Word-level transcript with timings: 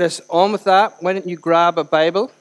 This 0.00 0.22
on 0.30 0.50
with 0.50 0.64
that. 0.64 1.02
Why 1.02 1.12
don't 1.12 1.28
you 1.28 1.36
grab 1.36 1.76
a 1.76 1.84
Bible? 1.84 2.32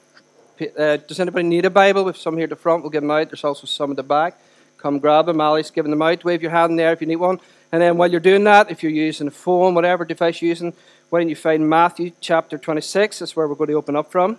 Uh, 0.62 0.96
does 0.96 1.20
anybody 1.20 1.46
need 1.46 1.66
a 1.66 1.70
Bible? 1.70 2.06
Have 2.06 2.16
some 2.16 2.38
here 2.38 2.46
at 2.46 2.52
the 2.52 2.56
front. 2.56 2.84
We'll 2.84 2.90
give 2.90 3.02
them 3.02 3.12
out. 3.12 3.30
There's 3.30 3.44
also 3.44 3.68
some 3.68 3.92
at 3.92 3.98
the 3.98 4.04
back. 4.04 4.40
Come 4.78 4.98
grab 4.98 5.26
them. 5.26 5.42
Ali's 5.42 5.70
giving 5.70 5.92
them 5.92 6.02
out. 6.02 6.24
Wave 6.24 6.42
your 6.42 6.52
hand 6.52 6.72
in 6.72 6.78
there 6.78 6.94
if 6.94 7.02
you 7.02 7.08
need 7.08 7.18
one. 7.18 7.42
And 7.74 7.82
then 7.82 7.98
while 7.98 8.10
you're 8.10 8.22
doing 8.22 8.46
that, 8.46 8.72
if 8.72 8.82
you're 8.82 8.94
using 8.94 9.28
a 9.28 9.32
phone, 9.32 9.76
whatever 9.76 10.06
device 10.06 10.42
you're 10.42 10.48
using, 10.48 10.74
why 11.10 11.20
don't 11.20 11.28
you 11.28 11.36
find 11.36 11.70
Matthew 11.70 12.14
chapter 12.22 12.58
26? 12.58 13.20
That's 13.20 13.36
where 13.36 13.46
we're 13.46 13.56
going 13.56 13.72
to 13.72 13.74
open 13.74 13.98
up 13.98 14.10
from. 14.10 14.38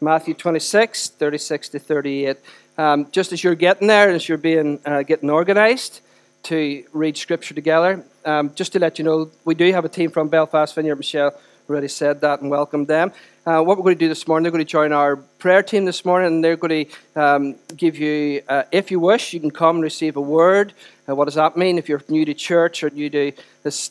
Matthew 0.00 0.32
26, 0.32 1.08
36 1.08 1.68
to 1.68 1.78
38. 1.78 2.38
Um, 2.78 3.10
just 3.12 3.30
as 3.30 3.44
you're 3.44 3.56
getting 3.56 3.88
there, 3.88 4.08
as 4.08 4.26
you're 4.26 4.38
being 4.38 4.80
uh, 4.86 5.02
getting 5.02 5.28
organized 5.28 6.00
to 6.44 6.82
read 6.94 7.18
scripture 7.18 7.52
together, 7.52 8.06
um, 8.24 8.54
just 8.54 8.72
to 8.72 8.78
let 8.78 8.98
you 8.98 9.04
know, 9.04 9.30
we 9.44 9.54
do 9.54 9.70
have 9.70 9.84
a 9.84 9.90
team 9.90 10.10
from 10.10 10.28
Belfast 10.28 10.74
Vineyard. 10.74 10.96
Michelle 10.96 11.38
already 11.68 11.88
said 11.88 12.20
that 12.22 12.40
and 12.40 12.50
welcomed 12.50 12.88
them. 12.88 13.12
Uh, 13.46 13.62
what 13.62 13.76
we're 13.76 13.84
going 13.84 13.96
to 13.96 14.04
do 14.04 14.08
this 14.08 14.26
morning, 14.26 14.42
they're 14.42 14.52
going 14.52 14.64
to 14.64 14.70
join 14.70 14.92
our 14.92 15.16
prayer 15.16 15.62
team 15.62 15.84
this 15.84 16.04
morning, 16.04 16.26
and 16.26 16.44
they're 16.44 16.56
going 16.56 16.86
to 16.86 17.20
um, 17.20 17.54
give 17.76 17.98
you, 17.98 18.42
uh, 18.48 18.62
if 18.72 18.90
you 18.90 19.00
wish, 19.00 19.32
you 19.32 19.40
can 19.40 19.50
come 19.50 19.76
and 19.76 19.82
receive 19.82 20.16
a 20.16 20.20
word. 20.20 20.72
Uh, 21.08 21.14
what 21.14 21.26
does 21.26 21.34
that 21.34 21.56
mean? 21.56 21.78
If 21.78 21.88
you're 21.88 22.02
new 22.08 22.24
to 22.24 22.34
church 22.34 22.82
or 22.82 22.90
new 22.90 23.08
to 23.10 23.32
this 23.62 23.90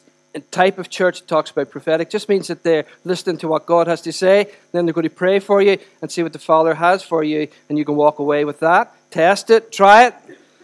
type 0.51 0.77
of 0.77 0.89
church 0.89 1.19
that 1.19 1.27
talks 1.27 1.49
about 1.49 1.71
prophetic 1.71 2.09
just 2.09 2.29
means 2.29 2.47
that 2.47 2.63
they're 2.63 2.85
listening 3.03 3.37
to 3.39 3.47
what 3.47 3.65
God 3.65 3.87
has 3.87 4.01
to 4.01 4.13
say. 4.13 4.51
Then 4.71 4.85
they're 4.85 4.93
going 4.93 5.03
to 5.03 5.09
pray 5.09 5.39
for 5.39 5.61
you 5.61 5.77
and 6.01 6.11
see 6.11 6.23
what 6.23 6.33
the 6.33 6.39
Father 6.39 6.75
has 6.75 7.01
for 7.03 7.23
you, 7.23 7.47
and 7.69 7.77
you 7.77 7.85
can 7.85 7.95
walk 7.95 8.19
away 8.19 8.45
with 8.45 8.59
that. 8.59 8.93
Test 9.09 9.49
it, 9.49 9.71
try 9.71 10.07
it, 10.07 10.13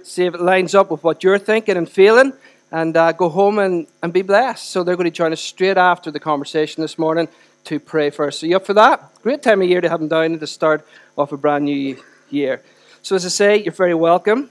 see 0.04 0.26
if 0.26 0.34
it 0.34 0.42
lines 0.42 0.76
up 0.76 0.92
with 0.92 1.04
what 1.04 1.24
you're 1.24 1.40
thinking 1.40 1.78
and 1.78 1.90
feeling, 1.90 2.34
and 2.74 2.98
uh, 2.98 3.14
go 3.14 3.30
home 3.30 3.60
and, 3.60 3.88
and 4.02 4.12
be 4.12 4.24
blessed. 4.24 4.70
So 4.70 4.84
they're 4.84 4.98
going 4.98 5.06
to 5.06 5.12
join 5.12 5.32
us 5.32 5.40
straight 5.40 5.78
after 5.78 6.12
the 6.12 6.20
conversation 6.20 6.82
this 6.82 6.98
morning 6.98 7.30
to 7.66 7.80
pray 7.80 8.10
first. 8.10 8.40
So 8.40 8.48
you 8.48 8.58
up 8.58 8.66
for 8.66 8.74
that? 8.74 9.14
Great 9.22 9.42
time 9.42 9.62
of 9.62 9.70
year 9.70 9.80
to 9.80 9.88
have 9.88 10.00
them 10.00 10.10
down 10.10 10.34
at 10.34 10.42
the 10.42 10.48
start 10.48 10.86
of 11.18 11.32
a 11.32 11.38
brand 11.38 11.64
new 11.64 12.04
year. 12.30 12.62
So 13.04 13.16
as 13.16 13.26
I 13.26 13.30
say, 13.30 13.64
you're 13.64 13.72
very 13.72 13.94
welcome. 13.94 14.50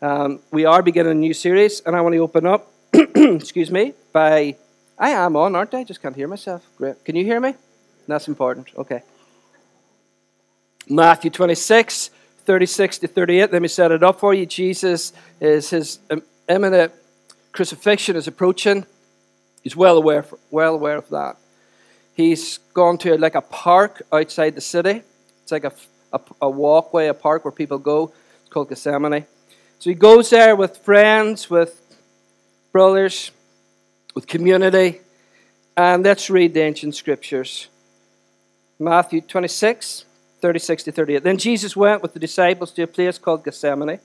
Um, 0.00 0.40
we 0.52 0.64
are 0.64 0.80
beginning 0.80 1.12
a 1.12 1.14
new 1.16 1.34
series, 1.34 1.80
and 1.80 1.96
I 1.96 2.00
want 2.00 2.14
to 2.14 2.18
open 2.20 2.46
up 2.46 2.72
excuse 2.92 3.70
me, 3.70 3.94
by 4.12 4.56
I 4.98 5.10
am 5.10 5.36
on, 5.36 5.56
aren't 5.56 5.74
I? 5.74 5.84
Just 5.84 6.00
can't 6.00 6.14
hear 6.14 6.28
myself. 6.28 6.66
Great. 6.78 7.04
Can 7.04 7.16
you 7.16 7.24
hear 7.24 7.40
me? 7.40 7.54
That's 8.06 8.28
important. 8.28 8.68
Okay. 8.76 9.02
Matthew 10.88 11.30
26, 11.30 12.10
36 12.44 12.98
to 12.98 13.08
38. 13.08 13.52
Let 13.52 13.60
me 13.60 13.68
set 13.68 13.90
it 13.90 14.02
up 14.04 14.20
for 14.20 14.32
you. 14.32 14.46
Jesus 14.46 15.12
is 15.40 15.70
his 15.70 15.98
imminent 16.48 16.92
crucifixion 17.56 18.14
is 18.14 18.28
approaching. 18.28 18.86
He's 19.62 19.74
well 19.74 19.96
aware, 19.96 20.24
well 20.50 20.74
aware 20.74 20.96
of 20.96 21.08
that. 21.08 21.36
He's 22.14 22.58
gone 22.72 22.98
to 22.98 23.16
like 23.18 23.34
a 23.34 23.40
park 23.40 24.02
outside 24.12 24.54
the 24.54 24.60
city. 24.60 25.02
It's 25.42 25.50
like 25.50 25.64
a, 25.64 25.72
a, 26.12 26.20
a 26.42 26.50
walkway, 26.50 27.08
a 27.08 27.14
park 27.14 27.44
where 27.44 27.52
people 27.52 27.78
go. 27.78 28.12
It's 28.42 28.50
called 28.50 28.68
Gethsemane. 28.68 29.26
So 29.78 29.90
he 29.90 29.94
goes 29.94 30.30
there 30.30 30.54
with 30.54 30.78
friends, 30.78 31.50
with 31.50 31.80
brothers, 32.72 33.32
with 34.14 34.26
community. 34.26 35.00
And 35.76 36.04
let's 36.04 36.30
read 36.30 36.54
the 36.54 36.60
ancient 36.60 36.94
scriptures. 36.94 37.68
Matthew 38.78 39.20
26, 39.22 40.04
36 40.40 40.82
to 40.84 40.92
38. 40.92 41.22
Then 41.22 41.38
Jesus 41.38 41.74
went 41.74 42.02
with 42.02 42.12
the 42.12 42.20
disciples 42.20 42.70
to 42.72 42.82
a 42.82 42.86
place 42.86 43.18
called 43.18 43.44
Gethsemane. 43.44 43.98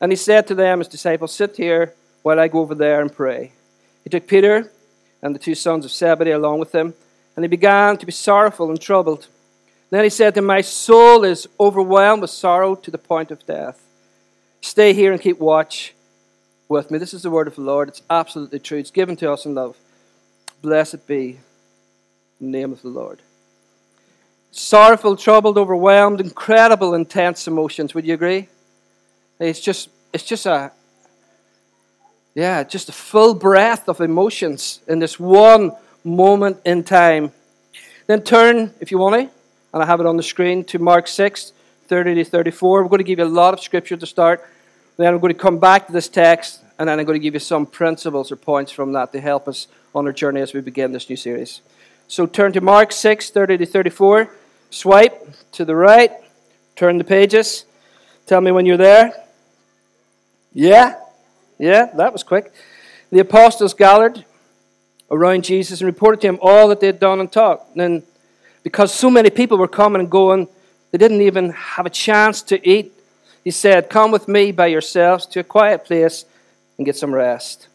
And 0.00 0.12
he 0.12 0.16
said 0.16 0.46
to 0.46 0.54
them, 0.54 0.78
his 0.78 0.88
disciples, 0.88 1.34
Sit 1.34 1.56
here 1.56 1.94
while 2.22 2.38
I 2.38 2.48
go 2.48 2.60
over 2.60 2.74
there 2.74 3.00
and 3.00 3.12
pray. 3.12 3.52
He 4.04 4.10
took 4.10 4.26
Peter 4.26 4.70
and 5.22 5.34
the 5.34 5.38
two 5.38 5.54
sons 5.54 5.84
of 5.84 5.90
Zebedee 5.90 6.30
along 6.30 6.60
with 6.60 6.74
him, 6.74 6.94
and 7.36 7.44
he 7.44 7.48
began 7.48 7.96
to 7.98 8.06
be 8.06 8.12
sorrowful 8.12 8.70
and 8.70 8.80
troubled. 8.80 9.28
Then 9.90 10.04
he 10.04 10.10
said 10.10 10.34
to 10.34 10.38
him, 10.38 10.46
My 10.46 10.60
soul 10.60 11.24
is 11.24 11.48
overwhelmed 11.58 12.22
with 12.22 12.30
sorrow 12.30 12.74
to 12.76 12.90
the 12.90 12.98
point 12.98 13.30
of 13.30 13.44
death. 13.46 13.82
Stay 14.60 14.92
here 14.92 15.12
and 15.12 15.20
keep 15.20 15.38
watch 15.38 15.94
with 16.68 16.90
me. 16.90 16.98
This 16.98 17.14
is 17.14 17.22
the 17.22 17.30
word 17.30 17.48
of 17.48 17.56
the 17.56 17.62
Lord. 17.62 17.88
It's 17.88 18.02
absolutely 18.08 18.60
true. 18.60 18.78
It's 18.78 18.90
given 18.90 19.16
to 19.16 19.32
us 19.32 19.44
in 19.44 19.54
love. 19.54 19.76
Blessed 20.62 21.06
be 21.06 21.40
the 22.40 22.46
name 22.46 22.72
of 22.72 22.82
the 22.82 22.88
Lord. 22.88 23.20
Sorrowful, 24.52 25.16
troubled, 25.16 25.56
overwhelmed, 25.56 26.20
incredible, 26.20 26.94
intense 26.94 27.46
emotions. 27.46 27.94
Would 27.94 28.06
you 28.06 28.14
agree? 28.14 28.48
It's 29.38 29.60
just, 29.60 29.88
it's 30.12 30.24
just 30.24 30.46
a, 30.46 30.72
yeah, 32.34 32.62
just 32.62 32.88
a 32.88 32.92
full 32.92 33.34
breath 33.34 33.88
of 33.88 34.00
emotions 34.00 34.80
in 34.86 34.98
this 34.98 35.18
one 35.18 35.72
moment 36.04 36.58
in 36.64 36.84
time. 36.84 37.32
Then 38.06 38.22
turn, 38.22 38.72
if 38.80 38.90
you 38.90 38.98
want 38.98 39.14
to, 39.14 39.34
and 39.72 39.82
I 39.82 39.86
have 39.86 40.00
it 40.00 40.06
on 40.06 40.16
the 40.16 40.22
screen, 40.22 40.64
to 40.64 40.78
Mark 40.78 41.06
6, 41.06 41.52
30 41.88 42.14
to 42.16 42.24
34. 42.24 42.82
We're 42.82 42.88
going 42.88 42.98
to 42.98 43.04
give 43.04 43.18
you 43.18 43.24
a 43.24 43.26
lot 43.26 43.54
of 43.54 43.60
scripture 43.60 43.96
to 43.96 44.06
start. 44.06 44.48
Then 44.96 45.12
I'm 45.12 45.20
going 45.20 45.32
to 45.32 45.38
come 45.38 45.58
back 45.58 45.86
to 45.86 45.92
this 45.92 46.08
text, 46.08 46.60
and 46.78 46.88
then 46.88 46.98
I'm 46.98 47.06
going 47.06 47.18
to 47.18 47.22
give 47.22 47.34
you 47.34 47.40
some 47.40 47.66
principles 47.66 48.30
or 48.30 48.36
points 48.36 48.72
from 48.72 48.92
that 48.92 49.12
to 49.12 49.20
help 49.20 49.48
us 49.48 49.66
on 49.94 50.06
our 50.06 50.12
journey 50.12 50.40
as 50.40 50.54
we 50.54 50.60
begin 50.60 50.92
this 50.92 51.08
new 51.08 51.16
series. 51.16 51.60
So 52.06 52.26
turn 52.26 52.52
to 52.52 52.60
Mark 52.60 52.92
6, 52.92 53.30
30 53.30 53.58
to 53.58 53.66
34. 53.66 54.30
Swipe 54.70 55.34
to 55.52 55.64
the 55.64 55.74
right. 55.74 56.12
Turn 56.76 56.98
the 56.98 57.04
pages. 57.04 57.64
Tell 58.26 58.40
me 58.40 58.52
when 58.52 58.66
you're 58.66 58.76
there. 58.76 59.12
Yeah? 60.52 60.96
Yeah, 61.60 61.86
that 61.96 62.12
was 62.12 62.22
quick. 62.22 62.52
The 63.10 63.20
apostles 63.20 63.74
gathered 63.74 64.24
around 65.10 65.44
Jesus 65.44 65.80
and 65.80 65.86
reported 65.86 66.20
to 66.22 66.28
him 66.28 66.38
all 66.40 66.68
that 66.68 66.80
they 66.80 66.86
had 66.86 66.98
done 66.98 67.20
and 67.20 67.30
taught. 67.30 67.64
And 67.72 67.80
then, 67.80 68.02
because 68.62 68.94
so 68.94 69.10
many 69.10 69.30
people 69.30 69.58
were 69.58 69.68
coming 69.68 70.00
and 70.00 70.10
going, 70.10 70.48
they 70.90 70.98
didn't 70.98 71.20
even 71.20 71.50
have 71.50 71.86
a 71.86 71.90
chance 71.90 72.42
to 72.42 72.68
eat 72.68 72.92
he 73.44 73.50
said, 73.50 73.88
Come 73.88 74.10
with 74.10 74.28
me 74.28 74.52
by 74.52 74.66
yourselves 74.66 75.26
to 75.26 75.40
a 75.40 75.44
quiet 75.44 75.84
place 75.84 76.24
and 76.76 76.84
get 76.84 76.96
some 76.96 77.14
rest. 77.14 77.68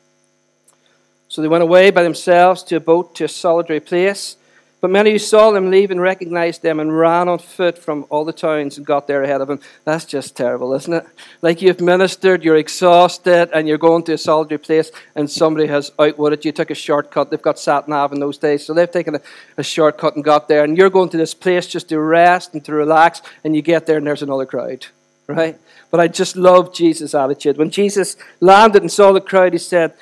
So 1.27 1.41
they 1.41 1.47
went 1.47 1.63
away 1.63 1.89
by 1.89 2.03
themselves 2.03 2.63
to 2.63 2.75
a 2.75 2.79
boat 2.79 3.15
to 3.15 3.25
a 3.25 3.27
solitary 3.27 3.79
place. 3.79 4.37
But 4.85 4.91
many 4.91 5.13
who 5.13 5.17
saw 5.17 5.49
them 5.49 5.71
leave 5.71 5.89
and 5.89 5.99
recognized 5.99 6.61
them 6.61 6.79
and 6.79 6.95
ran 6.95 7.27
on 7.27 7.39
foot 7.39 7.75
from 7.75 8.05
all 8.11 8.23
the 8.23 8.31
towns 8.31 8.77
and 8.77 8.85
got 8.85 9.07
there 9.07 9.23
ahead 9.23 9.41
of 9.41 9.47
them. 9.47 9.59
That's 9.83 10.05
just 10.05 10.37
terrible, 10.37 10.75
isn't 10.75 10.93
it? 10.93 11.07
Like 11.41 11.63
you've 11.63 11.81
ministered, 11.81 12.43
you're 12.43 12.55
exhausted, 12.57 13.49
and 13.51 13.67
you're 13.67 13.79
going 13.79 14.03
to 14.03 14.13
a 14.13 14.17
solitary 14.19 14.59
place, 14.59 14.91
and 15.15 15.27
somebody 15.27 15.65
has 15.65 15.91
outwitted 15.97 16.45
you, 16.45 16.51
took 16.51 16.69
a 16.69 16.75
shortcut. 16.75 17.31
They've 17.31 17.41
got 17.41 17.57
sat 17.57 17.87
nav 17.87 18.13
in 18.13 18.19
those 18.19 18.37
days, 18.37 18.63
so 18.63 18.75
they've 18.75 18.91
taken 18.91 19.15
a, 19.15 19.21
a 19.57 19.63
shortcut 19.63 20.17
and 20.17 20.23
got 20.23 20.47
there. 20.47 20.63
And 20.63 20.77
you're 20.77 20.91
going 20.91 21.09
to 21.09 21.17
this 21.17 21.33
place 21.33 21.65
just 21.65 21.89
to 21.89 21.99
rest 21.99 22.53
and 22.53 22.63
to 22.65 22.71
relax, 22.71 23.23
and 23.43 23.55
you 23.55 23.63
get 23.63 23.87
there, 23.87 23.97
and 23.97 24.05
there's 24.05 24.21
another 24.21 24.45
crowd 24.45 24.85
right? 25.25 25.57
But 25.89 25.99
I 25.99 26.07
just 26.07 26.35
love 26.35 26.75
Jesus' 26.75 27.15
attitude. 27.15 27.57
When 27.57 27.71
Jesus 27.71 28.17
landed 28.39 28.83
and 28.83 28.91
saw 28.91 29.11
the 29.11 29.19
crowd, 29.19 29.53
he 29.53 29.57
said, 29.57 29.95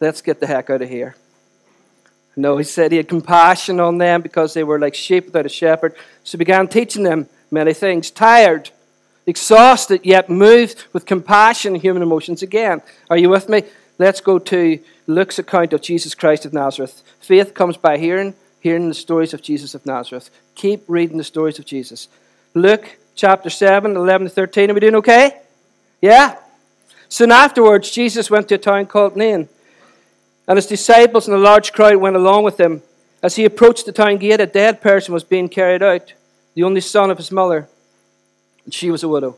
Let's 0.00 0.22
get 0.22 0.40
the 0.40 0.46
heck 0.46 0.70
out 0.70 0.80
of 0.80 0.88
here. 0.88 1.14
No, 2.36 2.56
he 2.56 2.64
said 2.64 2.92
he 2.92 2.96
had 2.96 3.08
compassion 3.08 3.80
on 3.80 3.98
them 3.98 4.22
because 4.22 4.54
they 4.54 4.64
were 4.64 4.78
like 4.78 4.94
sheep 4.94 5.26
without 5.26 5.46
a 5.46 5.50
shepherd. 5.50 5.94
So 6.24 6.32
he 6.32 6.38
began 6.38 6.68
teaching 6.68 7.02
them 7.02 7.28
many 7.50 7.74
things. 7.74 8.10
Tired, 8.10 8.70
exhausted, 9.26 10.00
yet 10.04 10.30
moved 10.30 10.84
with 10.92 11.06
compassion 11.06 11.74
and 11.74 11.82
human 11.82 12.02
emotions 12.02 12.42
again. 12.42 12.82
Are 13.08 13.18
you 13.18 13.28
with 13.28 13.48
me? 13.48 13.64
Let's 13.98 14.20
go 14.20 14.38
to 14.38 14.80
Luke's 15.06 15.38
account 15.38 15.72
of 15.72 15.82
Jesus 15.82 16.14
Christ 16.14 16.46
of 16.46 16.52
Nazareth. 16.52 17.02
Faith 17.20 17.52
comes 17.52 17.76
by 17.76 17.98
hearing, 17.98 18.34
hearing 18.60 18.88
the 18.88 18.94
stories 18.94 19.34
of 19.34 19.42
Jesus 19.42 19.74
of 19.74 19.84
Nazareth. 19.84 20.30
Keep 20.54 20.84
reading 20.88 21.18
the 21.18 21.24
stories 21.24 21.58
of 21.58 21.66
Jesus. 21.66 22.08
Luke 22.54 22.98
chapter 23.14 23.50
7, 23.50 23.96
11 23.96 24.28
to 24.28 24.32
13. 24.32 24.70
Are 24.70 24.74
we 24.74 24.80
doing 24.80 24.94
okay? 24.96 25.42
Yeah? 26.00 26.36
Soon 27.08 27.32
afterwards, 27.32 27.90
Jesus 27.90 28.30
went 28.30 28.48
to 28.48 28.54
a 28.54 28.58
town 28.58 28.86
called 28.86 29.16
Nain, 29.16 29.48
and 30.50 30.56
his 30.56 30.66
disciples 30.66 31.28
and 31.28 31.36
a 31.36 31.38
large 31.38 31.72
crowd 31.72 31.98
went 31.98 32.16
along 32.16 32.42
with 32.42 32.58
him. 32.58 32.82
As 33.22 33.36
he 33.36 33.44
approached 33.44 33.86
the 33.86 33.92
town 33.92 34.16
gate, 34.16 34.40
a 34.40 34.46
dead 34.46 34.80
person 34.80 35.14
was 35.14 35.22
being 35.22 35.48
carried 35.48 35.80
out, 35.80 36.12
the 36.54 36.64
only 36.64 36.80
son 36.80 37.08
of 37.08 37.18
his 37.18 37.30
mother, 37.30 37.68
and 38.64 38.74
she 38.74 38.90
was 38.90 39.04
a 39.04 39.08
widow. 39.08 39.36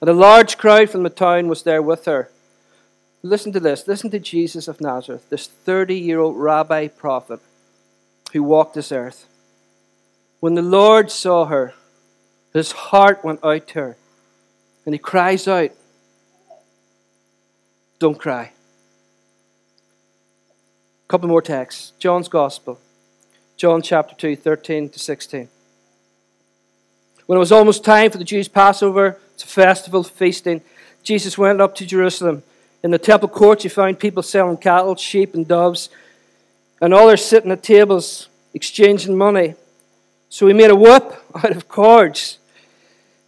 And 0.00 0.10
a 0.10 0.12
large 0.12 0.58
crowd 0.58 0.90
from 0.90 1.04
the 1.04 1.08
town 1.08 1.46
was 1.46 1.62
there 1.62 1.80
with 1.80 2.06
her. 2.06 2.28
Listen 3.22 3.52
to 3.52 3.60
this. 3.60 3.86
Listen 3.86 4.10
to 4.10 4.18
Jesus 4.18 4.66
of 4.66 4.80
Nazareth, 4.80 5.30
this 5.30 5.46
30 5.46 5.94
year 5.94 6.18
old 6.18 6.36
rabbi 6.36 6.88
prophet 6.88 7.38
who 8.32 8.42
walked 8.42 8.74
this 8.74 8.90
earth. 8.90 9.28
When 10.40 10.56
the 10.56 10.62
Lord 10.62 11.12
saw 11.12 11.44
her, 11.44 11.74
his 12.52 12.72
heart 12.72 13.24
went 13.24 13.38
out 13.44 13.68
to 13.68 13.74
her. 13.74 13.96
And 14.84 14.96
he 14.96 14.98
cries 14.98 15.46
out, 15.46 15.70
Don't 18.00 18.18
cry. 18.18 18.50
Couple 21.12 21.28
more 21.28 21.42
texts. 21.42 21.92
John's 21.98 22.26
Gospel, 22.26 22.80
John 23.58 23.82
chapter 23.82 24.14
2, 24.14 24.34
13 24.34 24.88
to 24.88 24.98
16. 24.98 25.46
When 27.26 27.36
it 27.36 27.38
was 27.38 27.52
almost 27.52 27.84
time 27.84 28.10
for 28.10 28.16
the 28.16 28.24
Jews' 28.24 28.48
Passover, 28.48 29.18
it's 29.34 29.44
a 29.44 29.46
festival, 29.46 30.04
feasting, 30.04 30.62
Jesus 31.02 31.36
went 31.36 31.60
up 31.60 31.74
to 31.74 31.84
Jerusalem. 31.84 32.42
In 32.82 32.92
the 32.92 32.98
temple 32.98 33.28
courts, 33.28 33.62
he 33.62 33.68
found 33.68 33.98
people 33.98 34.22
selling 34.22 34.56
cattle, 34.56 34.96
sheep, 34.96 35.34
and 35.34 35.46
doves, 35.46 35.90
and 36.80 36.94
all 36.94 37.10
are 37.10 37.18
sitting 37.18 37.50
at 37.50 37.62
tables 37.62 38.30
exchanging 38.54 39.14
money. 39.14 39.54
So 40.30 40.46
he 40.46 40.54
made 40.54 40.70
a 40.70 40.74
whip 40.74 41.12
out 41.34 41.50
of 41.50 41.68
cords. 41.68 42.38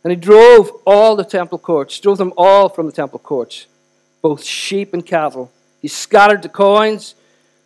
And 0.02 0.10
he 0.10 0.16
drove 0.16 0.70
all 0.86 1.16
the 1.16 1.22
temple 1.22 1.58
courts, 1.58 2.00
drove 2.00 2.16
them 2.16 2.32
all 2.38 2.70
from 2.70 2.86
the 2.86 2.92
temple 2.92 3.18
courts, 3.18 3.66
both 4.22 4.42
sheep 4.42 4.94
and 4.94 5.04
cattle. 5.04 5.52
He 5.82 5.88
scattered 5.88 6.40
the 6.40 6.48
coins 6.48 7.14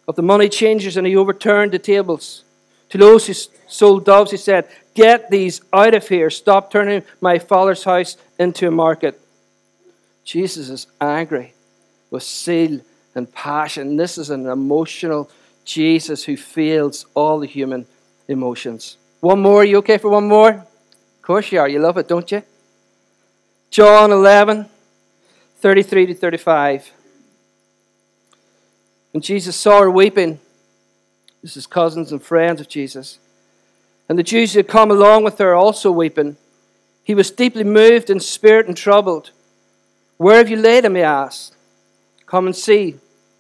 of 0.09 0.17
the 0.17 0.23
money 0.23 0.49
changers 0.49 0.97
and 0.97 1.07
he 1.07 1.15
overturned 1.15 1.71
the 1.71 1.79
tables. 1.79 2.43
To 2.89 2.99
those 2.99 3.27
who 3.27 3.35
sold 3.67 4.07
doves, 4.07 4.31
he 4.31 4.39
said, 4.39 4.67
Get 4.95 5.31
these 5.31 5.61
out 5.73 5.95
of 5.95 6.09
here. 6.09 6.31
Stop 6.31 6.73
turning 6.73 7.05
my 7.21 7.39
father's 7.39 7.85
house 7.85 8.17
into 8.39 8.67
a 8.67 8.71
market. 8.71 9.21
Jesus 10.25 10.71
is 10.71 10.87
angry 11.01 11.53
with 12.11 12.23
zeal 12.23 12.81
and 13.15 13.33
passion. 13.33 13.97
This 13.97 14.19
is 14.19 14.31
an 14.31 14.47
emotional 14.47 15.31
Jesus 15.65 16.25
who 16.25 16.37
feels 16.37 17.05
all 17.15 17.39
the 17.39 17.47
human 17.47 17.87
emotions. 18.27 18.97
One 19.21 19.41
more, 19.43 19.61
are 19.61 19.65
you 19.65 19.79
okay 19.79 19.99
for 19.99 20.09
one 20.09 20.27
more? 20.27 20.51
Of 20.51 21.23
course 21.23 21.53
you 21.53 21.61
are. 21.61 21.69
You 21.69 21.81
love 21.81 21.99
it, 21.99 22.09
don't 22.09 22.31
you? 22.33 22.43
John 23.71 24.11
11, 24.11 24.67
33 25.61 26.07
to 26.07 26.15
35. 26.15 26.93
When 29.13 29.21
Jesus 29.21 29.57
saw 29.57 29.81
her 29.81 29.91
weeping, 29.91 30.39
this 31.43 31.57
is 31.57 31.67
cousins 31.67 32.13
and 32.13 32.23
friends 32.23 32.61
of 32.61 32.69
Jesus, 32.69 33.19
and 34.09 34.19
the 34.19 34.23
Jews 34.23 34.53
who 34.53 34.59
had 34.59 34.69
come 34.69 34.91
along 34.91 35.25
with 35.25 35.39
her 35.39 35.55
also 35.55 35.91
weeping, 35.91 36.37
he 37.05 37.15
was 37.15 37.31
deeply 37.31 37.65
moved 37.65 38.11
in 38.11 38.21
spirit 38.21 38.67
and 38.67 38.77
troubled. 38.77 39.31
Where 40.17 40.37
have 40.37 40.51
you 40.51 40.57
laid 40.57 40.85
him? 40.85 40.95
he 40.95 41.03
asked. 41.03 41.55
Come 42.27 42.47
and 42.47 42.55
see, 42.55 42.97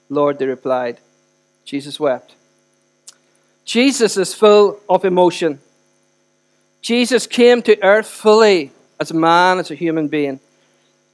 Lord, 0.08 0.38
they 0.38 0.46
replied. 0.46 1.00
Jesus 1.64 2.00
wept. 2.00 2.34
Jesus 3.66 4.16
is 4.16 4.32
full 4.32 4.80
of 4.88 5.04
emotion. 5.04 5.60
Jesus 6.80 7.26
came 7.26 7.60
to 7.62 7.82
earth 7.82 8.06
fully 8.06 8.72
as 8.98 9.10
a 9.10 9.14
man, 9.14 9.58
as 9.58 9.70
a 9.70 9.74
human 9.74 10.08
being. 10.08 10.40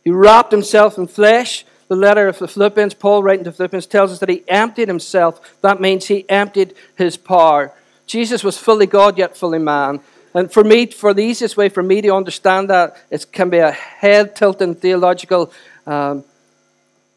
He 0.04 0.10
wrapped 0.10 0.52
himself 0.52 0.96
in 0.96 1.08
flesh. 1.08 1.64
The 1.88 1.96
letter 1.96 2.28
of 2.28 2.38
the 2.38 2.48
Philippians, 2.48 2.94
Paul 2.94 3.22
writing 3.22 3.44
to 3.44 3.52
Philippians, 3.52 3.86
tells 3.86 4.12
us 4.12 4.18
that 4.20 4.28
he 4.28 4.42
emptied 4.48 4.88
himself. 4.88 5.60
That 5.60 5.80
means 5.80 6.06
he 6.06 6.28
emptied 6.28 6.74
his 6.96 7.16
power. 7.16 7.72
Jesus 8.06 8.42
was 8.42 8.56
fully 8.56 8.86
God, 8.86 9.18
yet 9.18 9.36
fully 9.36 9.58
man. 9.58 10.00
And 10.34 10.52
for 10.52 10.64
me, 10.64 10.86
for 10.86 11.14
the 11.14 11.22
easiest 11.22 11.56
way 11.56 11.68
for 11.68 11.82
me 11.82 12.00
to 12.02 12.14
understand 12.14 12.68
that, 12.70 12.96
it 13.10 13.26
can 13.32 13.50
be 13.50 13.58
a 13.58 13.70
head 13.70 14.34
tilting 14.34 14.74
theological 14.74 15.52
um, 15.86 16.24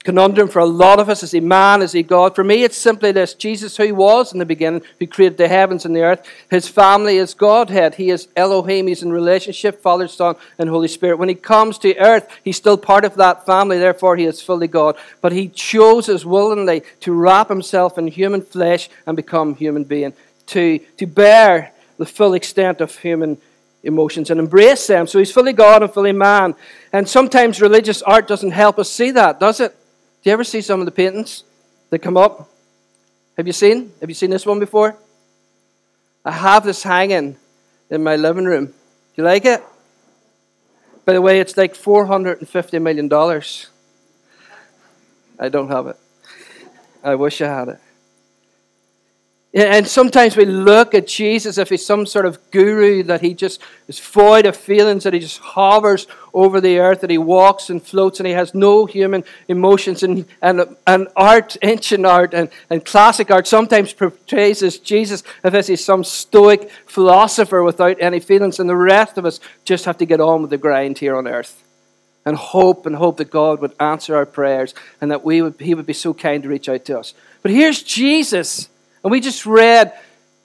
conundrum 0.07 0.47
for 0.47 0.59
a 0.59 0.65
lot 0.65 1.01
of 1.01 1.09
us. 1.09 1.21
Is 1.21 1.31
he 1.31 1.41
man? 1.41 1.81
Is 1.81 1.91
he 1.91 2.01
God? 2.01 2.33
For 2.33 2.41
me, 2.41 2.63
it's 2.63 2.77
simply 2.77 3.11
this 3.11 3.33
Jesus, 3.33 3.75
who 3.75 3.93
was 3.93 4.31
in 4.31 4.39
the 4.39 4.45
beginning, 4.45 4.81
who 5.01 5.05
created 5.05 5.37
the 5.37 5.49
heavens 5.49 5.83
and 5.83 5.93
the 5.93 6.01
earth, 6.01 6.25
his 6.49 6.65
family 6.65 7.17
is 7.17 7.33
Godhead. 7.33 7.95
He 7.95 8.09
is 8.09 8.29
Elohim. 8.33 8.87
He's 8.87 9.03
in 9.03 9.11
relationship, 9.11 9.81
Father, 9.81 10.07
Son, 10.07 10.37
and 10.57 10.69
Holy 10.69 10.87
Spirit. 10.87 11.17
When 11.17 11.27
he 11.27 11.35
comes 11.35 11.77
to 11.79 11.97
earth, 11.97 12.25
he's 12.41 12.55
still 12.55 12.77
part 12.77 13.03
of 13.03 13.15
that 13.15 13.45
family. 13.45 13.79
Therefore, 13.79 14.15
he 14.15 14.23
is 14.23 14.41
fully 14.41 14.69
God. 14.69 14.95
But 15.19 15.33
he 15.33 15.49
chooses 15.49 16.25
willingly 16.25 16.83
to 17.01 17.11
wrap 17.11 17.49
himself 17.49 17.97
in 17.97 18.07
human 18.07 18.41
flesh 18.41 18.89
and 19.05 19.17
become 19.17 19.55
human 19.55 19.83
being, 19.83 20.13
to, 20.45 20.79
to 20.99 21.05
bear 21.05 21.73
the 21.97 22.05
full 22.05 22.33
extent 22.33 22.79
of 22.79 22.97
human 22.99 23.39
emotions 23.83 24.29
and 24.29 24.39
embrace 24.39 24.87
them. 24.87 25.05
So 25.05 25.19
he's 25.19 25.33
fully 25.33 25.51
God 25.51 25.83
and 25.83 25.93
fully 25.93 26.13
man. 26.13 26.55
And 26.93 27.09
sometimes 27.09 27.59
religious 27.59 28.01
art 28.03 28.25
doesn't 28.25 28.51
help 28.51 28.79
us 28.79 28.89
see 28.89 29.11
that, 29.11 29.41
does 29.41 29.59
it? 29.59 29.75
You 30.27 30.33
ever 30.33 30.43
see 30.43 30.59
some 30.59 30.81
of 30.81 30.85
the 30.85 30.91
paintings 30.91 31.45
that 31.89 31.99
come 31.99 32.17
up? 32.17 32.49
Have 33.37 33.47
you 33.47 33.53
seen? 33.53 33.93
Have 34.01 34.09
you 34.09 34.13
seen 34.13 34.29
this 34.29 34.45
one 34.45 34.59
before? 34.59 34.97
I 36.25 36.33
have 36.33 36.65
this 36.65 36.83
hanging 36.83 37.37
in 37.89 38.03
my 38.03 38.17
living 38.17 38.43
room. 38.43 38.65
Do 38.65 38.73
you 39.15 39.23
like 39.23 39.45
it? 39.45 39.63
By 41.05 41.13
the 41.13 41.21
way, 41.21 41.39
it's 41.39 41.55
like 41.55 41.75
$450 41.75 42.81
million. 42.81 43.09
I 45.39 45.47
don't 45.47 45.69
have 45.69 45.87
it. 45.87 45.95
I 47.01 47.15
wish 47.15 47.41
I 47.41 47.47
had 47.47 47.69
it. 47.69 47.79
And 49.53 49.87
sometimes 49.87 50.35
we 50.35 50.45
look 50.45 50.93
at 50.93 51.07
Jesus 51.07 51.57
if 51.57 51.69
he's 51.69 51.85
some 51.85 52.05
sort 52.05 52.25
of 52.25 52.51
guru, 52.51 53.01
that 53.03 53.21
he 53.21 53.33
just 53.33 53.61
is 53.87 53.99
void 53.99 54.45
of 54.45 54.57
feelings, 54.57 55.03
that 55.03 55.13
he 55.13 55.19
just 55.19 55.39
hovers 55.39 56.05
over 56.33 56.59
the 56.59 56.79
earth, 56.79 57.01
that 57.01 57.09
he 57.09 57.17
walks 57.17 57.69
and 57.69 57.81
floats, 57.81 58.19
and 58.19 58.27
he 58.27 58.33
has 58.33 58.53
no 58.53 58.85
human 58.85 59.23
emotions. 59.47 60.03
And, 60.03 60.25
and, 60.41 60.75
and 60.85 61.07
art, 61.15 61.55
ancient 61.61 62.05
art, 62.05 62.33
and, 62.33 62.49
and 62.69 62.83
classic 62.83 63.31
art 63.31 63.47
sometimes 63.47 63.93
portrays 63.93 64.61
as 64.61 64.77
Jesus 64.77 65.23
as 65.43 65.53
if 65.53 65.67
he's 65.67 65.83
some 65.83 66.03
stoic 66.03 66.69
philosopher 66.85 67.63
without 67.63 67.97
any 68.01 68.19
feelings, 68.19 68.59
and 68.59 68.69
the 68.69 68.75
rest 68.75 69.17
of 69.17 69.25
us 69.25 69.39
just 69.63 69.85
have 69.85 69.97
to 69.99 70.05
get 70.05 70.19
on 70.19 70.41
with 70.41 70.51
the 70.51 70.57
grind 70.57 70.99
here 70.99 71.15
on 71.15 71.25
earth. 71.25 71.63
And 72.25 72.35
hope 72.35 72.85
and 72.85 72.97
hope 72.97 73.15
that 73.17 73.31
God 73.31 73.61
would 73.61 73.73
answer 73.79 74.13
our 74.13 74.25
prayers 74.25 74.75
and 74.99 75.09
that 75.09 75.23
we 75.23 75.41
would, 75.41 75.55
He 75.61 75.73
would 75.73 75.85
be 75.85 75.93
so 75.93 76.13
kind 76.13 76.43
to 76.43 76.49
reach 76.49 76.67
out 76.67 76.83
to 76.85 76.99
us. 76.99 77.13
But 77.41 77.51
here's 77.51 77.81
Jesus 77.81 78.67
and 79.03 79.11
we 79.11 79.19
just 79.19 79.45
read 79.45 79.93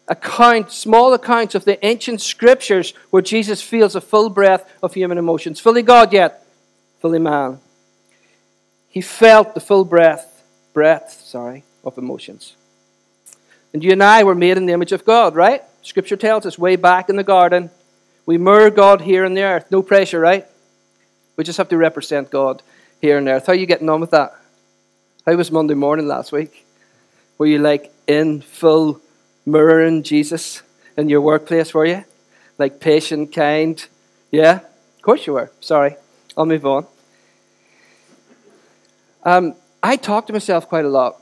account, 0.08 0.70
small 0.70 1.14
accounts 1.14 1.54
of 1.54 1.64
the 1.64 1.84
ancient 1.84 2.20
scriptures 2.20 2.92
where 3.10 3.22
Jesus 3.22 3.62
feels 3.62 3.94
a 3.94 4.00
full 4.00 4.30
breath 4.30 4.70
of 4.82 4.94
human 4.94 5.18
emotions, 5.18 5.60
fully 5.60 5.82
God 5.82 6.12
yet 6.12 6.42
fully 7.02 7.18
man. 7.18 7.58
He 8.88 9.00
felt 9.00 9.54
the 9.54 9.60
full 9.60 9.84
breath, 9.84 10.44
breath, 10.72 11.20
sorry, 11.24 11.64
of 11.84 11.98
emotions. 11.98 12.54
And 13.72 13.82
you 13.82 13.90
and 13.90 14.02
I 14.02 14.22
were 14.22 14.36
made 14.36 14.56
in 14.56 14.66
the 14.66 14.72
image 14.72 14.92
of 14.92 15.04
God, 15.04 15.34
right? 15.34 15.62
Scripture 15.82 16.16
tells 16.16 16.46
us 16.46 16.56
way 16.56 16.76
back 16.76 17.10
in 17.10 17.16
the 17.16 17.24
garden, 17.24 17.70
we 18.24 18.38
mirror 18.38 18.70
God 18.70 19.00
here 19.00 19.24
on 19.24 19.34
the 19.34 19.42
earth. 19.42 19.68
No 19.68 19.82
pressure, 19.82 20.20
right? 20.20 20.46
We 21.36 21.42
just 21.42 21.58
have 21.58 21.70
to 21.70 21.76
represent 21.76 22.30
God 22.30 22.62
here 23.00 23.16
on 23.16 23.26
earth. 23.26 23.46
How 23.46 23.52
are 23.52 23.56
you 23.56 23.66
getting 23.66 23.88
on 23.88 24.00
with 24.00 24.12
that? 24.12 24.32
How 25.26 25.34
was 25.34 25.50
Monday 25.50 25.74
morning 25.74 26.06
last 26.06 26.30
week? 26.30 26.64
Were 27.36 27.46
you 27.46 27.58
like 27.58 27.91
in 28.06 28.40
full 28.40 29.00
mirroring 29.46 30.02
Jesus 30.02 30.62
in 30.96 31.08
your 31.08 31.20
workplace, 31.20 31.72
were 31.74 31.86
you? 31.86 32.04
Like 32.58 32.80
patient, 32.80 33.32
kind? 33.32 33.84
Yeah? 34.30 34.60
Of 34.96 35.02
course 35.02 35.26
you 35.26 35.34
were. 35.34 35.50
Sorry. 35.60 35.96
I'll 36.36 36.46
move 36.46 36.66
on. 36.66 36.86
Um, 39.24 39.54
I 39.82 39.96
talk 39.96 40.26
to 40.26 40.32
myself 40.32 40.68
quite 40.68 40.84
a 40.84 40.88
lot. 40.88 41.16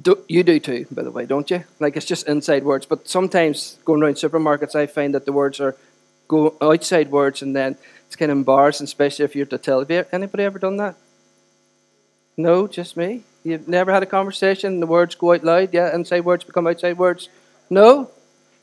Do, 0.00 0.22
you 0.28 0.42
do 0.42 0.60
too, 0.60 0.86
by 0.90 1.02
the 1.02 1.10
way, 1.10 1.24
don't 1.26 1.50
you? 1.50 1.64
Like 1.80 1.96
it's 1.96 2.06
just 2.06 2.28
inside 2.28 2.64
words. 2.64 2.86
But 2.86 3.08
sometimes 3.08 3.78
going 3.84 4.02
around 4.02 4.14
supermarkets, 4.14 4.74
I 4.74 4.86
find 4.86 5.14
that 5.14 5.24
the 5.24 5.32
words 5.32 5.60
are 5.60 5.76
go 6.28 6.56
outside 6.60 7.10
words, 7.10 7.42
and 7.42 7.54
then 7.54 7.76
it's 8.06 8.16
kind 8.16 8.30
of 8.30 8.38
embarrassing, 8.38 8.84
especially 8.84 9.24
if 9.24 9.36
you're 9.36 9.46
to 9.46 9.58
tell. 9.58 9.84
Have 9.84 10.08
anybody 10.12 10.44
ever 10.44 10.58
done 10.58 10.76
that? 10.76 10.96
No, 12.36 12.66
just 12.66 12.96
me. 12.96 13.22
You've 13.46 13.68
never 13.68 13.92
had 13.92 14.02
a 14.02 14.06
conversation, 14.06 14.80
the 14.80 14.88
words 14.88 15.14
go 15.14 15.32
out 15.32 15.44
loud, 15.44 15.72
yeah, 15.72 15.94
inside 15.94 16.24
words 16.24 16.42
become 16.42 16.66
outside 16.66 16.98
words? 16.98 17.28
No? 17.70 18.10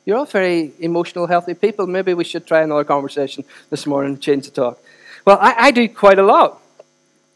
You're 0.03 0.17
all 0.17 0.25
very 0.25 0.73
emotional, 0.77 1.25
healthy 1.25 1.53
people. 1.53 1.87
Maybe 1.87 2.13
we 2.13 2.25
should 2.25 2.45
try 2.45 2.63
another 2.63 2.83
conversation 2.83 3.45
this 3.69 3.85
morning, 3.85 4.19
change 4.19 4.43
the 4.43 4.51
talk. 4.51 4.83
Well, 5.23 5.37
I, 5.39 5.55
I 5.57 5.71
do 5.71 5.87
quite 5.87 6.19
a 6.19 6.23
lot. 6.23 6.61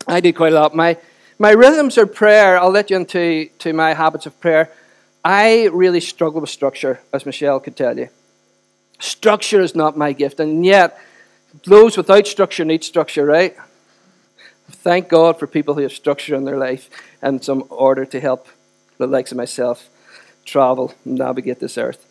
I 0.06 0.20
do 0.20 0.34
quite 0.34 0.52
a 0.52 0.56
lot. 0.56 0.76
My, 0.76 0.98
my 1.40 1.52
rhythms 1.52 1.98
of 1.98 2.14
prayer, 2.14 2.60
I'll 2.60 2.70
let 2.70 2.90
you 2.90 2.98
into 2.98 3.50
to 3.60 3.72
my 3.72 3.94
habits 3.94 4.26
of 4.26 4.38
prayer. 4.42 4.70
I 5.24 5.68
really 5.68 6.02
struggle 6.02 6.42
with 6.42 6.50
structure, 6.50 7.00
as 7.14 7.26
Michelle 7.26 7.62
could 7.62 7.78
tell 7.78 7.98
you. 7.98 8.10
Structure 9.00 9.62
is 9.62 9.74
not 9.74 9.96
my 9.96 10.12
gift, 10.12 10.42
and 10.42 10.66
yet 10.66 11.00
those 11.64 11.96
without 11.96 12.28
structure 12.28 12.66
need 12.66 12.84
structure, 12.84 13.26
right? 13.26 13.56
Thank 14.70 15.10
God 15.10 15.40
for 15.40 15.48
people 15.48 15.76
who 15.76 15.82
have 15.82 15.94
structure 15.94 16.36
in 16.36 16.44
their 16.44 16.58
life 16.58 16.90
and 17.22 17.44
some 17.44 17.64
order 17.70 18.06
to 18.06 18.20
help 18.20 18.48
the 18.98 19.08
likes 19.08 19.32
of 19.32 19.38
myself 19.38 19.90
travel 20.46 20.94
and 21.06 21.16
navigate 21.16 21.60
this 21.60 21.78
earth. 21.78 22.06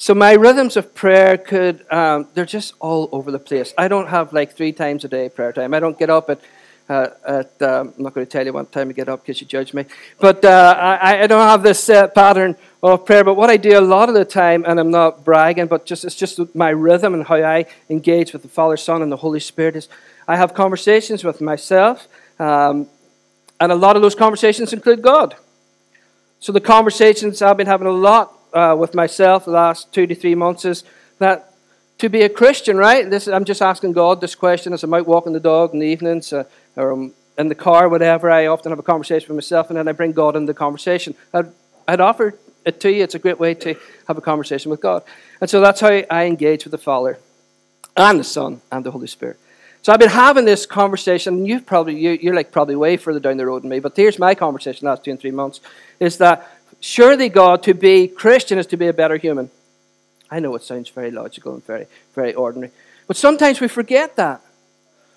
So 0.00 0.14
my 0.14 0.32
rhythms 0.32 0.76
of 0.76 0.94
prayer 0.94 1.36
could, 1.36 1.84
um, 1.92 2.28
they're 2.34 2.46
just 2.46 2.74
all 2.78 3.08
over 3.10 3.32
the 3.32 3.38
place. 3.38 3.74
I 3.76 3.88
don't 3.88 4.08
have 4.08 4.32
like 4.32 4.52
three 4.52 4.72
times 4.72 5.04
a 5.04 5.08
day 5.08 5.28
prayer 5.28 5.52
time. 5.52 5.74
I 5.74 5.80
don't 5.80 5.98
get 5.98 6.08
up 6.08 6.30
at, 6.30 6.40
uh, 6.88 7.08
at 7.26 7.62
um, 7.62 7.94
I'm 7.96 8.04
not 8.04 8.14
going 8.14 8.24
to 8.24 8.30
tell 8.30 8.46
you 8.46 8.52
what 8.52 8.70
time 8.70 8.90
I 8.90 8.92
get 8.92 9.08
up 9.08 9.22
because 9.22 9.40
you 9.40 9.46
judge 9.46 9.74
me. 9.74 9.86
But 10.20 10.44
uh, 10.44 10.76
I, 10.78 11.22
I, 11.22 11.26
don't 11.26 11.46
have 11.46 11.64
this 11.64 11.82
set 11.82 12.14
pattern 12.14 12.56
of 12.80 13.04
prayer. 13.06 13.24
But 13.24 13.34
what 13.34 13.50
I 13.50 13.56
do 13.56 13.76
a 13.76 13.80
lot 13.80 14.08
of 14.08 14.14
the 14.14 14.24
time, 14.24 14.64
and 14.68 14.78
I'm 14.78 14.92
not 14.92 15.24
bragging, 15.24 15.66
but 15.66 15.84
just 15.84 16.04
it's 16.04 16.14
just 16.14 16.54
my 16.54 16.70
rhythm 16.70 17.12
and 17.12 17.26
how 17.26 17.34
I 17.34 17.66
engage 17.90 18.32
with 18.32 18.42
the 18.42 18.48
Father, 18.48 18.76
Son, 18.76 19.02
and 19.02 19.10
the 19.10 19.16
Holy 19.16 19.40
Spirit 19.40 19.74
is 19.74 19.88
I 20.28 20.36
have 20.36 20.52
conversations 20.52 21.24
with 21.24 21.40
myself, 21.40 22.06
um, 22.38 22.86
and 23.58 23.72
a 23.72 23.74
lot 23.74 23.96
of 23.96 24.02
those 24.02 24.14
conversations 24.14 24.74
include 24.74 25.02
God. 25.02 25.34
So 26.38 26.52
the 26.52 26.60
conversations 26.60 27.40
I've 27.42 27.56
been 27.56 27.66
having 27.66 27.86
a 27.86 27.92
lot 27.92 28.32
uh, 28.52 28.76
with 28.78 28.94
myself 28.94 29.46
the 29.46 29.50
last 29.52 29.92
two 29.92 30.06
to 30.06 30.14
three 30.14 30.34
months 30.34 30.64
is 30.64 30.84
that 31.18 31.54
to 31.98 32.08
be 32.08 32.22
a 32.22 32.28
Christian, 32.28 32.76
right? 32.76 33.08
This, 33.10 33.26
I'm 33.26 33.44
just 33.44 33.62
asking 33.62 33.92
God 33.92 34.20
this 34.20 34.34
question 34.34 34.72
as 34.72 34.84
I'm 34.84 34.94
out 34.94 35.06
walking 35.06 35.32
the 35.32 35.40
dog 35.40 35.72
in 35.72 35.80
the 35.80 35.86
evenings 35.86 36.32
uh, 36.32 36.44
or 36.76 36.90
I'm 36.90 37.14
in 37.38 37.48
the 37.48 37.54
car, 37.54 37.88
whatever. 37.88 38.30
I 38.30 38.46
often 38.46 38.70
have 38.70 38.78
a 38.78 38.84
conversation 38.84 39.28
with 39.28 39.36
myself, 39.36 39.70
and 39.70 39.78
then 39.78 39.88
I 39.88 39.92
bring 39.92 40.12
God 40.12 40.36
into 40.36 40.52
the 40.52 40.58
conversation. 40.58 41.14
I'd, 41.32 41.50
I'd 41.88 42.00
offer 42.00 42.38
it 42.64 42.80
to 42.80 42.92
you. 42.92 43.02
It's 43.02 43.14
a 43.14 43.18
great 43.18 43.40
way 43.40 43.54
to 43.54 43.74
have 44.06 44.18
a 44.18 44.20
conversation 44.20 44.70
with 44.70 44.80
God. 44.80 45.02
And 45.40 45.48
so 45.48 45.60
that's 45.60 45.80
how 45.80 45.88
I 45.88 46.26
engage 46.26 46.64
with 46.64 46.72
the 46.72 46.78
Father 46.78 47.18
and 47.96 48.20
the 48.20 48.24
Son 48.24 48.60
and 48.70 48.84
the 48.84 48.90
Holy 48.90 49.06
Spirit. 49.06 49.38
So 49.82 49.92
I've 49.92 50.00
been 50.00 50.08
having 50.08 50.44
this 50.44 50.66
conversation, 50.66 51.34
and 51.34 51.48
you've 51.48 51.66
probably 51.66 51.98
you, 51.98 52.30
are 52.30 52.34
like 52.34 52.52
probably 52.52 52.76
way 52.76 52.96
further 52.96 53.20
down 53.20 53.36
the 53.36 53.46
road 53.46 53.62
than 53.62 53.70
me. 53.70 53.80
But 53.80 53.96
here's 53.96 54.18
my 54.18 54.34
conversation 54.34 54.86
last 54.86 55.04
two 55.04 55.10
and 55.10 55.20
three 55.20 55.30
months: 55.30 55.60
is 56.00 56.18
that 56.18 56.50
surely 56.80 57.28
God 57.28 57.62
to 57.64 57.74
be 57.74 58.08
Christian 58.08 58.58
is 58.58 58.66
to 58.68 58.76
be 58.76 58.88
a 58.88 58.92
better 58.92 59.16
human. 59.16 59.50
I 60.30 60.40
know 60.40 60.54
it 60.56 60.62
sounds 60.62 60.88
very 60.90 61.10
logical 61.10 61.54
and 61.54 61.64
very 61.64 61.86
very 62.14 62.34
ordinary, 62.34 62.72
but 63.06 63.16
sometimes 63.16 63.60
we 63.60 63.68
forget 63.68 64.16
that. 64.16 64.42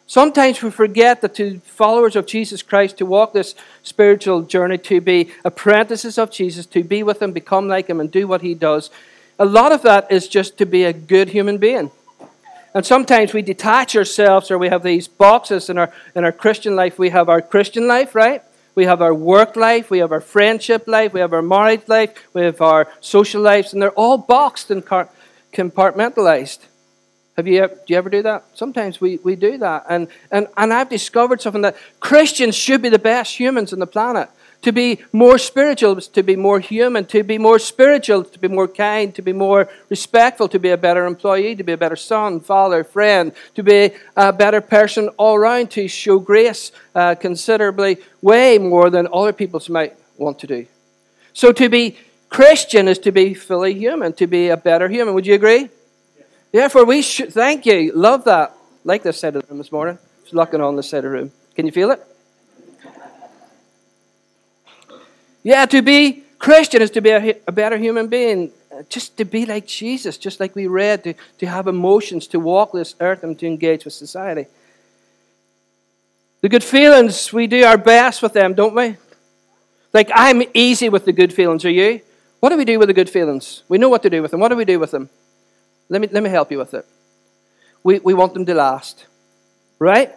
Sometimes 0.08 0.62
we 0.62 0.70
forget 0.72 1.22
that 1.22 1.36
to 1.36 1.60
followers 1.60 2.18
of 2.18 2.26
Jesus 2.26 2.62
Christ, 2.62 2.98
to 2.98 3.06
walk 3.06 3.32
this 3.32 3.56
spiritual 3.82 4.42
journey, 4.42 4.78
to 4.80 5.00
be 5.00 5.32
apprentices 5.46 6.18
of 6.18 6.32
Jesus, 6.32 6.66
to 6.66 6.84
be 6.84 7.02
with 7.02 7.22
Him, 7.22 7.32
become 7.32 7.70
like 7.70 7.88
Him, 7.88 8.02
and 8.02 8.12
do 8.12 8.28
what 8.28 8.42
He 8.42 8.54
does, 8.54 8.90
a 9.40 9.46
lot 9.46 9.72
of 9.72 9.84
that 9.84 10.12
is 10.12 10.28
just 10.28 10.58
to 10.58 10.66
be 10.66 10.84
a 10.84 10.94
good 10.94 11.30
human 11.30 11.58
being. 11.58 11.92
And 12.74 12.86
sometimes 12.86 13.34
we 13.34 13.42
detach 13.42 13.96
ourselves 13.96 14.50
or 14.50 14.58
we 14.58 14.70
have 14.70 14.84
these 14.84 15.08
boxes 15.08 15.70
in 15.70 15.78
our, 15.78 15.92
in 16.16 16.24
our 16.24 16.32
Christian 16.32 16.76
life. 16.76 16.98
We 16.98 17.10
have 17.10 17.28
our 17.28 17.42
Christian 17.42 17.88
life, 17.88 18.16
right? 18.16 18.44
We 18.76 18.86
have 18.86 19.02
our 19.02 19.14
work 19.14 19.58
life, 19.58 19.90
we 19.90 20.00
have 20.00 20.14
our 20.14 20.22
friendship 20.22 20.88
life, 20.88 21.12
we 21.12 21.20
have 21.20 21.34
our 21.34 21.42
marriage 21.42 21.82
life, 21.88 22.12
we 22.34 22.44
have 22.44 22.62
our 22.62 22.88
social 23.02 23.42
lives, 23.42 23.74
and 23.74 23.82
they're 23.82 23.92
all 23.92 24.18
boxed 24.18 24.72
and 24.72 24.86
compartmentalized. 24.86 26.60
Have 27.42 27.48
you, 27.48 27.68
do 27.68 27.76
you 27.88 27.98
ever 27.98 28.10
do 28.12 28.22
that? 28.22 28.44
Sometimes 28.54 29.02
we, 29.02 29.18
we 29.24 29.36
do 29.36 29.58
that. 29.58 29.86
And, 29.90 30.10
and, 30.32 30.46
and 30.58 30.72
I've 30.72 30.90
discovered 30.90 31.42
something 31.42 31.64
that 31.64 31.76
Christians 32.00 32.56
should 32.56 32.84
be 32.84 32.90
the 32.90 33.00
best 33.00 33.40
humans 33.40 33.74
on 33.74 33.80
the 33.80 33.88
planet. 33.88 34.30
To 34.62 34.72
be 34.72 35.00
more 35.12 35.40
spiritual 35.40 35.96
to 35.96 36.22
be 36.22 36.36
more 36.36 36.60
human, 36.60 37.06
to 37.06 37.24
be 37.24 37.40
more 37.40 37.58
spiritual, 37.58 38.26
to 38.26 38.38
be 38.38 38.48
more 38.48 38.68
kind, 38.68 39.16
to 39.16 39.24
be 39.24 39.34
more 39.34 39.68
respectful, 39.90 40.48
to 40.50 40.60
be 40.60 40.70
a 40.70 40.78
better 40.78 41.08
employee, 41.08 41.56
to 41.56 41.64
be 41.64 41.72
a 41.72 41.78
better 41.78 41.96
son, 41.96 42.42
father, 42.42 42.84
friend, 42.84 43.32
to 43.56 43.64
be 43.64 43.90
a 44.16 44.32
better 44.32 44.62
person 44.62 45.10
all 45.18 45.36
around, 45.36 45.72
to 45.72 45.88
show 45.88 46.20
grace 46.20 46.72
uh, 46.94 47.16
considerably, 47.16 47.98
way 48.22 48.60
more 48.60 48.92
than 48.92 49.08
other 49.12 49.34
people 49.34 49.60
might 49.70 49.96
want 50.16 50.38
to 50.38 50.46
do. 50.46 50.68
So 51.34 51.52
to 51.54 51.68
be 51.68 51.98
Christian 52.30 52.88
is 52.88 53.00
to 53.00 53.12
be 53.12 53.34
fully 53.34 53.74
human, 53.74 54.14
to 54.14 54.28
be 54.28 54.50
a 54.50 54.58
better 54.58 54.88
human. 54.88 55.16
Would 55.16 55.26
you 55.26 55.34
agree? 55.34 55.70
Therefore, 56.52 56.86
we 56.86 57.02
should, 57.02 57.34
thank 57.34 57.66
you, 57.66 57.94
love 57.94 58.26
that. 58.26 58.56
Like 58.84 59.04
this 59.04 59.20
side 59.20 59.36
of 59.36 59.44
the 59.44 59.48
room 59.48 59.60
this 59.60 59.72
morning. 59.72 60.00
It's 60.24 60.34
looking 60.34 60.60
on 60.60 60.76
the 60.76 60.84
side 60.84 61.00
of 61.00 61.04
the 61.04 61.10
room. 61.12 61.32
Can 61.56 61.66
you 61.66 61.72
feel 61.72 61.92
it? 61.92 62.02
Yeah, 65.44 65.66
to 65.66 65.82
be 65.82 66.24
Christian 66.40 66.82
is 66.82 66.92
to 66.92 67.02
be 67.02 67.12
a, 67.12 67.36
a 67.48 67.52
better 67.52 67.78
human 67.78 68.08
being. 68.08 68.52
Uh, 68.72 68.84
just 68.90 69.18
to 69.18 69.26
be 69.26 69.46
like 69.46 69.68
Jesus, 69.68 70.18
just 70.18 70.40
like 70.40 70.56
we 70.56 70.66
read, 70.66 71.04
to, 71.04 71.14
to 71.38 71.46
have 71.46 71.68
emotions, 71.68 72.26
to 72.28 72.40
walk 72.40 72.72
this 72.72 72.96
earth 73.00 73.24
and 73.24 73.38
to 73.38 73.46
engage 73.46 73.86
with 73.86 73.94
society. 73.94 74.48
The 76.42 76.50
good 76.50 76.64
feelings, 76.64 77.32
we 77.32 77.48
do 77.48 77.64
our 77.64 77.78
best 77.78 78.24
with 78.24 78.34
them, 78.34 78.56
don't 78.56 78.74
we? 78.74 78.98
Like, 79.94 80.10
I'm 80.14 80.42
easy 80.54 80.90
with 80.90 81.06
the 81.06 81.12
good 81.12 81.34
feelings, 81.34 81.66
are 81.66 81.70
you? 81.70 82.02
What 82.40 82.50
do 82.50 82.58
we 82.58 82.66
do 82.66 82.80
with 82.80 82.88
the 82.88 82.94
good 82.94 83.10
feelings? 83.10 83.62
We 83.68 83.78
know 83.78 83.90
what 83.90 84.02
to 84.04 84.10
do 84.10 84.22
with 84.22 84.32
them. 84.32 84.40
What 84.40 84.50
do 84.50 84.56
we 84.56 84.66
do 84.66 84.80
with 84.80 84.92
them? 84.92 85.10
Let 85.90 86.02
me, 86.02 86.08
let 86.12 86.24
me 86.24 86.30
help 86.30 86.52
you 86.52 86.58
with 86.58 86.74
it. 86.74 86.86
We, 87.84 88.00
we 88.00 88.14
want 88.14 88.34
them 88.34 88.46
to 88.46 88.54
last, 88.54 89.06
right? 89.80 90.14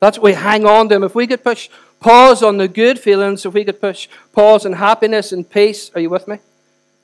That's 0.00 0.18
we 0.18 0.32
hang 0.32 0.66
on 0.66 0.88
to 0.88 0.94
them. 0.94 1.04
If 1.04 1.14
we 1.14 1.26
could 1.26 1.44
push 1.44 1.68
pause 2.00 2.42
on 2.42 2.56
the 2.56 2.68
good 2.68 2.98
feelings, 2.98 3.46
if 3.46 3.54
we 3.54 3.64
could 3.64 3.80
push 3.80 4.08
pause 4.32 4.66
on 4.66 4.72
happiness 4.72 5.30
and 5.32 5.48
peace, 5.48 5.90
are 5.94 6.00
you 6.00 6.10
with 6.10 6.26
me? 6.26 6.38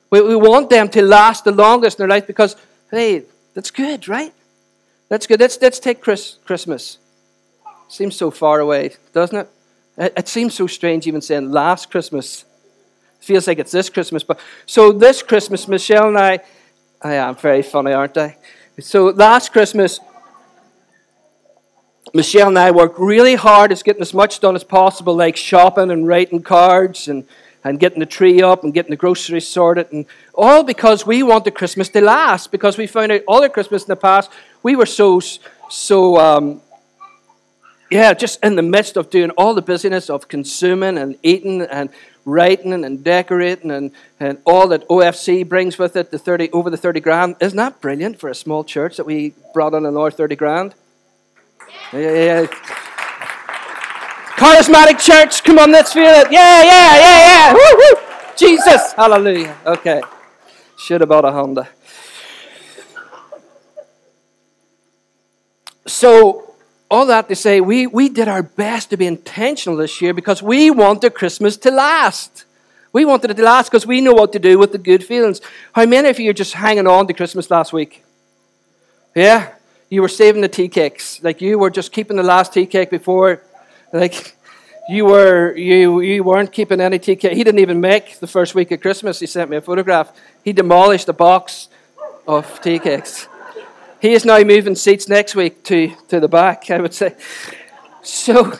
We, 0.09 0.21
we 0.21 0.35
want 0.35 0.69
them 0.69 0.89
to 0.89 1.01
last 1.01 1.43
the 1.43 1.51
longest 1.51 1.99
in 1.99 2.03
their 2.03 2.15
life 2.15 2.27
because, 2.27 2.55
hey, 2.91 3.23
that's 3.53 3.71
good, 3.71 4.07
right? 4.07 4.33
That's 5.07 5.27
good. 5.27 5.39
Let's, 5.39 5.61
let's 5.61 5.79
take 5.79 6.01
Chris, 6.01 6.37
Christmas. 6.45 6.97
Seems 7.87 8.15
so 8.15 8.31
far 8.31 8.59
away, 8.59 8.95
doesn't 9.13 9.37
it? 9.37 9.49
it? 9.97 10.13
It 10.17 10.27
seems 10.27 10.53
so 10.53 10.67
strange 10.67 11.07
even 11.07 11.21
saying 11.21 11.51
last 11.51 11.89
Christmas. 11.89 12.45
feels 13.19 13.47
like 13.47 13.59
it's 13.59 13.71
this 13.71 13.89
Christmas. 13.89 14.23
But 14.23 14.39
so 14.65 14.91
this 14.91 15.23
Christmas, 15.23 15.67
Michelle 15.67 16.07
and 16.07 16.17
I 16.17 16.39
I 17.01 17.13
am 17.13 17.35
very 17.35 17.61
funny, 17.61 17.93
aren't 17.93 18.17
I? 18.17 18.35
So 18.81 19.05
last 19.05 19.53
Christmas, 19.53 20.01
Michelle 22.13 22.49
and 22.49 22.59
I 22.59 22.71
worked 22.71 22.99
really 22.99 23.35
hard 23.35 23.71
at 23.71 23.81
getting 23.85 24.01
as 24.01 24.13
much 24.13 24.41
done 24.41 24.53
as 24.53 24.65
possible, 24.65 25.15
like 25.15 25.37
shopping 25.37 25.91
and 25.91 26.05
writing 26.05 26.41
cards 26.41 27.07
and, 27.07 27.25
and 27.63 27.79
getting 27.79 27.99
the 27.99 28.05
tree 28.05 28.41
up 28.41 28.65
and 28.65 28.73
getting 28.73 28.89
the 28.89 28.97
groceries 28.97 29.47
sorted, 29.47 29.89
and 29.93 30.07
all 30.35 30.61
because 30.63 31.05
we 31.05 31.23
wanted 31.23 31.55
Christmas 31.55 31.87
to 31.89 32.01
last. 32.01 32.51
Because 32.51 32.77
we 32.77 32.85
found 32.85 33.13
out 33.13 33.21
other 33.29 33.47
Christmas 33.47 33.83
in 33.83 33.87
the 33.87 33.95
past, 33.95 34.29
we 34.61 34.75
were 34.75 34.85
so 34.85 35.21
so 35.69 36.17
um, 36.17 36.61
yeah, 37.89 38.13
just 38.13 38.43
in 38.43 38.57
the 38.57 38.61
midst 38.61 38.97
of 38.97 39.09
doing 39.09 39.29
all 39.31 39.53
the 39.53 39.61
busyness 39.61 40.09
of 40.09 40.27
consuming 40.27 40.97
and 40.97 41.17
eating 41.23 41.61
and 41.61 41.91
writing 42.29 42.73
and 42.73 43.03
decorating 43.03 43.71
and, 43.71 43.91
and 44.19 44.39
all 44.45 44.67
that 44.67 44.87
OFC 44.87 45.47
brings 45.47 45.77
with 45.77 45.95
it, 45.95 46.11
the 46.11 46.19
30, 46.19 46.51
over 46.51 46.69
the 46.69 46.77
30 46.77 46.99
grand. 46.99 47.35
Isn't 47.39 47.57
that 47.57 47.81
brilliant 47.81 48.19
for 48.19 48.29
a 48.29 48.35
small 48.35 48.63
church 48.63 48.97
that 48.97 49.05
we 49.05 49.33
brought 49.53 49.73
on 49.73 49.85
another 49.85 50.11
30 50.11 50.35
grand? 50.35 50.75
Yeah, 51.91 51.99
yeah, 51.99 52.41
yeah. 52.41 52.45
Charismatic 54.37 54.99
church, 54.99 55.43
come 55.43 55.59
on, 55.59 55.71
let's 55.71 55.91
feel 55.91 56.05
it. 56.05 56.31
Yeah, 56.31 56.63
yeah, 56.63 56.95
yeah, 56.95 57.19
yeah. 57.27 57.53
Woo, 57.53 57.59
woo. 57.59 58.01
Jesus, 58.37 58.93
hallelujah. 58.93 59.57
Okay. 59.65 60.01
Should 60.77 61.01
have 61.01 61.09
bought 61.09 61.25
a 61.25 61.31
Honda. 61.31 61.67
So, 65.85 66.48
all 66.89 67.05
that 67.05 67.27
to 67.29 67.35
say, 67.35 67.61
we, 67.61 67.85
we 67.87 68.09
did 68.09 68.27
our 68.27 68.41
best 68.41 68.89
to 68.89 68.97
be 68.97 69.05
intentional 69.05 69.77
this 69.77 70.01
year 70.01 70.13
because 70.13 70.41
we 70.41 70.71
wanted 70.71 71.13
Christmas 71.13 71.55
to 71.57 71.71
last. 71.71 72.45
We 72.91 73.05
wanted 73.05 73.29
it 73.31 73.37
to 73.37 73.43
last 73.43 73.69
because 73.69 73.85
we 73.85 74.01
know 74.01 74.13
what 74.13 74.33
to 74.33 74.39
do 74.39 74.57
with 74.57 74.71
the 74.71 74.79
good 74.79 75.03
feelings. 75.03 75.41
How 75.73 75.85
many 75.85 76.09
of 76.09 76.19
you 76.19 76.31
are 76.31 76.33
just 76.33 76.53
hanging 76.53 76.87
on 76.87 77.05
to 77.07 77.13
Christmas 77.13 77.51
last 77.51 77.71
week? 77.71 78.03
Yeah? 79.15 79.53
You 79.89 80.01
were 80.01 80.07
saving 80.07 80.41
the 80.41 80.47
tea 80.47 80.67
cakes. 80.67 81.21
Like 81.23 81.41
you 81.41 81.59
were 81.59 81.69
just 81.69 81.91
keeping 81.91 82.17
the 82.17 82.23
last 82.23 82.53
tea 82.53 82.65
cake 82.65 82.89
before. 82.89 83.43
Like 83.93 84.35
you 84.89 85.05
were 85.05 85.55
you 85.55 86.01
you 86.01 86.23
weren't 86.23 86.51
keeping 86.51 86.81
any 86.81 86.97
tea 86.97 87.15
cake. 87.15 87.33
He 87.33 87.43
didn't 87.43 87.59
even 87.59 87.79
make 87.79 88.19
the 88.19 88.27
first 88.27 88.55
week 88.55 88.71
of 88.71 88.81
Christmas. 88.81 89.19
He 89.19 89.27
sent 89.27 89.49
me 89.49 89.57
a 89.57 89.61
photograph. 89.61 90.11
He 90.43 90.53
demolished 90.53 91.05
the 91.05 91.13
box 91.13 91.69
of 92.27 92.61
tea 92.61 92.79
cakes. 92.79 93.27
He 94.01 94.13
is 94.13 94.23
now 94.23 94.41
moving 94.43 94.75
seats 94.75 95.09
next 95.09 95.35
week 95.35 95.63
to, 95.65 95.93
to 96.07 96.19
the 96.19 96.29
back, 96.29 96.71
I 96.71 96.79
would 96.79 96.93
say. 96.93 97.15
So, 98.01 98.57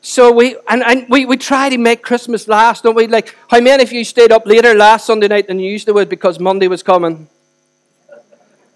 so 0.00 0.32
we 0.32 0.56
and, 0.68 0.82
and 0.82 1.06
we, 1.08 1.24
we 1.24 1.36
try 1.36 1.68
to 1.68 1.78
make 1.78 2.02
Christmas 2.02 2.48
last, 2.48 2.82
don't 2.82 2.96
we? 2.96 3.06
Like, 3.06 3.36
how 3.48 3.60
many 3.60 3.82
of 3.82 3.92
you 3.92 4.04
stayed 4.04 4.32
up 4.32 4.44
later 4.44 4.74
last 4.74 5.06
Sunday 5.06 5.28
night 5.28 5.46
than 5.46 5.60
you 5.60 5.70
usually 5.70 5.92
would 5.92 6.08
because 6.08 6.40
Monday 6.40 6.66
was 6.66 6.82
coming? 6.82 7.28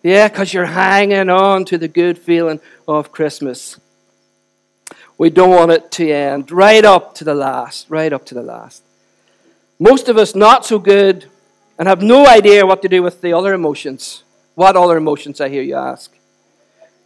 Yeah, 0.05 0.29
because 0.29 0.55
you're 0.55 0.67
hanging 0.67 1.29
on 1.29 1.65
to 1.65 1.79
the 1.79 1.89
good 1.89 2.19
feeling 2.19 2.61
of 2.87 3.11
Christmas. 3.11 3.81
We 5.19 5.31
don't 5.31 5.51
want 5.51 5.73
it 5.73 5.91
to 5.93 6.09
end 6.09 6.53
right 6.53 6.85
up 6.85 7.17
to 7.17 7.25
the 7.25 7.35
last, 7.35 7.91
right 7.91 8.13
up 8.13 8.25
to 8.27 8.35
the 8.35 8.43
last. 8.43 8.85
Most 9.81 10.09
of 10.09 10.17
us 10.17 10.37
not 10.37 10.65
so 10.65 10.79
good 10.79 11.27
and 11.79 11.89
have 11.89 12.03
no 12.03 12.27
idea 12.27 12.65
what 12.65 12.83
to 12.83 12.89
do 12.89 13.03
with 13.03 13.21
the 13.21 13.33
other 13.33 13.53
emotions. 13.53 14.23
What 14.57 14.75
other 14.75 14.97
emotions, 14.97 15.43
I 15.43 15.51
hear 15.51 15.63
you 15.63 15.75
ask? 15.75 16.11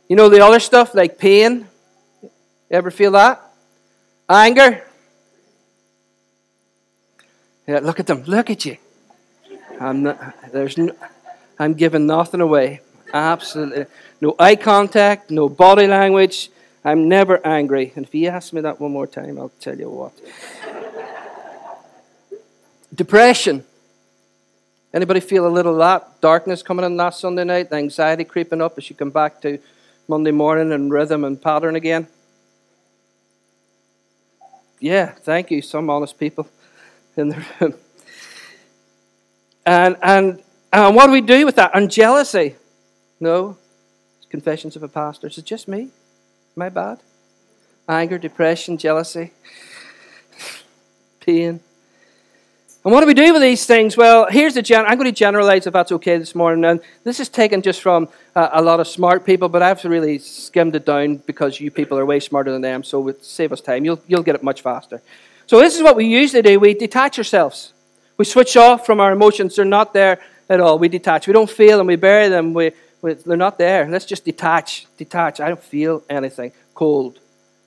You 0.08 0.14
know 0.14 0.28
the 0.28 0.40
other 0.40 0.60
stuff 0.60 0.94
like 0.94 1.18
pain? 1.18 1.66
You 2.22 2.30
ever 2.70 2.92
feel 2.92 3.10
that? 3.10 3.42
Anger? 4.28 4.84
Yeah, 7.66 7.80
look 7.80 7.98
at 7.98 8.06
them. 8.06 8.22
Look 8.22 8.50
at 8.50 8.64
you. 8.64 8.76
I'm 9.80 10.04
not, 10.04 10.52
there's 10.52 10.78
no, 10.78 10.94
I'm 11.58 11.74
giving 11.74 12.06
nothing 12.06 12.40
away. 12.40 12.82
Absolutely. 13.12 13.86
No 14.20 14.36
eye 14.38 14.54
contact, 14.54 15.32
no 15.32 15.48
body 15.48 15.88
language. 15.88 16.50
I'm 16.84 17.08
never 17.08 17.44
angry. 17.44 17.92
And 17.96 18.06
if 18.06 18.14
you 18.14 18.28
ask 18.28 18.52
me 18.52 18.60
that 18.60 18.80
one 18.80 18.92
more 18.92 19.08
time, 19.08 19.40
I'll 19.40 19.52
tell 19.60 19.76
you 19.76 19.90
what. 19.90 20.12
Depression. 22.94 23.64
Anybody 24.92 25.20
feel 25.20 25.46
a 25.46 25.48
little 25.48 25.76
that 25.76 26.20
darkness 26.20 26.62
coming 26.62 26.84
in 26.84 26.96
last 26.96 27.20
Sunday 27.20 27.44
night, 27.44 27.70
the 27.70 27.76
anxiety 27.76 28.24
creeping 28.24 28.60
up 28.60 28.76
as 28.76 28.90
you 28.90 28.96
come 28.96 29.10
back 29.10 29.40
to 29.42 29.58
Monday 30.08 30.32
morning 30.32 30.72
and 30.72 30.92
rhythm 30.92 31.24
and 31.24 31.40
pattern 31.40 31.76
again? 31.76 32.08
Yeah, 34.80 35.12
thank 35.12 35.50
you, 35.50 35.62
some 35.62 35.88
honest 35.90 36.18
people 36.18 36.48
in 37.16 37.28
the 37.28 37.44
room. 37.60 37.74
And 39.64 39.96
and 40.02 40.42
and 40.72 40.96
what 40.96 41.06
do 41.06 41.12
we 41.12 41.20
do 41.20 41.44
with 41.44 41.56
that? 41.56 41.70
And 41.74 41.90
jealousy? 41.90 42.56
No. 43.20 43.58
Confessions 44.28 44.76
of 44.76 44.82
a 44.82 44.88
pastor. 44.88 45.26
Is 45.26 45.38
it 45.38 45.44
just 45.44 45.68
me? 45.68 45.90
My 46.56 46.68
bad? 46.68 47.00
Anger, 47.88 48.18
depression, 48.18 48.78
jealousy, 48.78 49.32
pain. 51.20 51.60
And 52.82 52.94
what 52.94 53.02
do 53.02 53.06
we 53.06 53.12
do 53.12 53.34
with 53.34 53.42
these 53.42 53.66
things? 53.66 53.94
Well, 53.94 54.26
here's 54.30 54.54
the 54.54 54.62
gen- 54.62 54.86
I'm 54.86 54.96
going 54.96 55.04
to 55.04 55.12
generalize 55.12 55.66
if 55.66 55.72
that's 55.74 55.92
okay 55.92 56.16
this 56.16 56.34
morning. 56.34 56.64
And 56.64 56.80
this 57.04 57.20
is 57.20 57.28
taken 57.28 57.60
just 57.60 57.82
from 57.82 58.08
uh, 58.34 58.48
a 58.54 58.62
lot 58.62 58.80
of 58.80 58.88
smart 58.88 59.26
people, 59.26 59.50
but 59.50 59.60
I've 59.60 59.84
really 59.84 60.18
skimmed 60.18 60.74
it 60.74 60.86
down 60.86 61.16
because 61.16 61.60
you 61.60 61.70
people 61.70 61.98
are 61.98 62.06
way 62.06 62.20
smarter 62.20 62.50
than 62.50 62.62
them, 62.62 62.82
so 62.82 63.06
it 63.08 63.22
save 63.22 63.52
us 63.52 63.60
time. 63.60 63.84
You'll, 63.84 64.00
you'll 64.06 64.22
get 64.22 64.34
it 64.34 64.42
much 64.42 64.62
faster. 64.62 65.02
So 65.46 65.60
this 65.60 65.76
is 65.76 65.82
what 65.82 65.94
we 65.94 66.06
usually 66.06 66.40
do. 66.40 66.58
We 66.58 66.72
detach 66.72 67.18
ourselves. 67.18 67.74
We 68.16 68.24
switch 68.24 68.56
off 68.56 68.86
from 68.86 68.98
our 68.98 69.12
emotions. 69.12 69.56
They're 69.56 69.66
not 69.66 69.92
there 69.92 70.18
at 70.48 70.60
all. 70.60 70.78
We 70.78 70.88
detach. 70.88 71.26
We 71.26 71.34
don't 71.34 71.50
feel 71.50 71.76
them. 71.76 71.86
We 71.86 71.96
bury 71.96 72.28
them. 72.28 72.54
We, 72.54 72.72
we, 73.02 73.12
they're 73.12 73.36
not 73.36 73.58
there. 73.58 73.88
Let's 73.90 74.06
just 74.06 74.24
detach. 74.24 74.86
Detach. 74.96 75.38
I 75.40 75.48
don't 75.48 75.62
feel 75.62 76.02
anything. 76.08 76.52
Cold. 76.74 77.18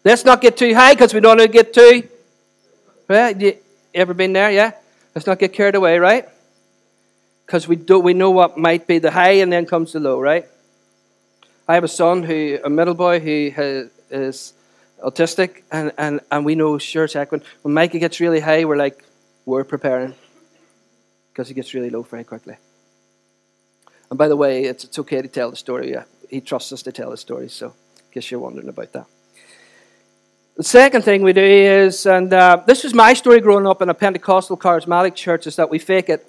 Let's 0.03 0.25
not 0.25 0.41
get 0.41 0.57
too 0.57 0.73
high 0.73 0.93
because 0.93 1.13
we 1.13 1.19
don't 1.19 1.37
want 1.37 1.41
to 1.41 1.47
get 1.47 1.71
too. 1.71 2.07
Right? 3.07 3.39
You 3.39 3.57
ever 3.93 4.15
been 4.15 4.33
there? 4.33 4.49
Yeah? 4.49 4.71
Let's 5.15 5.27
not 5.27 5.39
get 5.39 5.53
carried 5.53 5.75
away, 5.75 5.99
right? 5.99 6.27
Because 7.45 7.67
we, 7.67 7.75
do, 7.75 7.99
we 7.99 8.13
know 8.13 8.31
what 8.31 8.57
might 8.57 8.87
be 8.87 8.99
the 8.99 9.11
high 9.11 9.41
and 9.41 9.51
then 9.51 9.65
comes 9.65 9.93
the 9.93 9.99
low, 9.99 10.19
right? 10.19 10.45
I 11.67 11.75
have 11.75 11.83
a 11.83 11.87
son, 11.87 12.23
who 12.23 12.59
a 12.63 12.69
middle 12.69 12.93
boy, 12.95 13.19
who 13.19 13.51
has, 13.55 13.89
is 14.09 14.53
autistic, 15.03 15.63
and, 15.71 15.91
and, 15.97 16.19
and 16.31 16.45
we 16.45 16.55
know, 16.55 16.77
sure, 16.77 17.07
check, 17.07 17.31
when, 17.31 17.43
when 17.61 17.73
Micah 17.73 17.99
gets 17.99 18.19
really 18.19 18.39
high, 18.39 18.65
we're 18.65 18.77
like, 18.77 19.03
we're 19.45 19.63
preparing. 19.63 20.15
Because 21.31 21.47
he 21.47 21.53
gets 21.53 21.73
really 21.73 21.89
low 21.89 22.03
very 22.03 22.23
quickly. 22.23 22.57
And 24.09 24.17
by 24.17 24.27
the 24.27 24.35
way, 24.35 24.65
it's, 24.65 24.83
it's 24.83 24.99
okay 24.99 25.21
to 25.21 25.27
tell 25.27 25.49
the 25.49 25.55
story. 25.55 25.91
Yeah. 25.91 26.03
He 26.29 26.41
trusts 26.41 26.71
us 26.71 26.83
to 26.83 26.91
tell 26.91 27.11
the 27.11 27.17
story, 27.17 27.49
so 27.49 27.67
in 27.67 28.11
case 28.11 28.31
you're 28.31 28.39
wondering 28.39 28.69
about 28.69 28.93
that. 28.93 29.05
The 30.55 30.63
second 30.63 31.01
thing 31.01 31.23
we 31.23 31.33
do 31.33 31.41
is, 31.41 32.05
and 32.05 32.31
uh, 32.31 32.61
this 32.67 32.83
was 32.83 32.93
my 32.93 33.15
story 33.15 33.41
growing 33.41 33.65
up 33.65 33.81
in 33.81 33.89
a 33.89 33.93
Pentecostal 33.95 34.55
charismatic 34.55 35.15
church, 35.15 35.47
is 35.47 35.55
that 35.55 35.71
we 35.71 35.79
fake 35.79 36.09
it. 36.09 36.27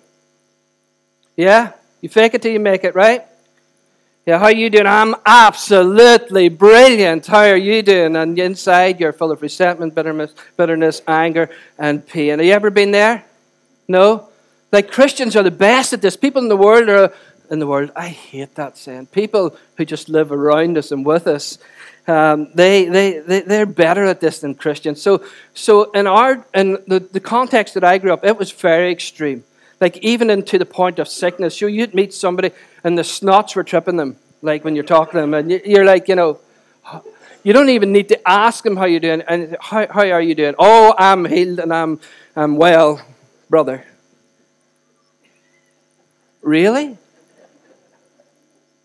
Yeah? 1.37 1.73
You 2.01 2.09
fake 2.09 2.33
it 2.33 2.41
till 2.41 2.53
you 2.53 2.61
make 2.61 2.85
it, 2.85 2.95
right? 2.95 3.23
Yeah, 4.25 4.39
how 4.39 4.47
are 4.47 4.55
you 4.55 4.71
doing? 4.71 4.87
I'm 4.87 5.15
absolutely 5.27 6.49
brilliant. 6.49 7.27
How 7.27 7.41
are 7.41 7.57
you 7.57 7.83
doing? 7.83 8.17
And 8.17 8.39
inside 8.39 8.99
you're 8.99 9.13
full 9.13 9.31
of 9.31 9.43
resentment, 9.43 9.95
bitterness, 9.95 10.35
bitterness, 10.57 11.03
anger, 11.07 11.51
and 11.79 12.07
pain. 12.07 12.39
Have 12.39 12.47
you 12.47 12.53
ever 12.53 12.71
been 12.71 12.93
there? 12.93 13.27
No? 13.87 14.31
Like 14.73 14.91
Christians 14.91 15.37
are 15.37 15.43
the 15.43 15.51
best 15.51 15.93
at 15.93 16.01
this. 16.01 16.17
People 16.17 16.41
in 16.41 16.49
the 16.49 16.57
world 16.57 16.89
are 16.89 17.13
in 17.51 17.59
the 17.59 17.67
world. 17.67 17.91
I 17.95 18.09
hate 18.09 18.55
that 18.55 18.79
saying. 18.79 19.07
People 19.09 19.55
who 19.77 19.85
just 19.85 20.09
live 20.09 20.33
around 20.33 20.79
us 20.79 20.91
and 20.91 21.05
with 21.05 21.27
us 21.27 21.59
um, 22.07 22.51
they, 22.55 22.85
they, 22.87 23.19
they, 23.19 23.41
they're 23.41 23.67
better 23.67 24.05
at 24.05 24.21
this 24.21 24.41
than 24.41 24.55
Christians. 24.55 25.01
So, 25.01 25.25
so 25.55 25.91
in, 25.93 26.07
our, 26.07 26.45
in 26.55 26.73
the, 26.87 27.01
the 27.01 27.21
context 27.21 27.75
that 27.75 27.85
I 27.85 27.99
grew 27.99 28.13
up, 28.13 28.25
it 28.25 28.37
was 28.37 28.53
very 28.53 28.93
extreme. 28.93 29.45
Like, 29.81 29.97
even 29.99 30.31
into 30.31 30.59
the 30.59 30.67
point 30.67 30.99
of 30.99 31.09
sickness. 31.09 31.59
So, 31.59 31.67
you'd 31.67 31.95
meet 31.95 32.13
somebody 32.13 32.51
and 32.85 32.97
the 32.99 33.03
snots 33.03 33.57
were 33.57 33.65
tripping 33.65 33.97
them, 33.97 34.17
like 34.43 34.65
when 34.65 34.75
you're 34.75 34.85
talking 34.85 35.13
to 35.13 35.21
them. 35.21 35.35
And 35.35 35.51
you're 35.51 35.85
like, 35.85 36.09
you 36.09 36.15
know, 36.15 36.41
you 37.43 37.53
don't 37.53 37.71
even 37.71 37.93
need 37.93 38.09
to 38.09 38.29
ask 38.29 38.65
them 38.65 38.77
how 38.77 38.85
you're 38.85 39.01
doing. 39.01 39.23
And 39.23 39.57
how, 39.61 39.87
how 39.87 40.01
are 40.01 40.21
you 40.21 40.35
doing? 40.35 40.55
Oh, 40.59 40.95
I'm 40.97 41.25
healed 41.25 41.59
and 41.59 41.73
I'm, 41.73 42.01
I'm 42.37 42.57
well, 42.57 43.01
brother. 43.49 43.85
Really? 46.43 46.99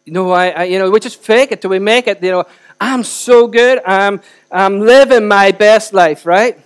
Know, 0.05 0.31
I, 0.31 0.49
I, 0.49 0.63
you 0.63 0.79
know, 0.79 0.89
we 0.89 0.99
just 0.99 1.21
fake 1.21 1.51
it 1.51 1.61
till 1.61 1.69
we 1.69 1.79
make 1.79 2.07
it. 2.07 2.23
You 2.23 2.31
know, 2.31 2.45
I'm 2.79 3.03
so 3.03 3.47
good. 3.47 3.81
I'm, 3.85 4.21
I'm 4.51 4.79
living 4.79 5.27
my 5.27 5.51
best 5.51 5.93
life, 5.93 6.25
right? 6.25 6.57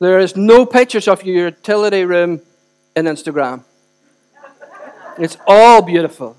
There 0.00 0.18
is 0.18 0.36
no 0.36 0.66
pictures 0.66 1.08
of 1.08 1.24
your 1.24 1.46
utility 1.46 2.04
room 2.04 2.40
in 2.94 3.06
Instagram. 3.06 3.64
It's 5.18 5.36
all 5.46 5.82
beautiful. 5.82 6.36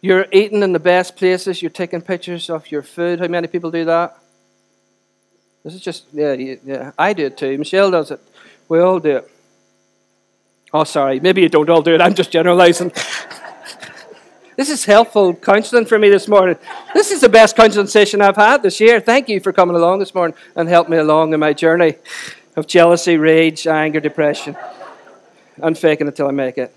You're 0.00 0.26
eating 0.30 0.62
in 0.62 0.72
the 0.72 0.78
best 0.78 1.16
places. 1.16 1.60
You're 1.62 1.70
taking 1.70 2.02
pictures 2.02 2.50
of 2.50 2.70
your 2.70 2.82
food. 2.82 3.20
How 3.20 3.26
many 3.26 3.48
people 3.48 3.70
do 3.70 3.84
that? 3.86 4.16
This 5.64 5.74
is 5.74 5.80
just, 5.80 6.04
yeah, 6.12 6.32
yeah. 6.32 6.92
I 6.96 7.12
do 7.12 7.26
it 7.26 7.36
too. 7.36 7.58
Michelle 7.58 7.90
does 7.90 8.10
it. 8.10 8.20
We 8.68 8.78
all 8.78 9.00
do 9.00 9.16
it. 9.16 9.30
Oh, 10.72 10.84
sorry. 10.84 11.18
Maybe 11.20 11.40
you 11.40 11.48
don't 11.48 11.68
all 11.68 11.82
do 11.82 11.94
it. 11.94 12.00
I'm 12.00 12.14
just 12.14 12.30
generalizing. 12.30 12.92
This 14.58 14.70
is 14.70 14.84
helpful 14.84 15.34
counseling 15.34 15.84
for 15.84 16.00
me 16.00 16.10
this 16.10 16.26
morning. 16.26 16.56
This 16.92 17.12
is 17.12 17.20
the 17.20 17.28
best 17.28 17.54
counseling 17.54 17.86
session 17.86 18.20
I've 18.20 18.34
had 18.34 18.60
this 18.60 18.80
year. 18.80 18.98
Thank 18.98 19.28
you 19.28 19.38
for 19.38 19.52
coming 19.52 19.76
along 19.76 20.00
this 20.00 20.12
morning 20.12 20.36
and 20.56 20.68
helping 20.68 20.90
me 20.90 20.96
along 20.96 21.32
in 21.32 21.38
my 21.38 21.52
journey 21.52 21.94
of 22.56 22.66
jealousy, 22.66 23.18
rage, 23.18 23.68
anger, 23.68 24.00
depression, 24.00 24.56
and 25.58 25.78
faking 25.78 26.08
it 26.08 26.16
till 26.16 26.26
I 26.26 26.32
make 26.32 26.58
it. 26.58 26.74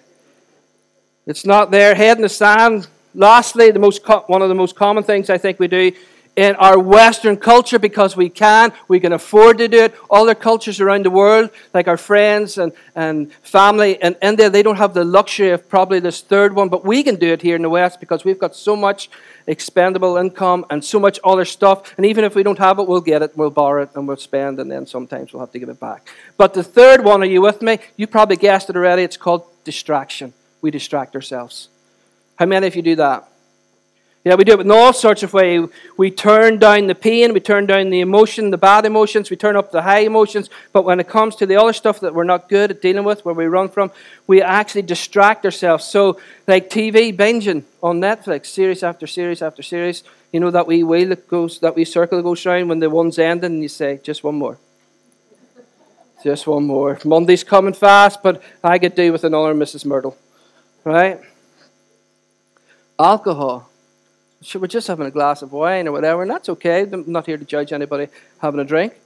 It's 1.26 1.44
not 1.44 1.72
there. 1.72 1.96
Head 1.96 2.17
in 2.17 2.22
the 2.22 2.30
sand. 2.30 2.88
Lastly, 3.15 3.72
the 3.72 3.80
most 3.80 4.04
co- 4.04 4.26
one 4.28 4.44
of 4.44 4.50
the 4.50 4.54
most 4.54 4.76
common 4.76 5.04
things 5.04 5.32
I 5.32 5.39
think 5.39 5.60
we 5.60 5.67
do 5.67 5.91
in 6.36 6.56
our 6.56 6.80
Western 6.80 7.36
culture 7.36 7.78
because 7.78 8.15
we 8.15 8.30
can, 8.30 8.72
we 8.88 9.00
can 9.00 9.12
afford 9.12 9.58
to 9.58 9.67
do 9.67 9.84
it. 9.84 9.96
Other 10.10 10.34
cultures 10.34 10.80
around 10.80 11.06
the 11.06 11.10
world, 11.10 11.50
like 11.74 11.88
our 11.88 11.98
friends 11.98 12.58
and, 12.58 12.72
and 12.96 13.34
family 13.44 13.98
in 14.02 14.15
India, 14.22 14.50
they 14.50 14.63
don't 14.63 14.78
have 14.78 14.94
the 14.94 15.04
luxury 15.04 15.50
of 15.50 15.67
probably 15.67 16.00
this 16.00 16.22
third 16.22 16.56
one, 16.56 16.70
but 16.70 16.86
we 16.86 17.04
can 17.04 17.15
do 17.15 17.34
it 17.34 17.41
here 17.41 17.56
in 17.56 17.62
the 17.62 17.70
West 17.70 18.00
because 18.00 18.24
we've 18.24 18.39
got 18.39 18.56
so 18.56 18.76
much 18.76 19.10
expendable 19.46 20.17
income 20.17 20.65
and 20.70 20.84
so 20.86 21.00
much 21.00 21.20
other 21.24 21.44
stuff. 21.44 21.94
And 21.98 22.06
even 22.06 22.24
if 22.24 22.34
we 22.34 22.44
don't 22.44 22.60
have 22.60 22.80
it, 22.80 22.88
we'll 22.88 23.02
get 23.02 23.22
it, 23.22 23.36
we'll 23.36 23.50
borrow 23.50 23.84
it, 23.84 23.89
and 23.96 24.08
we'll 24.08 24.17
spend, 24.17 24.60
and 24.60 24.72
then 24.72 24.86
sometimes 24.86 25.34
we'll 25.34 25.41
have 25.41 25.52
to 25.52 25.60
give 25.60 25.70
it 25.70 25.80
back. 25.80 26.08
But 26.38 26.54
the 26.54 26.63
third 26.63 27.04
one, 27.04 27.22
are 27.22 27.26
you 27.26 27.41
with 27.41 27.62
me? 27.62 27.80
You 27.98 28.08
probably 28.08 28.38
guessed 28.38 28.70
it 28.70 28.76
already. 28.78 29.04
It's 29.04 29.17
called 29.17 29.44
distraction. 29.65 30.34
We 30.62 30.72
distract 30.72 31.15
ourselves. 31.15 31.67
How 32.38 32.46
many 32.46 32.67
of 32.67 32.76
you 32.76 32.82
do 32.82 32.96
that? 32.96 33.31
Yeah, 34.24 34.36
we 34.36 34.44
do 34.44 34.54
it 34.54 34.60
in 34.60 34.70
all 34.70 34.94
sorts 34.94 35.24
of 35.24 35.34
ways. 35.34 35.68
We 35.98 36.12
turn 36.12 36.60
down 36.60 36.86
the 36.86 36.94
pain, 36.94 37.34
we 37.34 37.40
turn 37.40 37.66
down 37.66 37.90
the 37.90 38.02
emotion, 38.02 38.52
the 38.52 38.58
bad 38.58 38.86
emotions, 38.86 39.32
we 39.32 39.36
turn 39.36 39.56
up 39.56 39.72
the 39.72 39.82
high 39.82 40.02
emotions. 40.02 40.48
But 40.72 40.86
when 40.86 41.00
it 41.00 41.08
comes 41.08 41.36
to 41.38 41.48
the 41.48 41.56
other 41.56 41.74
stuff 41.74 42.00
that 42.02 42.14
we're 42.14 42.24
not 42.24 42.48
good 42.48 42.70
at 42.70 42.84
dealing 42.84 43.04
with, 43.04 43.26
where 43.26 43.34
we 43.34 43.46
run 43.46 43.70
from, 43.70 43.92
we 44.28 44.40
actually 44.40 44.84
distract 44.84 45.44
ourselves. 45.44 45.86
So, 45.86 46.20
like 46.48 46.70
TV 46.70 47.16
binging 47.16 47.64
on 47.82 48.00
Netflix, 48.00 48.48
series 48.48 48.84
after 48.84 49.08
series 49.08 49.42
after 49.42 49.64
series, 49.64 50.04
you 50.32 50.40
know 50.40 50.52
that 50.52 50.68
wee 50.68 50.84
wheel 50.84 51.10
that 51.10 51.28
goes, 51.28 51.58
that 51.60 51.76
wee 51.76 51.84
circle 51.86 52.20
that 52.20 52.24
goes 52.24 52.46
round 52.46 52.70
when 52.70 52.80
the 52.80 52.92
one's 52.92 53.18
ending, 53.18 53.54
and 53.54 53.64
you 53.64 53.70
say, 53.70 54.00
just 54.04 54.24
one 54.24 54.36
more. 54.36 54.60
Just 56.24 56.46
one 56.46 56.68
more. 56.68 57.00
Monday's 57.04 57.44
coming 57.44 57.74
fast, 57.74 58.22
but 58.22 58.44
I 58.64 58.78
could 58.78 58.94
do 58.94 59.12
with 59.12 59.24
another 59.24 59.56
Mrs. 59.56 59.84
Myrtle. 59.84 60.16
Right? 60.84 61.20
Alcohol 63.00 63.71
we're 64.56 64.68
just 64.68 64.88
having 64.88 65.06
a 65.06 65.12
glass 65.12 65.42
of 65.42 65.52
wine 65.52 65.88
or 65.88 65.92
whatever, 65.92 66.22
and 66.24 66.32
that's 66.32 66.50
okay. 66.50 66.82
I'm 66.82 67.04
not 67.08 67.26
here 67.26 67.38
to 67.38 67.46
judge 67.46 67.72
anybody 67.72 68.08
having 68.40 68.60
a 68.60 68.64
drink. 68.66 69.00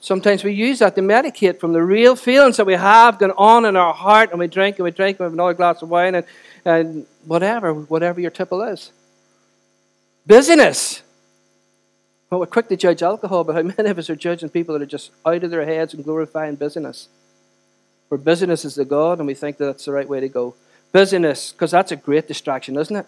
Sometimes 0.00 0.42
we 0.42 0.52
use 0.52 0.80
that 0.80 0.96
to 0.96 1.00
medicate 1.00 1.60
from 1.60 1.72
the 1.72 1.82
real 1.82 2.16
feelings 2.16 2.56
that 2.56 2.66
we 2.66 2.74
have 2.74 3.18
going 3.18 3.32
on 3.36 3.64
in 3.64 3.76
our 3.76 3.94
heart, 3.94 4.30
and 4.30 4.40
we 4.40 4.48
drink 4.48 4.78
and 4.78 4.84
we 4.84 4.90
drink 4.90 5.18
and 5.18 5.20
we 5.20 5.24
have 5.26 5.32
another 5.32 5.54
glass 5.54 5.82
of 5.82 5.90
wine 5.90 6.14
and, 6.14 6.26
and 6.64 7.06
whatever, 7.24 7.72
whatever 7.72 8.20
your 8.20 8.30
tipple 8.30 8.62
is. 8.62 8.92
Busyness. 10.26 11.02
Well, 12.30 12.40
we're 12.40 12.46
quick 12.46 12.68
to 12.68 12.76
judge 12.76 13.02
alcohol, 13.02 13.44
but 13.44 13.54
how 13.54 13.62
many 13.76 13.90
of 13.90 13.98
us 13.98 14.08
are 14.08 14.16
judging 14.16 14.48
people 14.48 14.72
that 14.72 14.82
are 14.82 14.86
just 14.86 15.10
out 15.26 15.44
of 15.44 15.50
their 15.50 15.66
heads 15.66 15.92
and 15.92 16.02
glorifying 16.02 16.56
busyness? 16.56 17.08
Where 18.08 18.18
busyness 18.18 18.64
is 18.64 18.74
the 18.74 18.84
God, 18.84 19.18
and 19.18 19.26
we 19.26 19.34
think 19.34 19.58
that 19.58 19.66
that's 19.66 19.84
the 19.84 19.92
right 19.92 20.08
way 20.08 20.20
to 20.20 20.28
go. 20.28 20.54
Busyness, 20.92 21.52
because 21.52 21.70
that's 21.70 21.92
a 21.92 21.96
great 21.96 22.26
distraction, 22.26 22.76
isn't 22.76 22.96
it? 22.96 23.06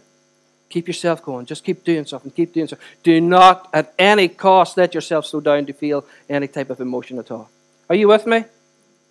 Keep 0.69 0.89
yourself 0.89 1.23
going. 1.23 1.47
Just 1.47 1.65
keep 1.65 1.85
doing 1.85 2.05
something. 2.05 2.31
Keep 2.31 2.53
doing 2.53 2.67
something. 2.67 2.87
Do 3.03 3.21
not, 3.21 3.69
at 3.73 3.95
any 3.99 4.29
cost, 4.29 4.77
let 4.77 4.95
yourself 4.95 5.27
slow 5.27 5.41
down 5.41 5.67
to 5.67 5.73
feel 5.73 6.05
any 6.29 6.49
type 6.49 6.71
of 6.71 6.81
emotion 6.81 7.19
at 7.19 7.31
all. 7.31 7.49
Are 7.89 7.95
you 7.95 8.09
with 8.09 8.27
me? 8.27 8.45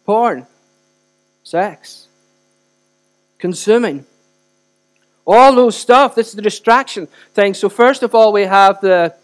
Porn, 0.05 0.45
sex, 1.43 2.07
consuming, 3.39 4.05
all 5.25 5.55
those 5.55 5.77
stuff. 5.77 6.15
This 6.15 6.29
is 6.29 6.33
the 6.33 6.41
distraction 6.41 7.07
thing. 7.33 7.53
So 7.53 7.69
first 7.69 8.03
of 8.03 8.13
all, 8.13 8.33
we 8.33 8.43
have 8.43 8.81
the 8.81 9.15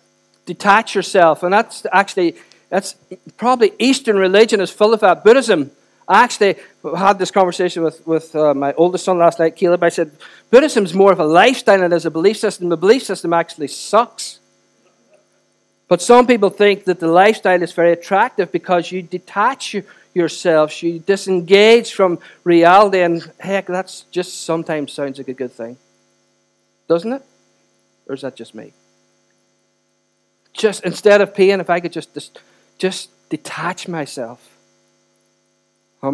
detach 0.46 0.96
yourself, 0.96 1.44
and 1.44 1.54
that's 1.54 1.86
actually 1.92 2.36
that's 2.70 2.96
probably 3.38 3.74
Eastern 3.80 4.16
religion 4.16 4.62
is 4.62 4.72
full 4.72 4.94
of 4.94 5.02
that. 5.02 5.24
Buddhism 5.24 5.72
I 6.10 6.24
actually 6.24 6.56
had 6.98 7.20
this 7.20 7.30
conversation 7.30 7.84
with, 7.84 8.06
with 8.08 8.36
uh, 8.36 8.56
my 8.56 8.74
oldest 8.74 9.06
son 9.06 9.20
last 9.20 9.38
night, 9.38 9.56
Caleb. 9.56 9.84
I 9.84 9.90
said, 9.90 10.12
Buddhism 10.50 10.84
is 10.84 10.96
more 10.96 11.12
of 11.12 11.20
a 11.20 11.24
lifestyle 11.24 11.78
than 11.78 11.94
it 11.94 11.96
is 11.96 12.08
a 12.08 12.10
belief 12.10 12.38
system. 12.38 12.70
The 12.70 12.78
belief 12.78 13.04
system 13.04 13.32
actually 13.32 13.68
sucks. 13.68 14.40
But 15.88 16.02
some 16.02 16.26
people 16.26 16.50
think 16.50 16.86
that 16.86 17.00
the 17.00 17.08
lifestyle 17.08 17.62
is 17.62 17.74
very 17.74 17.94
attractive 17.94 18.52
because 18.52 18.92
you 18.92 19.04
detach 19.04 19.76
yourself, 20.16 20.82
you 20.82 20.98
disengage 20.98 21.94
from 21.94 22.18
reality, 22.44 23.02
and 23.02 23.32
heck, 23.40 23.68
that's 23.68 24.02
just 24.10 24.46
sometimes 24.46 24.92
sounds 24.92 25.20
like 25.20 25.28
a 25.28 25.34
good 25.34 25.52
thing. 25.52 25.78
Doesn't 26.88 27.14
it? 27.14 27.22
Or 28.08 28.16
is 28.16 28.22
that 28.22 28.36
just 28.36 28.56
me? 28.56 28.74
Just 30.54 30.84
instead 30.84 31.22
of 31.22 31.36
pain, 31.36 31.60
if 31.60 31.70
I 31.70 31.80
could 31.80 31.94
just, 31.94 32.16
just, 32.16 32.40
just 32.80 33.12
detach 33.30 33.88
myself 33.88 34.59
Um, 36.02 36.12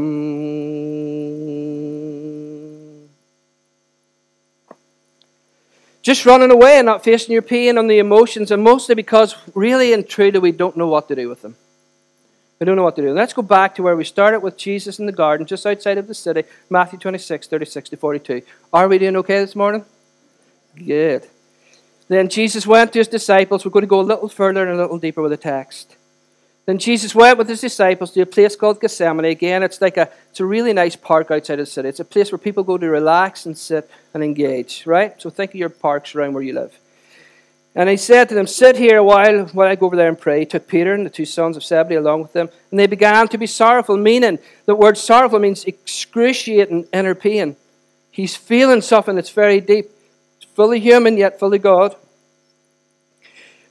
just 6.02 6.26
running 6.26 6.52
away 6.52 6.78
and 6.78 6.86
not 6.86 7.04
facing 7.04 7.34
your 7.34 7.42
pain 7.42 7.78
and 7.78 7.90
the 7.90 8.00
emotions, 8.00 8.52
and 8.52 8.64
mostly 8.64 8.96
because 8.96 9.36
really 9.54 9.94
and 9.94 10.08
truly 10.08 10.40
we 10.40 10.52
don't 10.52 10.78
know 10.78 10.88
what 10.88 11.08
to 11.08 11.16
do 11.16 11.30
with 11.30 11.42
them. 11.42 11.56
We 12.60 12.66
don't 12.66 12.78
know 12.78 12.84
what 12.84 12.96
to 12.96 13.02
do. 13.02 13.12
Let's 13.14 13.34
go 13.34 13.42
back 13.42 13.76
to 13.76 13.84
where 13.84 13.96
we 13.96 14.06
started 14.06 14.40
with 14.40 14.58
Jesus 14.58 14.98
in 14.98 15.06
the 15.06 15.12
garden, 15.12 15.46
just 15.46 15.66
outside 15.66 15.98
of 15.98 16.08
the 16.08 16.14
city, 16.14 16.44
Matthew 16.70 16.98
26, 16.98 17.48
36 17.48 17.90
to 17.90 17.98
42. 17.98 18.42
Are 18.72 18.88
we 18.88 18.98
doing 18.98 19.18
okay 19.18 19.40
this 19.40 19.56
morning? 19.56 19.84
Good. 20.76 21.28
Then 22.08 22.30
Jesus 22.30 22.66
went 22.66 22.94
to 22.94 23.00
his 23.00 23.08
disciples. 23.08 23.66
We're 23.66 23.72
going 23.72 23.84
to 23.84 23.88
go 23.88 24.00
a 24.00 24.02
little 24.02 24.30
further 24.30 24.62
and 24.62 24.72
a 24.72 24.82
little 24.82 25.00
deeper 25.00 25.22
with 25.22 25.32
the 25.32 25.38
text. 25.38 25.95
Then 26.66 26.80
Jesus 26.80 27.14
went 27.14 27.38
with 27.38 27.48
his 27.48 27.62
disciples 27.62 28.12
to 28.12 28.22
a 28.22 28.26
place 28.26 28.56
called 28.56 28.82
Gethsemane. 28.82 29.26
Again, 29.26 29.62
it's 29.62 29.82
like 29.82 29.98
a, 29.98 30.10
it's 30.32 30.40
a 30.40 30.46
really 30.46 30.74
nice 30.74 30.96
park 30.96 31.30
outside 31.30 31.60
of 31.60 31.68
the 31.68 31.72
city. 31.72 31.90
It's 31.90 32.00
a 32.00 32.06
place 32.06 32.32
where 32.32 32.40
people 32.40 32.64
go 32.64 32.78
to 32.78 32.90
relax 32.90 33.46
and 33.46 33.56
sit 33.56 33.90
and 34.14 34.24
engage, 34.24 34.88
right? 34.88 35.20
So 35.22 35.30
think 35.30 35.52
of 35.52 35.56
your 35.56 35.70
parks 35.70 36.16
around 36.16 36.34
where 36.34 36.42
you 36.42 36.54
live. 36.54 36.78
And 37.76 37.88
he 37.90 37.98
said 37.98 38.30
to 38.30 38.36
them, 38.36 38.48
Sit 38.48 38.78
here 38.78 38.98
a 38.98 39.04
while 39.04 39.46
while 39.48 39.68
I 39.68 39.76
go 39.76 39.86
over 39.86 39.96
there 39.96 40.08
and 40.08 40.20
pray. 40.20 40.40
He 40.40 40.46
took 40.46 40.68
Peter 40.68 40.94
and 40.94 41.06
the 41.06 41.10
two 41.10 41.26
sons 41.26 41.56
of 41.56 41.64
Zebedee 41.64 41.96
along 41.96 42.24
with 42.24 42.34
them, 42.34 42.50
and 42.72 42.80
they 42.80 42.88
began 42.88 43.28
to 43.28 43.38
be 43.38 43.48
sorrowful, 43.48 43.98
meaning 43.98 44.40
the 44.66 44.76
word 44.76 44.98
sorrowful 44.98 45.40
means 45.40 45.66
excruciating 45.66 46.88
inner 46.94 47.14
pain. 47.14 47.58
He's 48.10 48.36
feeling 48.36 48.82
something 48.82 49.16
that's 49.16 49.30
very 49.30 49.60
deep. 49.60 49.92
It's 50.38 50.50
fully 50.56 50.80
human, 50.80 51.18
yet 51.18 51.38
fully 51.38 51.60
God 51.60 51.96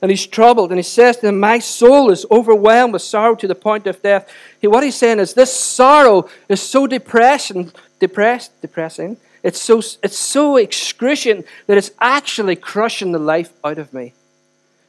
and 0.05 0.11
he's 0.11 0.27
troubled. 0.27 0.69
And 0.69 0.77
he 0.77 0.83
says 0.83 1.15
to 1.15 1.23
them, 1.23 1.39
My 1.39 1.57
soul 1.57 2.11
is 2.11 2.27
overwhelmed 2.29 2.93
with 2.93 3.01
sorrow 3.01 3.33
to 3.33 3.47
the 3.47 3.55
point 3.55 3.87
of 3.87 4.03
death. 4.03 4.31
He, 4.61 4.67
what 4.67 4.83
he's 4.83 4.95
saying 4.95 5.17
is, 5.17 5.33
This 5.33 5.51
sorrow 5.51 6.29
is 6.47 6.61
so 6.61 6.85
depression, 6.85 7.71
depressed, 7.99 8.51
depressing. 8.61 9.17
It's 9.41 9.59
so, 9.59 9.79
it's 10.03 10.15
so 10.15 10.57
excruciating 10.57 11.45
that 11.65 11.79
it's 11.79 11.89
actually 11.99 12.55
crushing 12.55 13.13
the 13.13 13.19
life 13.19 13.51
out 13.63 13.79
of 13.79 13.95
me. 13.95 14.13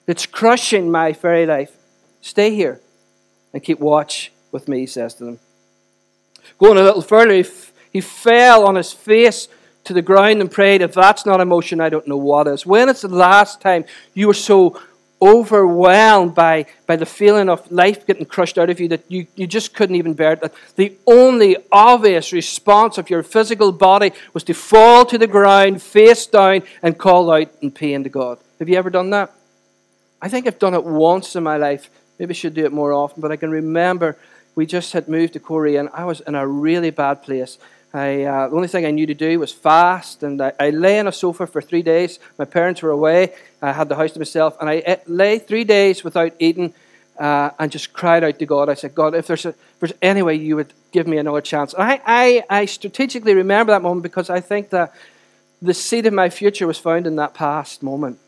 It's 0.07 0.26
crushing 0.26 0.90
my 0.90 1.12
very 1.12 1.46
life. 1.46 1.74
Stay 2.20 2.55
here 2.55 2.79
and 3.55 3.64
keep 3.64 3.81
watch 3.81 4.33
with 4.52 4.68
me, 4.68 4.81
he 4.81 4.87
says 4.87 5.14
to 5.14 5.24
them. 5.24 5.38
Going 6.59 6.76
a 6.76 6.83
little 6.83 7.00
further, 7.00 7.33
he, 7.33 7.40
f- 7.40 7.72
he 7.90 8.02
fell 8.02 8.66
on 8.66 8.74
his 8.74 8.92
face 8.92 9.48
to 9.85 9.94
the 9.94 10.02
ground 10.02 10.42
and 10.42 10.52
prayed, 10.52 10.83
If 10.83 10.92
that's 10.92 11.24
not 11.24 11.40
emotion, 11.40 11.81
I 11.81 11.88
don't 11.88 12.07
know 12.07 12.18
what 12.18 12.48
is. 12.48 12.66
When 12.66 12.90
it's 12.90 13.00
the 13.00 13.09
last 13.09 13.62
time 13.62 13.87
you 14.12 14.26
were 14.26 14.35
so 14.35 14.79
overwhelmed 15.20 16.35
by, 16.35 16.66
by 16.87 16.96
the 16.96 17.07
feeling 17.07 17.48
of 17.48 17.70
life 17.70 18.07
getting 18.07 18.26
crushed 18.26 18.59
out 18.59 18.70
of 18.70 18.79
you 18.81 18.88
that 18.88 19.05
you, 19.09 19.26
you 19.35 19.46
just 19.46 19.74
couldn't 19.74 19.96
even 19.96 20.14
bear 20.14 20.33
it. 20.33 20.40
That 20.40 20.55
the 20.76 20.94
only 21.07 21.57
obvious 21.72 22.33
response 22.33 22.98
of 22.98 23.09
your 23.09 23.22
physical 23.22 23.72
body 23.72 24.12
was 24.35 24.44
to 24.44 24.55
fall 24.55 25.07
to 25.07 25.18
the 25.18 25.26
ground, 25.26 25.83
face 25.83 26.26
down, 26.26 26.62
and 26.83 26.98
call 26.98 27.31
out 27.31 27.48
in 27.62 27.70
pain 27.70 28.05
to 28.05 28.11
God. 28.11 28.38
Have 28.59 28.68
you 28.68 28.76
ever 28.76 28.90
done 28.90 29.11
that? 29.11 29.33
I 30.20 30.29
think 30.29 30.46
I've 30.46 30.59
done 30.59 30.74
it 30.74 30.85
once 30.85 31.37
in 31.37 31.42
my 31.42 31.57
life. 31.57 31.90
Maybe 32.18 32.31
I 32.31 32.35
should 32.35 32.55
do 32.55 32.64
it 32.64 32.72
more 32.72 32.92
often, 32.92 33.20
but 33.20 33.33
I 33.33 33.37
can 33.37 33.50
remember 33.50 34.16
we 34.55 34.66
just 34.66 34.94
had 34.94 35.09
moved 35.09 35.35
to 35.35 35.40
Korea 35.40 35.81
and 35.81 35.90
I 35.92 36.05
was 36.05 36.20
in 36.20 36.35
a 36.35 36.46
really 36.46 36.90
bad 36.90 37.22
place. 37.22 37.59
I, 37.96 38.22
uh, 38.24 38.48
the 38.48 38.56
only 38.56 38.68
thing 38.68 38.85
I 38.85 38.90
knew 38.90 39.06
to 39.06 39.14
do 39.14 39.38
was 39.38 39.52
fast, 39.52 40.22
and 40.22 40.40
I, 40.40 40.52
I, 40.59 40.70
lay 40.70 40.98
on 40.98 41.06
a 41.06 41.12
sofa 41.12 41.46
for 41.46 41.62
three 41.62 41.82
days. 41.82 42.18
My 42.38 42.44
parents 42.44 42.82
were 42.82 42.90
away. 42.90 43.32
I 43.62 43.72
had 43.72 43.88
the 43.88 43.96
house 43.96 44.12
to 44.12 44.18
myself, 44.18 44.56
and 44.61 44.68
I 44.68 44.98
lay 45.06 45.38
three 45.38 45.64
days 45.64 46.04
without 46.04 46.32
eating 46.38 46.74
uh, 47.18 47.50
and 47.59 47.70
just 47.72 47.92
cried 47.92 48.24
out 48.24 48.38
to 48.38 48.46
God. 48.46 48.68
I 48.68 48.74
said, 48.74 48.94
God, 48.94 49.14
if 49.14 49.26
there's, 49.26 49.46
a, 49.46 49.50
if 49.50 49.80
there's 49.80 49.92
any 50.02 50.22
way 50.22 50.35
you 50.35 50.56
would 50.56 50.72
give 50.92 51.06
me 51.06 51.18
another 51.18 51.40
chance. 51.40 51.74
I, 51.78 52.00
I, 52.04 52.44
I 52.50 52.64
strategically 52.66 53.35
remember 53.35 53.72
that 53.72 53.82
moment 53.82 54.02
because 54.02 54.30
I 54.30 54.40
think 54.40 54.70
that 54.70 54.94
the 55.62 55.74
seed 55.74 56.06
of 56.06 56.12
my 56.12 56.28
future 56.28 56.66
was 56.66 56.78
found 56.78 57.06
in 57.06 57.16
that 57.16 57.35
past 57.35 57.82
moment 57.82 58.18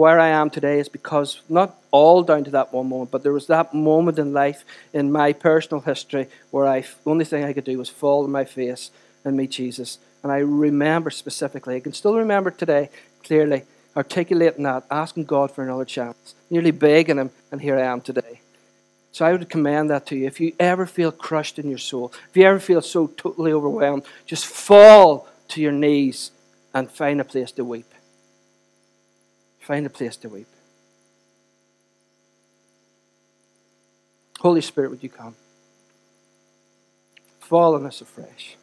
where 0.00 0.18
I 0.18 0.28
am 0.28 0.48
today 0.48 0.78
is 0.78 0.88
because 0.88 1.42
not 1.50 1.78
all 1.90 2.22
down 2.22 2.44
to 2.44 2.50
that 2.52 2.72
one 2.72 2.88
moment, 2.88 3.10
but 3.10 3.22
there 3.22 3.34
was 3.34 3.48
that 3.48 3.74
moment 3.74 4.18
in 4.18 4.32
life 4.32 4.64
in 4.94 5.12
my 5.12 5.34
personal 5.34 5.82
history 5.82 6.26
where 6.50 6.66
I, 6.66 6.86
only 7.04 7.26
thing 7.26 7.44
I 7.44 7.52
could 7.52 7.64
do 7.64 7.76
was 7.76 7.90
fall 7.90 8.24
on 8.24 8.30
my 8.30 8.46
face 8.46 8.90
and 9.26 9.36
meet 9.36 9.50
Jesus. 9.50 9.98
And 10.22 10.32
I 10.32 10.38
remember 10.38 11.10
specifically, 11.10 11.76
I 11.76 11.80
can 11.80 11.92
still 11.92 12.16
remember 12.16 12.50
today 12.50 12.88
clearly, 13.24 13.64
articulating 13.94 14.62
that, 14.62 14.84
asking 14.90 15.26
God 15.26 15.50
for 15.50 15.62
another 15.62 15.84
chance, 15.84 16.34
nearly 16.48 16.70
begging 16.70 17.18
Him, 17.18 17.30
and 17.52 17.60
here 17.60 17.76
I 17.76 17.82
am 17.82 18.00
today. 18.00 18.40
So 19.12 19.26
I 19.26 19.32
would 19.32 19.50
commend 19.50 19.90
that 19.90 20.06
to 20.06 20.16
you. 20.16 20.26
If 20.26 20.40
you 20.40 20.54
ever 20.58 20.86
feel 20.86 21.12
crushed 21.12 21.58
in 21.58 21.68
your 21.68 21.84
soul, 21.90 22.10
if 22.30 22.38
you 22.38 22.44
ever 22.44 22.58
feel 22.58 22.80
so 22.80 23.08
totally 23.08 23.52
overwhelmed, 23.52 24.04
just 24.24 24.46
fall 24.46 25.28
to 25.48 25.60
your 25.60 25.72
knees 25.72 26.30
and 26.72 26.90
find 26.90 27.20
a 27.20 27.24
place 27.24 27.52
to 27.52 27.66
weep. 27.66 27.84
Find 29.70 29.86
a 29.86 29.88
place 29.88 30.16
to 30.16 30.28
weep. 30.28 30.48
Holy 34.40 34.62
Spirit, 34.62 34.90
would 34.90 35.00
you 35.00 35.08
come? 35.08 35.36
Fall 37.38 37.76
on 37.76 37.86
us 37.86 38.00
afresh. 38.00 38.56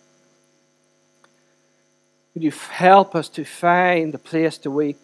Would 2.34 2.43
you 2.43 2.52
help 2.52 3.15
us 3.15 3.30
to 3.30 3.46
find 3.46 4.13
a 4.15 4.17
place 4.17 4.58
to 4.58 4.70
weep, 4.70 5.00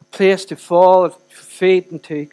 a 0.00 0.04
place 0.16 0.44
to 0.44 0.54
fall 0.54 1.06
at 1.06 1.20
feet 1.32 1.90
and 1.90 2.00
to, 2.04 2.28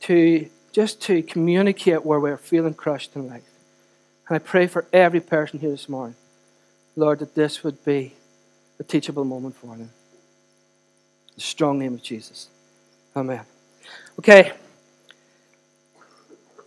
to 0.00 0.50
just 0.72 1.00
to 1.04 1.22
communicate 1.22 2.04
where 2.04 2.20
we're 2.20 2.36
feeling 2.36 2.74
crushed 2.74 3.16
in 3.16 3.26
life. 3.26 3.48
And 4.28 4.36
I 4.36 4.38
pray 4.38 4.66
for 4.66 4.84
every 4.92 5.20
person 5.20 5.60
here 5.60 5.70
this 5.70 5.88
morning, 5.88 6.16
Lord, 6.94 7.20
that 7.20 7.34
this 7.34 7.64
would 7.64 7.82
be 7.86 8.12
a 8.78 8.84
teachable 8.84 9.24
moment 9.24 9.56
for 9.56 9.74
them 9.74 9.92
the 11.36 11.42
strong 11.42 11.78
name 11.78 11.94
of 11.94 12.02
Jesus. 12.02 12.48
Amen. 13.14 13.42
Okay. 14.18 14.52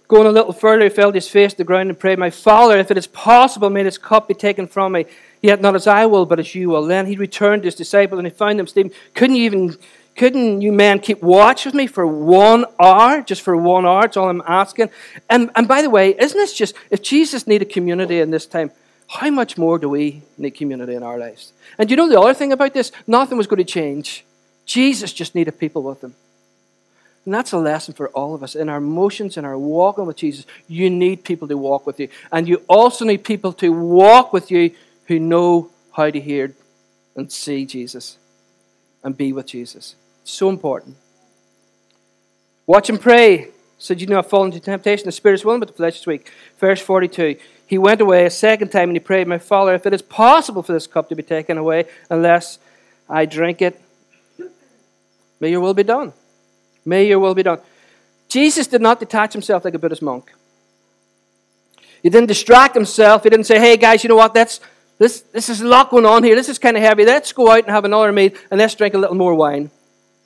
Going 0.08 0.26
a 0.26 0.32
little 0.32 0.54
further, 0.54 0.86
he 0.86 0.90
fell 0.90 1.12
his 1.12 1.28
face 1.28 1.52
to 1.52 1.58
the 1.58 1.64
ground 1.64 1.90
and 1.90 2.00
prayed, 2.00 2.18
My 2.18 2.32
Father, 2.32 2.80
if 2.80 2.90
it 2.90 2.98
is 2.98 3.06
possible, 3.06 3.70
may 3.70 3.84
this 3.84 3.98
cup 3.98 4.28
be 4.28 4.34
taken 4.34 4.66
from 4.66 4.94
me. 4.94 5.06
Yet 5.42 5.62
not 5.62 5.76
as 5.76 5.88
I 5.88 6.06
will, 6.06 6.26
but 6.26 6.40
as 6.40 6.56
you 6.56 6.70
will. 6.70 6.86
Then 6.86 7.06
he 7.06 7.16
returned 7.16 7.62
to 7.62 7.68
his 7.68 7.76
disciples 7.76 8.18
and 8.18 8.28
he 8.28 8.34
found 8.34 8.58
them 8.60 8.68
sleeping. 8.68 8.92
Couldn't 9.14 9.36
you 9.36 9.44
even 9.44 9.78
couldn't 10.20 10.60
you 10.60 10.74
men 10.74 11.00
keep 11.00 11.24
watch 11.24 11.64
with 11.64 11.74
me 11.74 11.88
for 11.88 12.06
one 12.06 12.66
hour? 12.78 13.22
Just 13.22 13.42
for 13.42 13.56
one 13.56 13.86
hour, 13.86 14.02
that's 14.02 14.18
all 14.18 14.28
I'm 14.28 14.44
asking. 14.46 14.90
And, 15.30 15.50
and 15.56 15.66
by 15.66 15.82
the 15.82 15.90
way, 15.90 16.14
isn't 16.20 16.38
this 16.38 16.54
just, 16.54 16.76
if 16.90 17.02
Jesus 17.02 17.48
needed 17.48 17.70
community 17.70 18.20
in 18.20 18.30
this 18.30 18.46
time, 18.46 18.72
how 19.08 19.30
much 19.30 19.58
more 19.58 19.80
do 19.80 19.88
we 19.88 20.22
need 20.38 20.52
community 20.52 20.94
in 20.94 21.04
our 21.04 21.18
lives? 21.18 21.54
And 21.78 21.90
you 21.90 21.96
know 21.96 22.10
the 22.10 22.20
other 22.20 22.34
thing 22.34 22.52
about 22.52 22.74
this? 22.74 22.92
Nothing 23.08 23.38
was 23.38 23.48
going 23.48 23.60
to 23.60 23.64
change. 23.64 24.26
Jesus 24.70 25.12
just 25.12 25.34
needed 25.34 25.58
people 25.58 25.82
with 25.82 26.04
him. 26.04 26.14
And 27.26 27.34
that's 27.34 27.54
a 27.54 27.58
lesson 27.58 27.96
for 27.96 28.10
all 28.10 28.36
of 28.36 28.44
us. 28.44 28.54
In 28.54 28.70
our 28.70 28.78
emotions, 28.78 29.36
in 29.36 29.44
our 29.44 29.58
walking 29.58 30.06
with 30.06 30.18
Jesus, 30.18 30.46
you 30.68 30.92
need 30.92 31.24
people 31.24 31.48
to 31.48 31.58
walk 31.58 31.88
with 31.88 32.00
you. 32.00 32.08
And 32.32 32.48
you 32.48 32.62
also 32.70 33.04
need 33.04 33.24
people 33.24 33.52
to 33.54 33.70
walk 33.70 34.32
with 34.32 34.52
you 34.52 34.76
who 35.08 35.20
know 35.20 35.72
how 35.94 36.12
to 36.12 36.20
hear 36.20 36.54
and 37.16 37.32
see 37.32 37.66
Jesus 37.66 38.20
and 39.04 39.18
be 39.18 39.34
with 39.34 39.48
Jesus. 39.48 39.96
so 40.24 40.50
important. 40.50 40.98
Watch 42.68 42.92
and 42.92 43.02
pray. 43.02 43.48
Said, 43.80 44.02
You 44.02 44.06
know, 44.06 44.20
I've 44.20 44.30
fallen 44.30 44.54
into 44.54 44.60
temptation. 44.60 45.08
The 45.08 45.12
spirit 45.12 45.40
is 45.40 45.46
willing, 45.46 45.62
but 45.62 45.70
the 45.70 45.74
flesh 45.74 46.00
is 46.00 46.06
weak. 46.06 46.32
Verse 46.60 46.80
42. 46.80 47.38
He 47.66 47.80
went 47.80 48.02
away 48.02 48.28
a 48.28 48.30
second 48.30 48.70
time 48.70 48.90
and 48.90 48.96
he 48.96 49.00
prayed, 49.00 49.28
My 49.28 49.40
Father, 49.40 49.74
if 49.74 49.88
it 49.88 49.96
is 49.96 50.04
possible 50.04 50.62
for 50.62 50.74
this 50.74 50.86
cup 50.86 51.10
to 51.10 51.16
be 51.16 51.24
taken 51.24 51.58
away, 51.58 51.86
unless 52.08 52.60
I 53.10 53.26
drink 53.26 53.64
it, 53.64 53.82
May 55.40 55.52
your 55.52 55.62
will 55.62 55.74
be 55.74 55.84
done. 55.84 56.14
May 56.86 57.08
your 57.08 57.20
will 57.20 57.36
be 57.36 57.44
done. 57.44 57.60
Jesus 58.28 58.68
did 58.68 58.82
not 58.82 59.00
detach 59.00 59.34
himself 59.34 59.66
like 59.66 59.74
a 59.74 59.80
Buddhist 59.80 60.02
monk. 60.02 60.34
He 62.04 62.10
didn't 62.10 62.28
distract 62.28 62.76
himself. 62.76 63.24
He 63.24 63.30
didn't 63.30 63.46
say, 63.46 63.60
hey, 63.60 63.76
guys, 63.78 64.04
you 64.04 64.08
know 64.10 64.16
what? 64.16 64.34
That's, 64.34 64.60
this, 64.98 65.22
this 65.22 65.50
is 65.50 65.62
a 65.62 65.68
lot 65.68 65.90
going 65.90 66.06
on 66.06 66.24
here. 66.24 66.36
This 66.36 66.50
is 66.50 66.60
kind 66.60 66.78
of 66.78 66.84
heavy. 66.84 67.06
Let's 67.06 67.34
go 67.34 67.50
out 67.50 67.60
and 67.60 67.70
have 67.70 67.86
another 67.86 68.12
meal 68.12 68.32
and 68.52 68.60
let's 68.60 68.76
drink 68.76 68.94
a 68.94 68.98
little 68.98 69.16
more 69.16 69.36
wine. 69.36 69.70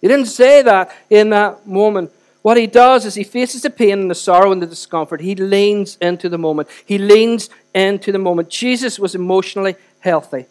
He 0.02 0.08
didn't 0.08 0.26
say 0.26 0.62
that 0.62 0.94
in 1.10 1.30
that 1.30 1.66
moment. 1.66 2.12
What 2.42 2.58
he 2.58 2.68
does 2.68 3.06
is 3.06 3.16
he 3.16 3.24
faces 3.24 3.62
the 3.62 3.70
pain 3.70 4.00
and 4.00 4.12
the 4.12 4.16
sorrow 4.16 4.52
and 4.52 4.62
the 4.62 4.68
discomfort. 4.68 5.22
He 5.22 5.34
leans 5.34 5.98
into 6.02 6.28
the 6.28 6.38
moment. 6.38 6.68
He 6.86 6.98
leans 6.98 7.50
into 7.74 8.12
the 8.12 8.20
moment. 8.20 8.50
Jesus 8.50 9.00
was 9.00 9.16
emotionally 9.16 9.76
healthy. 10.02 10.46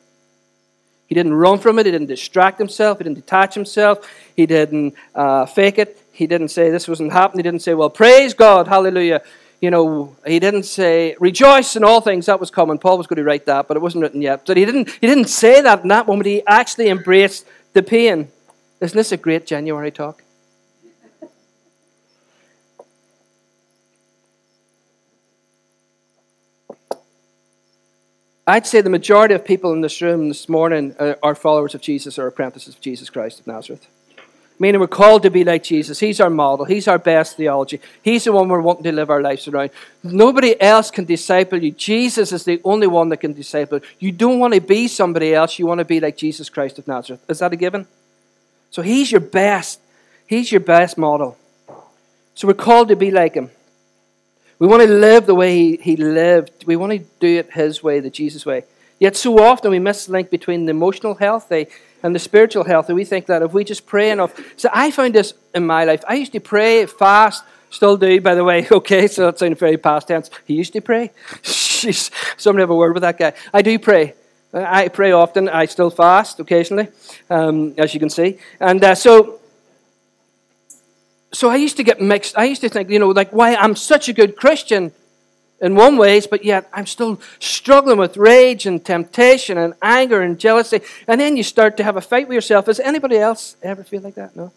He 1.12 1.14
didn't 1.14 1.34
run 1.34 1.58
from 1.58 1.78
it. 1.78 1.84
He 1.84 1.92
didn't 1.92 2.06
distract 2.06 2.56
himself. 2.56 2.96
He 2.96 3.04
didn't 3.04 3.16
detach 3.16 3.52
himself. 3.52 4.08
He 4.34 4.46
didn't 4.46 4.94
uh, 5.14 5.44
fake 5.44 5.78
it. 5.78 6.02
He 6.10 6.26
didn't 6.26 6.48
say 6.48 6.70
this 6.70 6.88
wasn't 6.88 7.12
happening. 7.12 7.40
He 7.40 7.50
didn't 7.50 7.60
say, 7.60 7.74
well, 7.74 7.90
praise 7.90 8.32
God, 8.32 8.66
hallelujah. 8.66 9.20
You 9.60 9.70
know, 9.70 10.16
he 10.26 10.38
didn't 10.38 10.62
say, 10.62 11.14
rejoice 11.20 11.76
in 11.76 11.84
all 11.84 12.00
things. 12.00 12.24
That 12.24 12.40
was 12.40 12.50
coming. 12.50 12.78
Paul 12.78 12.96
was 12.96 13.06
going 13.06 13.18
to 13.18 13.24
write 13.24 13.44
that, 13.44 13.68
but 13.68 13.76
it 13.76 13.80
wasn't 13.80 14.00
written 14.00 14.22
yet. 14.22 14.46
But 14.46 14.56
he 14.56 14.64
didn't, 14.64 14.88
he 14.88 15.06
didn't 15.06 15.26
say 15.26 15.60
that 15.60 15.82
in 15.82 15.88
that 15.88 16.06
moment. 16.06 16.24
He 16.24 16.42
actually 16.46 16.88
embraced 16.88 17.44
the 17.74 17.82
pain. 17.82 18.28
Isn't 18.80 18.96
this 18.96 19.12
a 19.12 19.18
great 19.18 19.44
January 19.44 19.90
talk? 19.90 20.21
I'd 28.46 28.66
say 28.66 28.80
the 28.80 28.90
majority 28.90 29.34
of 29.34 29.44
people 29.44 29.72
in 29.72 29.82
this 29.82 30.02
room 30.02 30.28
this 30.28 30.48
morning 30.48 30.96
uh, 30.98 31.14
are 31.22 31.34
followers 31.36 31.74
of 31.74 31.80
Jesus 31.80 32.18
or 32.18 32.26
apprentices 32.26 32.74
of 32.74 32.80
Jesus 32.80 33.08
Christ 33.08 33.38
of 33.38 33.46
Nazareth. 33.46 33.86
Meaning 34.58 34.80
we're 34.80 34.88
called 34.88 35.22
to 35.22 35.30
be 35.30 35.44
like 35.44 35.62
Jesus. 35.62 36.00
He's 36.00 36.20
our 36.20 36.30
model. 36.30 36.64
He's 36.64 36.88
our 36.88 36.98
best 36.98 37.36
theology. 37.36 37.80
He's 38.02 38.24
the 38.24 38.32
one 38.32 38.48
we're 38.48 38.60
wanting 38.60 38.84
to 38.84 38.92
live 38.92 39.10
our 39.10 39.22
lives 39.22 39.46
around. 39.46 39.70
Nobody 40.02 40.60
else 40.60 40.90
can 40.90 41.04
disciple 41.04 41.62
you. 41.62 41.70
Jesus 41.70 42.32
is 42.32 42.44
the 42.44 42.60
only 42.64 42.86
one 42.86 43.08
that 43.10 43.18
can 43.18 43.32
disciple 43.32 43.78
you. 43.78 43.84
You 43.98 44.12
don't 44.12 44.40
want 44.40 44.54
to 44.54 44.60
be 44.60 44.88
somebody 44.88 45.34
else. 45.34 45.58
You 45.58 45.66
want 45.66 45.78
to 45.78 45.84
be 45.84 46.00
like 46.00 46.16
Jesus 46.16 46.48
Christ 46.48 46.78
of 46.78 46.88
Nazareth. 46.88 47.24
Is 47.28 47.38
that 47.38 47.52
a 47.52 47.56
given? 47.56 47.86
So 48.70 48.82
he's 48.82 49.10
your 49.10 49.20
best. 49.20 49.80
He's 50.26 50.50
your 50.50 50.60
best 50.60 50.98
model. 50.98 51.36
So 52.34 52.48
we're 52.48 52.54
called 52.54 52.88
to 52.88 52.96
be 52.96 53.10
like 53.10 53.34
him. 53.34 53.50
We 54.58 54.66
want 54.66 54.82
to 54.82 54.88
live 54.88 55.26
the 55.26 55.34
way 55.34 55.76
he, 55.76 55.96
lived. 55.96 56.64
We 56.66 56.76
want 56.76 56.92
to 56.92 56.98
do 57.20 57.38
it 57.38 57.52
his 57.52 57.82
way, 57.82 58.00
the 58.00 58.10
Jesus 58.10 58.46
way. 58.46 58.64
Yet 58.98 59.16
so 59.16 59.38
often 59.42 59.70
we 59.70 59.78
miss 59.78 60.06
the 60.06 60.12
link 60.12 60.30
between 60.30 60.66
the 60.66 60.70
emotional 60.70 61.14
health 61.14 61.50
and 61.50 62.14
the 62.14 62.18
spiritual 62.20 62.64
health. 62.64 62.88
And 62.88 62.94
we 62.96 63.04
think 63.04 63.26
that 63.26 63.42
if 63.42 63.52
we 63.52 63.64
just 63.64 63.86
pray 63.86 64.10
enough. 64.10 64.38
So 64.56 64.68
I 64.72 64.90
found 64.90 65.14
this 65.14 65.34
in 65.54 65.66
my 65.66 65.84
life. 65.84 66.04
I 66.06 66.14
used 66.14 66.32
to 66.32 66.40
pray, 66.40 66.86
fast, 66.86 67.42
still 67.70 67.96
do, 67.96 68.20
by 68.20 68.34
the 68.34 68.44
way. 68.44 68.66
Okay, 68.72 69.08
so 69.08 69.26
that 69.26 69.38
sounded 69.38 69.58
very 69.58 69.76
past 69.76 70.08
tense. 70.08 70.30
He 70.44 70.54
used 70.54 70.72
to 70.74 70.80
pray. 70.80 71.10
Jeez, 71.42 72.10
somebody 72.36 72.62
have 72.62 72.70
a 72.70 72.76
word 72.76 72.94
with 72.94 73.02
that 73.02 73.18
guy. 73.18 73.32
I 73.52 73.62
do 73.62 73.78
pray. 73.78 74.14
I 74.54 74.88
pray 74.88 75.12
often. 75.12 75.48
I 75.48 75.66
still 75.66 75.90
fast 75.90 76.38
occasionally, 76.38 76.88
um, 77.30 77.74
as 77.78 77.94
you 77.94 78.00
can 78.00 78.10
see. 78.10 78.38
And 78.60 78.84
uh, 78.84 78.94
so 78.94 79.40
so 81.32 81.48
I 81.48 81.56
used 81.56 81.76
to 81.78 81.82
get 81.82 82.00
mixed. 82.00 82.36
I 82.36 82.44
used 82.44 82.60
to 82.60 82.68
think, 82.68 82.90
you 82.90 82.98
know, 82.98 83.08
like, 83.08 83.32
why 83.32 83.54
I'm 83.54 83.74
such 83.74 84.08
a 84.08 84.12
good 84.12 84.36
Christian 84.36 84.92
in 85.60 85.76
one 85.76 85.96
ways, 85.96 86.26
but 86.26 86.44
yet 86.44 86.68
I'm 86.72 86.86
still 86.86 87.20
struggling 87.38 87.98
with 87.98 88.16
rage 88.16 88.66
and 88.66 88.84
temptation 88.84 89.56
and 89.56 89.74
anger 89.80 90.20
and 90.20 90.38
jealousy. 90.38 90.80
And 91.06 91.20
then 91.20 91.36
you 91.36 91.42
start 91.42 91.76
to 91.78 91.84
have 91.84 91.96
a 91.96 92.00
fight 92.00 92.28
with 92.28 92.34
yourself. 92.34 92.66
Does 92.66 92.80
anybody 92.80 93.16
else 93.16 93.56
ever 93.62 93.84
feel 93.84 94.02
like 94.02 94.16
that? 94.16 94.36
No? 94.36 94.52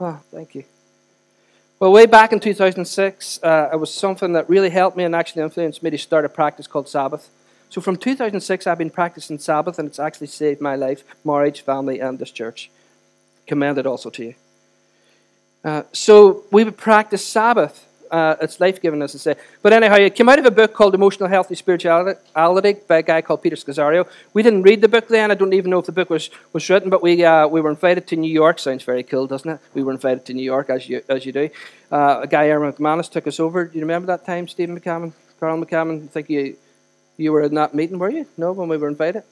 Oh, 0.00 0.20
thank 0.30 0.54
you. 0.54 0.64
Well, 1.78 1.92
way 1.92 2.06
back 2.06 2.32
in 2.32 2.40
2006, 2.40 3.40
uh, 3.42 3.70
it 3.72 3.76
was 3.76 3.94
something 3.94 4.32
that 4.32 4.48
really 4.48 4.70
helped 4.70 4.96
me 4.96 5.04
and 5.04 5.14
actually 5.14 5.42
influenced 5.42 5.82
me 5.82 5.90
to 5.90 5.98
start 5.98 6.24
a 6.24 6.28
practice 6.28 6.66
called 6.66 6.88
Sabbath. 6.88 7.28
So 7.70 7.80
from 7.80 7.96
2006, 7.96 8.66
I've 8.66 8.78
been 8.78 8.90
practicing 8.90 9.38
Sabbath, 9.38 9.78
and 9.78 9.86
it's 9.86 9.98
actually 9.98 10.26
saved 10.28 10.60
my 10.60 10.74
life, 10.74 11.04
marriage, 11.24 11.60
family, 11.60 12.00
and 12.00 12.18
this 12.18 12.30
church. 12.30 12.70
Commend 13.46 13.78
it 13.78 13.86
also 13.86 14.10
to 14.10 14.24
you. 14.24 14.34
Uh, 15.68 15.82
so 15.92 16.44
we 16.50 16.64
would 16.64 16.78
practice 16.78 17.22
Sabbath. 17.22 17.84
Uh, 18.10 18.36
it's 18.40 18.58
life 18.58 18.80
giving, 18.80 19.02
as 19.02 19.14
I 19.14 19.18
say. 19.18 19.34
But 19.60 19.74
anyhow, 19.74 19.96
it 19.96 20.14
came 20.14 20.26
out 20.30 20.38
of 20.38 20.46
a 20.46 20.50
book 20.50 20.72
called 20.72 20.94
Emotional 20.94 21.28
Healthy 21.28 21.56
Spirituality 21.56 22.72
by 22.88 22.98
a 22.98 23.02
guy 23.02 23.20
called 23.20 23.42
Peter 23.42 23.54
Scazzero. 23.54 24.08
We 24.32 24.42
didn't 24.42 24.62
read 24.62 24.80
the 24.80 24.88
book 24.88 25.08
then. 25.08 25.30
I 25.30 25.34
don't 25.34 25.52
even 25.52 25.70
know 25.70 25.80
if 25.80 25.84
the 25.84 25.92
book 25.92 26.08
was, 26.08 26.30
was 26.54 26.70
written, 26.70 26.88
but 26.88 27.02
we, 27.02 27.22
uh, 27.22 27.46
we 27.48 27.60
were 27.60 27.68
invited 27.68 28.06
to 28.06 28.16
New 28.16 28.32
York. 28.32 28.58
Sounds 28.60 28.82
very 28.82 29.02
cool, 29.02 29.26
doesn't 29.26 29.50
it? 29.50 29.60
We 29.74 29.82
were 29.82 29.92
invited 29.92 30.24
to 30.24 30.32
New 30.32 30.42
York, 30.54 30.70
as 30.70 30.88
you, 30.88 31.02
as 31.06 31.26
you 31.26 31.32
do. 31.32 31.50
Uh, 31.92 32.20
a 32.22 32.26
guy, 32.26 32.48
Aaron 32.48 32.72
McManus, 32.72 33.10
took 33.10 33.26
us 33.26 33.38
over. 33.38 33.66
Do 33.66 33.74
you 33.74 33.82
remember 33.82 34.06
that 34.06 34.24
time, 34.24 34.48
Stephen 34.48 34.80
McCammon? 34.80 35.12
Carl 35.38 35.62
McCammon? 35.62 36.04
I 36.04 36.06
think 36.06 36.30
you, 36.30 36.56
you 37.18 37.30
were 37.30 37.42
in 37.42 37.54
that 37.56 37.74
meeting, 37.74 37.98
were 37.98 38.08
you? 38.08 38.26
No, 38.38 38.52
when 38.52 38.70
we 38.70 38.78
were 38.78 38.88
invited? 38.88 39.22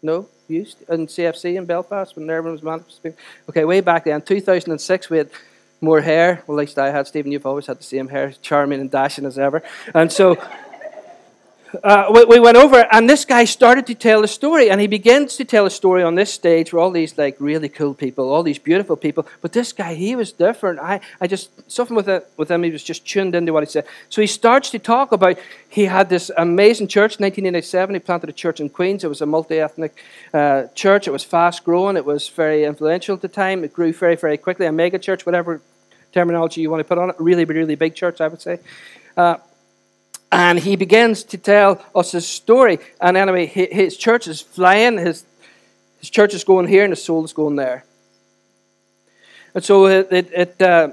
No? 0.00 0.28
used 0.48 0.82
In 0.88 1.06
CFC 1.06 1.56
in 1.56 1.66
Belfast 1.66 2.16
when 2.16 2.28
everyone 2.30 2.52
was 2.52 2.62
managed 2.62 3.00
Okay, 3.48 3.64
way 3.64 3.80
back 3.80 4.04
then, 4.04 4.22
2006, 4.22 5.10
we 5.10 5.18
had 5.18 5.30
more 5.80 6.00
hair. 6.00 6.42
Well, 6.46 6.58
at 6.58 6.62
least 6.62 6.78
I 6.78 6.90
had. 6.90 7.06
Stephen, 7.06 7.32
you've 7.32 7.46
always 7.46 7.66
had 7.66 7.78
the 7.78 7.84
same 7.84 8.08
hair, 8.08 8.32
charming 8.42 8.80
and 8.80 8.90
dashing 8.90 9.24
as 9.24 9.38
ever. 9.38 9.62
And 9.94 10.12
so 10.12 10.36
uh, 11.84 12.10
we, 12.12 12.24
we, 12.24 12.40
went 12.40 12.56
over, 12.56 12.86
and 12.92 13.08
this 13.08 13.24
guy 13.24 13.44
started 13.44 13.86
to 13.86 13.94
tell 13.94 14.24
a 14.24 14.28
story, 14.28 14.70
and 14.70 14.80
he 14.80 14.86
begins 14.86 15.36
to 15.36 15.44
tell 15.44 15.66
a 15.66 15.70
story 15.70 16.02
on 16.02 16.14
this 16.14 16.32
stage 16.32 16.72
where 16.72 16.80
all 16.80 16.90
these 16.90 17.18
like 17.18 17.36
really 17.38 17.68
cool 17.68 17.94
people, 17.94 18.30
all 18.30 18.42
these 18.42 18.58
beautiful 18.58 18.96
people. 18.96 19.26
But 19.42 19.52
this 19.52 19.72
guy, 19.72 19.94
he 19.94 20.16
was 20.16 20.32
different. 20.32 20.78
I, 20.78 21.00
I 21.20 21.26
just 21.26 21.50
something 21.70 21.94
with 21.94 22.08
it 22.08 22.26
with 22.36 22.50
him. 22.50 22.62
He 22.62 22.70
was 22.70 22.82
just 22.82 23.06
tuned 23.06 23.34
into 23.34 23.52
what 23.52 23.62
he 23.62 23.70
said. 23.70 23.86
So 24.08 24.20
he 24.20 24.26
starts 24.26 24.70
to 24.70 24.78
talk 24.78 25.12
about 25.12 25.38
he 25.68 25.84
had 25.84 26.08
this 26.08 26.30
amazing 26.36 26.88
church. 26.88 27.20
1987, 27.20 27.94
he 27.94 27.98
planted 27.98 28.30
a 28.30 28.32
church 28.32 28.60
in 28.60 28.70
Queens. 28.70 29.04
It 29.04 29.08
was 29.08 29.20
a 29.20 29.26
multi-ethnic 29.26 30.02
uh, 30.32 30.68
church. 30.74 31.06
It 31.06 31.12
was 31.12 31.24
fast 31.24 31.64
growing. 31.64 31.96
It 31.96 32.04
was 32.04 32.28
very 32.28 32.64
influential 32.64 33.14
at 33.14 33.22
the 33.22 33.28
time. 33.28 33.62
It 33.62 33.72
grew 33.72 33.92
very 33.92 34.16
very 34.16 34.38
quickly. 34.38 34.66
A 34.66 34.72
mega 34.72 34.98
church, 34.98 35.26
whatever 35.26 35.60
terminology 36.12 36.62
you 36.62 36.70
want 36.70 36.80
to 36.80 36.84
put 36.84 36.98
on 36.98 37.10
it. 37.10 37.16
Really, 37.18 37.44
really 37.44 37.74
big 37.74 37.94
church, 37.94 38.20
I 38.22 38.28
would 38.28 38.40
say. 38.40 38.60
Uh, 39.16 39.36
and 40.30 40.58
he 40.58 40.76
begins 40.76 41.24
to 41.24 41.38
tell 41.38 41.84
us 41.94 42.12
his 42.12 42.26
story. 42.26 42.78
And 43.00 43.16
anyway, 43.16 43.46
his 43.46 43.96
church 43.96 44.28
is 44.28 44.40
flying, 44.40 44.98
his, 44.98 45.24
his 46.00 46.10
church 46.10 46.34
is 46.34 46.44
going 46.44 46.68
here, 46.68 46.84
and 46.84 46.92
his 46.92 47.02
soul 47.02 47.24
is 47.24 47.32
going 47.32 47.56
there. 47.56 47.84
And 49.54 49.64
so 49.64 49.86
it, 49.86 50.08
it, 50.10 50.30
it 50.32 50.62
uh, 50.62 50.90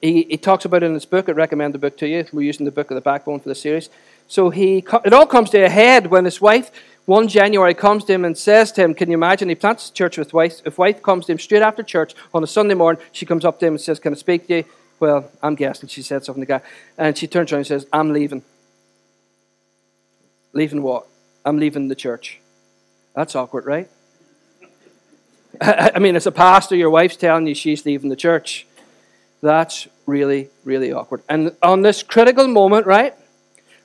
he, 0.00 0.24
he 0.24 0.36
talks 0.36 0.64
about 0.64 0.82
it 0.82 0.86
in 0.86 0.94
his 0.94 1.04
book. 1.04 1.28
I 1.28 1.32
recommend 1.32 1.74
the 1.74 1.78
book 1.78 1.96
to 1.98 2.08
you. 2.08 2.24
We're 2.32 2.42
using 2.42 2.66
the 2.66 2.72
book 2.72 2.90
of 2.90 2.96
the 2.96 3.00
backbone 3.00 3.40
for 3.40 3.48
the 3.48 3.54
series. 3.54 3.90
So 4.26 4.50
he, 4.50 4.84
it 5.04 5.12
all 5.12 5.26
comes 5.26 5.50
to 5.50 5.62
a 5.62 5.68
head 5.68 6.08
when 6.08 6.24
his 6.24 6.40
wife, 6.40 6.70
one 7.04 7.28
January, 7.28 7.74
comes 7.74 8.04
to 8.04 8.12
him 8.12 8.24
and 8.24 8.36
says 8.36 8.72
to 8.72 8.82
him, 8.82 8.94
Can 8.94 9.10
you 9.10 9.14
imagine? 9.14 9.48
He 9.48 9.54
plants 9.54 9.90
church 9.90 10.18
with 10.18 10.32
wife. 10.32 10.60
If 10.64 10.78
wife 10.78 11.02
comes 11.02 11.26
to 11.26 11.32
him 11.32 11.38
straight 11.38 11.62
after 11.62 11.82
church 11.82 12.14
on 12.32 12.42
a 12.42 12.46
Sunday 12.46 12.74
morning, 12.74 13.02
she 13.12 13.26
comes 13.26 13.44
up 13.44 13.60
to 13.60 13.66
him 13.66 13.74
and 13.74 13.80
says, 13.80 14.00
Can 14.00 14.12
I 14.12 14.16
speak 14.16 14.48
to 14.48 14.56
you? 14.56 14.64
Well, 14.98 15.30
I'm 15.42 15.54
guessing 15.54 15.88
she 15.88 16.02
said 16.02 16.24
something 16.24 16.42
to 16.42 16.46
the 16.46 16.58
guy. 16.58 16.64
And 16.96 17.16
she 17.16 17.26
turns 17.26 17.52
around 17.52 17.60
and 17.60 17.66
says, 17.66 17.86
I'm 17.92 18.12
leaving. 18.12 18.42
Leaving 20.52 20.82
what? 20.82 21.06
I'm 21.44 21.58
leaving 21.58 21.88
the 21.88 21.94
church. 21.94 22.40
That's 23.14 23.34
awkward, 23.34 23.66
right? 23.66 23.88
I 25.60 25.98
mean, 25.98 26.16
as 26.16 26.26
a 26.26 26.32
pastor, 26.32 26.76
your 26.76 26.90
wife's 26.90 27.16
telling 27.16 27.46
you 27.46 27.54
she's 27.54 27.84
leaving 27.84 28.10
the 28.10 28.16
church. 28.16 28.66
That's 29.42 29.88
really, 30.06 30.48
really 30.64 30.92
awkward. 30.92 31.22
And 31.28 31.56
on 31.62 31.82
this 31.82 32.02
critical 32.02 32.46
moment, 32.46 32.86
right? 32.86 33.14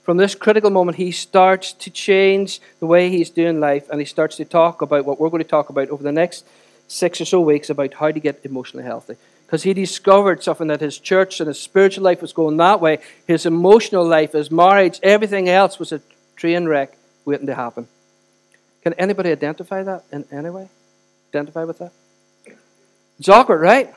From 0.03 0.17
this 0.17 0.35
critical 0.35 0.69
moment, 0.69 0.97
he 0.97 1.11
starts 1.11 1.73
to 1.73 1.89
change 1.89 2.61
the 2.79 2.85
way 2.85 3.09
he's 3.09 3.29
doing 3.29 3.59
life 3.59 3.89
and 3.89 3.99
he 3.99 4.05
starts 4.05 4.37
to 4.37 4.45
talk 4.45 4.81
about 4.81 5.05
what 5.05 5.19
we're 5.19 5.29
going 5.29 5.43
to 5.43 5.49
talk 5.49 5.69
about 5.69 5.89
over 5.89 6.03
the 6.03 6.11
next 6.11 6.45
six 6.87 7.19
or 7.19 7.25
so 7.25 7.41
weeks 7.41 7.69
about 7.69 7.95
how 7.95 8.11
to 8.11 8.19
get 8.19 8.39
emotionally 8.45 8.85
healthy. 8.85 9.15
Because 9.45 9.63
he 9.63 9.73
discovered 9.73 10.43
something 10.43 10.67
that 10.67 10.81
his 10.81 10.97
church 10.99 11.39
and 11.39 11.47
his 11.47 11.59
spiritual 11.59 12.03
life 12.03 12.21
was 12.21 12.33
going 12.33 12.57
that 12.57 12.79
way, 12.79 12.99
his 13.27 13.45
emotional 13.45 14.05
life, 14.05 14.33
his 14.33 14.51
marriage, 14.51 14.99
everything 15.03 15.49
else 15.49 15.79
was 15.79 15.91
a 15.91 16.01
train 16.37 16.67
wreck 16.67 16.97
waiting 17.25 17.47
to 17.47 17.55
happen. 17.55 17.87
Can 18.83 18.93
anybody 18.93 19.31
identify 19.31 19.83
that 19.83 20.05
in 20.11 20.25
any 20.31 20.49
way? 20.49 20.69
Identify 21.33 21.65
with 21.65 21.79
that? 21.79 21.91
It's 23.19 23.27
awkward, 23.27 23.59
right? 23.59 23.93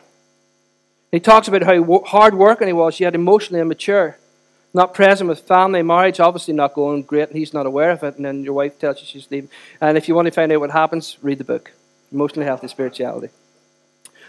He 1.13 1.21
talks 1.21 1.49
about 1.49 1.63
how 1.63 2.03
hard 2.07 2.35
working 2.35 2.67
he 2.67 2.73
was, 2.73 2.99
yet 2.99 3.15
emotionally 3.15 3.61
immature. 3.61 4.17
Not 4.73 4.95
present 4.95 5.29
with 5.29 5.41
family, 5.41 5.83
marriage, 5.83 6.21
obviously 6.21 6.55
not 6.55 6.75
going 6.75 7.03
great, 7.03 7.29
and 7.29 7.37
he's 7.37 7.53
not 7.53 7.67
aware 7.67 7.91
of 7.91 8.03
it. 8.05 8.17
And 8.17 8.25
then 8.25 8.45
your 8.45 8.55
wife 8.55 8.79
tells 8.79 9.01
you 9.01 9.07
she's 9.07 9.31
leaving. 9.31 9.51
And 9.81 9.99
if 9.99 10.09
you 10.09 10.15
want 10.15 10.27
to 10.27 10.33
find 10.33 10.51
out 10.53 10.61
what 10.61 10.71
happens, 10.71 11.19
read 11.23 11.39
the 11.39 11.45
book 11.45 11.73
Emotionally 12.13 12.47
Healthy 12.47 12.69
Spirituality. 12.69 13.31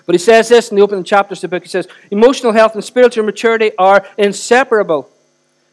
But 0.05 0.15
he 0.15 0.19
says 0.19 0.49
this 0.49 0.69
in 0.69 0.77
the 0.77 0.83
opening 0.83 1.03
chapters 1.03 1.43
of 1.43 1.49
the 1.49 1.55
book. 1.55 1.63
He 1.63 1.69
says, 1.69 1.87
Emotional 2.09 2.51
health 2.53 2.73
and 2.73 2.83
spiritual 2.83 3.23
maturity 3.23 3.71
are 3.77 4.05
inseparable. 4.17 5.09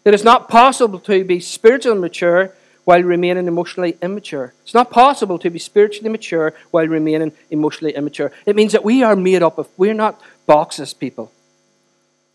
It 0.05 0.15
is 0.15 0.25
not 0.25 0.49
possible 0.49 1.01
to 1.01 1.25
be 1.25 1.41
spiritually 1.41 1.99
mature 1.99 2.55
while 2.85 3.03
remaining 3.03 3.47
emotionally 3.47 3.99
immature. 4.01 4.55
It's 4.63 4.73
not 4.73 4.91
possible 4.91 5.39
to 5.41 5.51
be 5.51 5.59
spiritually 5.59 6.09
mature 6.09 6.55
while 6.71 6.87
remaining 6.87 7.33
emotionally 7.51 7.95
immature. 7.95 8.33
It 8.47 8.57
means 8.57 8.73
that 8.73 8.85
we 8.85 9.03
are 9.03 9.15
made 9.15 9.43
up 9.43 9.59
of, 9.59 9.69
we're 9.77 9.93
not 9.93 10.21
boxes, 10.47 10.95
people. 10.95 11.31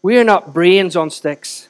We 0.03 0.17
are 0.19 0.23
not 0.23 0.53
brains 0.53 0.95
on 0.95 1.09
sticks. 1.09 1.69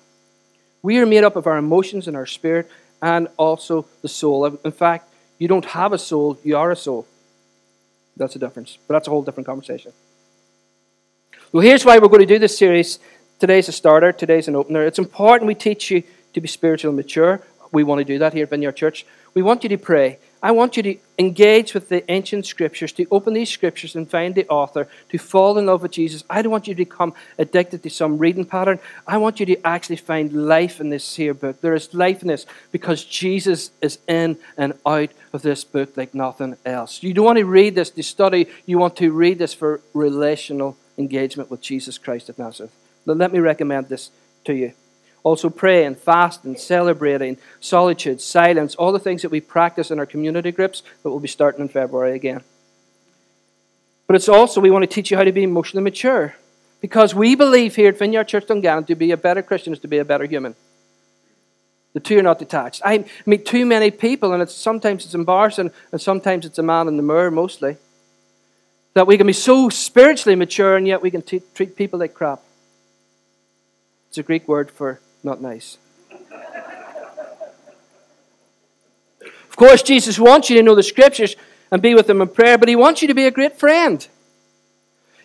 We 0.82 0.98
are 0.98 1.06
made 1.06 1.24
up 1.24 1.38
of 1.38 1.48
our 1.48 1.58
emotions 1.58 2.10
and 2.10 2.18
our 2.18 2.26
spirit 2.26 2.70
and 3.02 3.30
also 3.38 3.86
the 4.02 4.10
soul. 4.10 4.46
In 4.46 4.72
fact, 4.72 5.08
you 5.40 5.48
don't 5.48 5.66
have 5.66 5.94
a 5.94 5.98
soul, 5.98 6.38
you 6.44 6.58
are 6.58 6.72
a 6.72 6.76
soul. 6.76 7.08
That's 8.18 8.36
a 8.36 8.40
difference. 8.40 8.78
But 8.88 8.96
that's 8.96 9.08
a 9.08 9.12
whole 9.12 9.24
different 9.24 9.48
conversation. 9.48 9.94
Well, 11.54 11.62
here's 11.62 11.86
why 11.86 12.00
we're 12.00 12.08
going 12.08 12.22
to 12.22 12.26
do 12.26 12.40
this 12.40 12.58
series 12.58 13.00
Today's 13.40 13.68
a 13.68 13.72
starter, 13.72 14.12
today's 14.12 14.48
an 14.48 14.56
opener. 14.56 14.86
It's 14.86 15.00
important 15.00 15.48
we 15.48 15.56
teach 15.56 15.92
you 15.92 16.04
to 16.34 16.42
be 16.42 16.48
spiritually 16.48 16.96
mature. 16.96 17.42
We 17.72 17.84
want 17.84 18.00
to 18.00 18.06
do 18.06 18.20
that 18.20 18.34
here 18.34 18.44
at 18.44 18.50
Vineyard 18.50 18.76
Church. 18.76 19.06
We 19.34 19.42
want 19.42 19.64
you 19.64 19.70
to 19.70 19.78
pray. 19.78 20.20
I 20.44 20.52
want 20.52 20.76
you 20.76 20.84
to 20.84 20.98
engage 21.18 21.74
with 21.74 21.88
the 21.88 22.10
ancient 22.12 22.46
scriptures, 22.46 22.92
to 22.94 23.08
open 23.10 23.34
these 23.34 23.50
scriptures 23.50 23.96
and 23.96 24.10
find 24.10 24.36
the 24.36 24.46
author, 24.50 24.90
to 25.10 25.18
fall 25.18 25.58
in 25.58 25.68
love 25.68 25.82
with 25.82 25.92
Jesus. 25.94 26.26
I 26.30 26.42
don't 26.42 26.52
want 26.52 26.68
you 26.68 26.74
to 26.74 26.78
become 26.78 27.14
addicted 27.38 27.82
to 27.84 27.90
some 27.90 28.18
reading 28.18 28.44
pattern. 28.44 28.80
I 29.08 29.18
want 29.18 29.40
you 29.40 29.46
to 29.46 29.66
actually 29.66 29.96
find 29.96 30.48
life 30.48 30.82
in 30.82 30.90
this 30.90 31.16
here 31.16 31.34
book. 31.34 31.62
There 31.62 31.74
is 31.74 31.94
life 31.94 32.22
in 32.22 32.28
this 32.28 32.46
because 32.74 33.06
Jesus 33.06 33.72
is 33.82 34.00
in 34.06 34.38
and 34.58 34.74
out 34.86 35.12
of 35.32 35.44
this 35.44 35.64
book 35.64 35.96
like 35.96 36.14
nothing 36.14 36.58
else. 36.66 37.02
You 37.02 37.14
don't 37.14 37.26
want 37.26 37.40
to 37.40 37.46
read 37.46 37.76
this 37.76 37.90
to 37.92 38.04
study, 38.04 38.48
you 38.66 38.78
want 38.78 38.98
to 38.98 39.12
read 39.12 39.40
this 39.40 39.54
for 39.54 39.80
relational 39.94 40.78
engagement 40.98 41.50
with 41.50 41.62
Jesus 41.62 41.98
Christ 41.98 42.28
of 42.28 42.38
Nazareth. 42.38 42.83
Let 43.06 43.32
me 43.32 43.40
recommend 43.40 43.90
this 43.90 44.12
to 44.46 44.54
you. 44.54 44.74
Also, 45.24 45.50
praying, 45.50 45.96
fasting, 45.96 46.58
celebrating, 46.58 47.38
solitude, 47.62 48.20
silence, 48.20 48.76
all 48.76 48.92
the 48.92 49.00
things 49.00 49.22
that 49.22 49.32
we 49.32 49.40
practice 49.40 49.90
in 49.90 50.00
our 50.00 50.06
community 50.06 50.52
groups 50.52 50.84
that 51.02 51.10
will 51.10 51.20
be 51.20 51.30
starting 51.30 51.62
in 51.62 51.70
February 51.70 52.14
again. 52.14 52.42
But 54.06 54.18
it's 54.18 54.28
also, 54.28 54.60
we 54.60 54.70
want 54.70 54.84
to 54.84 54.88
teach 54.88 55.12
you 55.12 55.18
how 55.18 55.24
to 55.24 55.32
be 55.32 55.44
emotionally 55.44 55.84
mature. 55.84 56.36
Because 56.82 57.16
we 57.16 57.36
believe 57.36 57.78
here 57.78 57.88
at 57.88 57.98
Vineyard 57.98 58.28
Church 58.28 58.48
Dungannon 58.48 58.84
to 58.86 58.96
be 58.96 59.12
a 59.12 59.18
better 59.18 59.42
Christian 59.42 59.72
is 59.72 59.80
to 59.80 59.88
be 59.88 60.00
a 60.00 60.06
better 60.06 60.26
human. 60.26 60.56
The 61.94 62.02
two 62.02 62.20
are 62.20 62.24
not 62.24 62.40
detached. 62.40 62.82
I 62.84 63.06
meet 63.26 63.46
too 63.46 63.66
many 63.66 63.92
people, 63.92 64.34
and 64.34 64.42
it's, 64.42 64.54
sometimes 64.54 65.06
it's 65.06 65.14
embarrassing, 65.14 65.72
and 65.92 66.02
sometimes 66.02 66.46
it's 66.46 66.60
a 66.60 66.64
man 66.64 66.90
in 66.90 66.98
the 66.98 67.04
mirror, 67.04 67.32
mostly. 67.32 67.78
That 68.96 69.08
we 69.08 69.18
can 69.18 69.28
be 69.28 69.34
so 69.34 69.70
spiritually 69.70 70.36
mature, 70.36 70.76
and 70.76 70.86
yet 70.86 71.02
we 71.02 71.12
can 71.12 71.22
t- 71.22 71.42
treat 71.54 71.78
people 71.78 72.00
like 72.00 72.14
crap. 72.14 72.42
It's 74.14 74.20
a 74.20 74.22
Greek 74.22 74.48
word 74.48 74.70
for 74.70 75.00
not 75.24 75.42
nice. 75.42 75.80
of 79.24 79.56
course, 79.56 79.82
Jesus 79.82 80.20
wants 80.20 80.52
you 80.52 80.58
to 80.58 80.62
know 80.62 80.76
the 80.76 80.84
scriptures 80.84 81.36
and 81.72 81.82
be 81.82 81.96
with 81.96 82.08
Him 82.08 82.22
in 82.22 82.28
prayer, 82.28 82.60
but 82.60 82.70
He 82.70 82.76
wants 82.76 83.02
you 83.02 83.08
to 83.08 83.16
be 83.16 83.26
a 83.26 83.32
great 83.32 83.58
friend. 83.58 84.08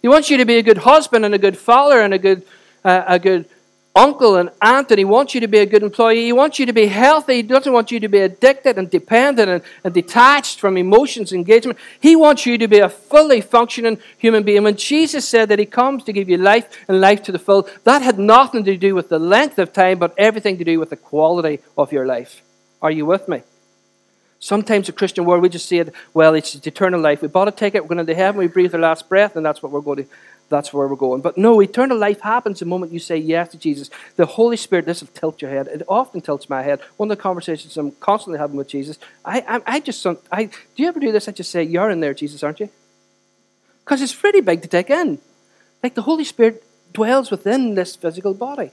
He 0.00 0.08
wants 0.08 0.30
you 0.30 0.38
to 0.38 0.46
be 0.46 0.56
a 0.56 0.62
good 0.62 0.78
husband 0.78 1.26
and 1.26 1.34
a 1.34 1.38
good 1.38 1.58
father 1.58 2.00
and 2.00 2.14
a 2.14 2.18
good, 2.18 2.44
uh, 2.82 3.04
a 3.06 3.18
good 3.18 3.44
uncle 3.98 4.36
and 4.36 4.50
aunt, 4.62 4.90
and 4.90 4.98
he 4.98 5.04
wants 5.04 5.34
you 5.34 5.40
to 5.40 5.48
be 5.48 5.58
a 5.58 5.66
good 5.66 5.82
employee. 5.82 6.24
He 6.24 6.32
wants 6.32 6.58
you 6.58 6.66
to 6.66 6.72
be 6.72 6.86
healthy. 6.86 7.36
He 7.36 7.42
doesn't 7.42 7.72
want 7.72 7.90
you 7.90 7.98
to 8.00 8.08
be 8.08 8.20
addicted 8.20 8.78
and 8.78 8.88
dependent 8.88 9.50
and, 9.50 9.62
and 9.82 9.92
detached 9.92 10.60
from 10.60 10.76
emotions, 10.76 11.32
engagement. 11.32 11.78
He 12.00 12.14
wants 12.14 12.46
you 12.46 12.56
to 12.58 12.68
be 12.68 12.78
a 12.78 12.88
fully 12.88 13.40
functioning 13.40 13.98
human 14.16 14.44
being. 14.44 14.62
When 14.62 14.76
Jesus 14.76 15.28
said 15.28 15.48
that 15.48 15.58
he 15.58 15.66
comes 15.66 16.04
to 16.04 16.12
give 16.12 16.28
you 16.28 16.38
life 16.38 16.66
and 16.86 17.00
life 17.00 17.22
to 17.24 17.32
the 17.32 17.38
full, 17.38 17.68
that 17.84 18.02
had 18.02 18.18
nothing 18.18 18.64
to 18.64 18.76
do 18.76 18.94
with 18.94 19.08
the 19.08 19.18
length 19.18 19.58
of 19.58 19.72
time, 19.72 19.98
but 19.98 20.14
everything 20.16 20.58
to 20.58 20.64
do 20.64 20.78
with 20.78 20.90
the 20.90 20.96
quality 20.96 21.60
of 21.76 21.92
your 21.92 22.06
life. 22.06 22.42
Are 22.80 22.92
you 22.92 23.04
with 23.04 23.28
me? 23.28 23.42
Sometimes 24.40 24.86
the 24.86 24.92
Christian 24.92 25.24
world, 25.24 25.42
we 25.42 25.48
just 25.48 25.68
say 25.68 25.84
well, 26.14 26.34
it's 26.34 26.54
eternal 26.54 27.00
life. 27.00 27.22
We 27.22 27.28
bought 27.28 27.48
a 27.48 27.50
ticket, 27.50 27.82
we're 27.82 27.94
going 27.94 28.06
to 28.06 28.14
heaven, 28.14 28.38
we 28.38 28.46
breathe 28.46 28.72
our 28.72 28.80
last 28.80 29.08
breath, 29.08 29.34
and 29.34 29.44
that's 29.44 29.62
what 29.62 29.72
we're 29.72 29.80
going 29.80 30.04
to 30.04 30.06
that's 30.48 30.72
where 30.72 30.88
we're 30.88 30.96
going. 30.96 31.20
But 31.20 31.36
no, 31.36 31.60
eternal 31.60 31.98
life 31.98 32.20
happens 32.20 32.60
the 32.60 32.64
moment 32.64 32.92
you 32.92 32.98
say 32.98 33.16
yes 33.16 33.50
to 33.50 33.58
Jesus. 33.58 33.90
The 34.16 34.26
Holy 34.26 34.56
Spirit, 34.56 34.86
this 34.86 35.00
will 35.00 35.08
tilt 35.08 35.42
your 35.42 35.50
head. 35.50 35.68
It 35.68 35.82
often 35.88 36.20
tilts 36.20 36.48
my 36.48 36.62
head. 36.62 36.80
One 36.96 37.10
of 37.10 37.16
the 37.16 37.22
conversations 37.22 37.76
I'm 37.76 37.92
constantly 37.92 38.38
having 38.38 38.56
with 38.56 38.68
Jesus, 38.68 38.98
I, 39.24 39.40
I, 39.40 39.60
I 39.66 39.80
just, 39.80 40.06
I, 40.32 40.44
do 40.44 40.52
you 40.76 40.88
ever 40.88 41.00
do 41.00 41.12
this? 41.12 41.28
I 41.28 41.32
just 41.32 41.50
say, 41.50 41.62
You're 41.62 41.90
in 41.90 42.00
there, 42.00 42.14
Jesus, 42.14 42.42
aren't 42.42 42.60
you? 42.60 42.70
Because 43.84 44.00
it's 44.00 44.14
pretty 44.14 44.40
big 44.40 44.62
to 44.62 44.68
take 44.68 44.90
in. 44.90 45.18
Like 45.82 45.94
the 45.94 46.02
Holy 46.02 46.24
Spirit 46.24 46.64
dwells 46.92 47.30
within 47.30 47.74
this 47.74 47.94
physical 47.94 48.34
body. 48.34 48.70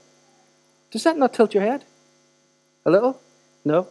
Does 0.90 1.04
that 1.04 1.18
not 1.18 1.34
tilt 1.34 1.54
your 1.54 1.62
head? 1.62 1.84
A 2.84 2.90
little? 2.90 3.20
No. 3.64 3.88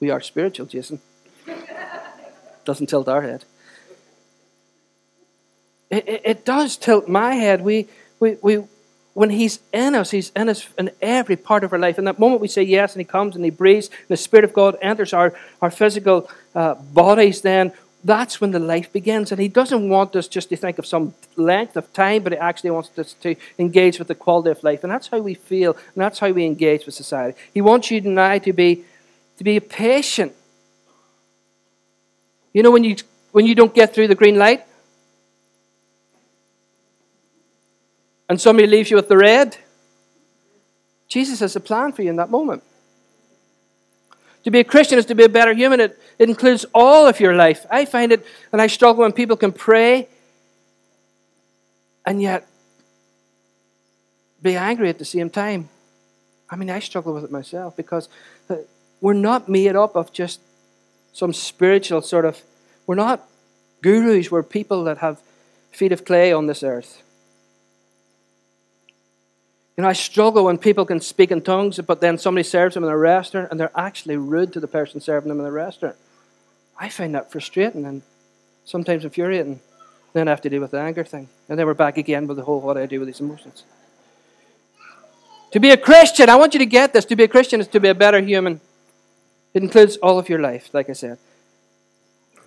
We 0.00 0.10
are 0.10 0.20
spiritual, 0.20 0.66
Jason. 0.66 1.00
Doesn't 2.64 2.86
tilt 2.86 3.08
our 3.08 3.22
head 3.22 3.44
it, 5.94 6.08
it, 6.08 6.22
it 6.24 6.44
does 6.44 6.76
tilt 6.76 7.08
my 7.08 7.34
head. 7.34 7.62
We, 7.62 7.88
we, 8.20 8.36
we, 8.42 8.64
when 9.14 9.30
He's 9.30 9.60
in 9.72 9.94
us, 9.94 10.10
He's 10.10 10.30
in 10.34 10.48
us 10.48 10.66
in 10.76 10.90
every 11.00 11.36
part 11.36 11.64
of 11.64 11.72
our 11.72 11.78
life. 11.78 11.98
In 11.98 12.04
that 12.04 12.18
moment 12.18 12.40
we 12.40 12.48
say 12.48 12.62
yes, 12.62 12.94
and 12.94 13.00
He 13.00 13.04
comes 13.04 13.36
and 13.36 13.44
He 13.44 13.50
breathes, 13.50 13.88
and 13.88 14.08
the 14.08 14.16
Spirit 14.16 14.44
of 14.44 14.52
God 14.52 14.76
enters 14.82 15.12
our, 15.12 15.34
our 15.62 15.70
physical 15.70 16.28
uh, 16.54 16.74
bodies, 16.74 17.40
then 17.42 17.72
that's 18.02 18.40
when 18.40 18.50
the 18.50 18.58
life 18.58 18.92
begins. 18.92 19.32
And 19.32 19.40
He 19.40 19.48
doesn't 19.48 19.88
want 19.88 20.16
us 20.16 20.28
just 20.28 20.48
to 20.50 20.56
think 20.56 20.78
of 20.78 20.86
some 20.86 21.14
length 21.36 21.76
of 21.76 21.92
time, 21.92 22.22
but 22.22 22.32
He 22.32 22.38
actually 22.38 22.70
wants 22.70 22.90
us 22.98 23.14
to 23.22 23.36
engage 23.58 23.98
with 23.98 24.08
the 24.08 24.14
quality 24.14 24.50
of 24.50 24.62
life. 24.64 24.82
And 24.82 24.92
that's 24.92 25.08
how 25.08 25.20
we 25.20 25.34
feel, 25.34 25.72
and 25.72 26.02
that's 26.04 26.18
how 26.18 26.30
we 26.30 26.44
engage 26.44 26.84
with 26.84 26.94
society. 26.94 27.38
He 27.52 27.60
wants 27.60 27.90
you 27.90 27.98
and 27.98 28.20
I 28.20 28.38
to 28.40 28.52
be, 28.52 28.84
to 29.38 29.44
be 29.44 29.60
patient. 29.60 30.32
You 32.52 32.62
know, 32.62 32.70
when 32.70 32.84
you, 32.84 32.96
when 33.32 33.46
you 33.46 33.54
don't 33.54 33.74
get 33.74 33.94
through 33.94 34.08
the 34.08 34.14
green 34.14 34.38
light, 34.38 34.64
and 38.34 38.40
somebody 38.40 38.66
leaves 38.66 38.90
you 38.90 38.96
with 38.96 39.08
the 39.08 39.16
red, 39.16 39.56
Jesus 41.06 41.38
has 41.38 41.54
a 41.54 41.60
plan 41.60 41.92
for 41.92 42.02
you 42.02 42.10
in 42.10 42.16
that 42.16 42.30
moment. 42.30 42.64
To 44.42 44.50
be 44.50 44.58
a 44.58 44.64
Christian 44.64 44.98
is 44.98 45.06
to 45.06 45.14
be 45.14 45.22
a 45.22 45.28
better 45.28 45.54
human. 45.54 45.78
It, 45.78 45.96
it 46.18 46.28
includes 46.28 46.66
all 46.74 47.06
of 47.06 47.20
your 47.20 47.36
life. 47.36 47.64
I 47.70 47.84
find 47.84 48.10
it, 48.10 48.26
and 48.50 48.60
I 48.60 48.66
struggle 48.66 49.02
when 49.02 49.12
people 49.12 49.36
can 49.36 49.52
pray 49.52 50.08
and 52.04 52.20
yet 52.20 52.48
be 54.42 54.56
angry 54.56 54.88
at 54.88 54.98
the 54.98 55.04
same 55.04 55.30
time. 55.30 55.68
I 56.50 56.56
mean, 56.56 56.70
I 56.70 56.80
struggle 56.80 57.14
with 57.14 57.22
it 57.22 57.30
myself 57.30 57.76
because 57.76 58.08
uh, 58.50 58.56
we're 59.00 59.14
not 59.14 59.48
made 59.48 59.76
up 59.76 59.94
of 59.94 60.12
just 60.12 60.40
some 61.12 61.32
spiritual 61.32 62.02
sort 62.02 62.24
of, 62.24 62.42
we're 62.84 62.96
not 62.96 63.28
gurus, 63.80 64.28
we're 64.28 64.42
people 64.42 64.82
that 64.82 64.98
have 64.98 65.20
feet 65.70 65.92
of 65.92 66.04
clay 66.04 66.32
on 66.32 66.48
this 66.48 66.64
earth. 66.64 67.00
You 69.76 69.82
know, 69.82 69.88
I 69.88 69.92
struggle 69.92 70.44
when 70.44 70.58
people 70.58 70.84
can 70.84 71.00
speak 71.00 71.32
in 71.32 71.42
tongues, 71.42 71.80
but 71.80 72.00
then 72.00 72.16
somebody 72.16 72.44
serves 72.44 72.74
them 72.74 72.84
in 72.84 72.90
a 72.90 72.96
restaurant 72.96 73.48
and 73.50 73.58
they're 73.58 73.72
actually 73.74 74.16
rude 74.16 74.52
to 74.52 74.60
the 74.60 74.68
person 74.68 75.00
serving 75.00 75.28
them 75.28 75.38
in 75.38 75.44
the 75.44 75.52
restaurant. 75.52 75.96
I 76.78 76.88
find 76.88 77.14
that 77.14 77.32
frustrating 77.32 77.84
and 77.84 78.02
sometimes 78.64 79.04
infuriating. 79.04 79.60
Then 80.12 80.28
I 80.28 80.30
have 80.30 80.40
to 80.42 80.50
deal 80.50 80.60
with 80.60 80.70
the 80.70 80.80
anger 80.80 81.02
thing. 81.02 81.28
And 81.48 81.58
then 81.58 81.66
we're 81.66 81.74
back 81.74 81.98
again 81.98 82.28
with 82.28 82.36
the 82.36 82.44
whole 82.44 82.60
what 82.60 82.76
I 82.76 82.86
do 82.86 83.00
with 83.00 83.08
these 83.08 83.20
emotions. 83.20 83.64
To 85.50 85.60
be 85.60 85.70
a 85.70 85.76
Christian, 85.76 86.28
I 86.28 86.36
want 86.36 86.54
you 86.54 86.58
to 86.58 86.66
get 86.66 86.92
this. 86.92 87.04
To 87.06 87.16
be 87.16 87.24
a 87.24 87.28
Christian 87.28 87.60
is 87.60 87.68
to 87.68 87.80
be 87.80 87.88
a 87.88 87.94
better 87.94 88.20
human. 88.20 88.60
It 89.54 89.62
includes 89.62 89.96
all 89.98 90.18
of 90.18 90.28
your 90.28 90.40
life, 90.40 90.70
like 90.72 90.88
I 90.88 90.94
said. 90.94 91.18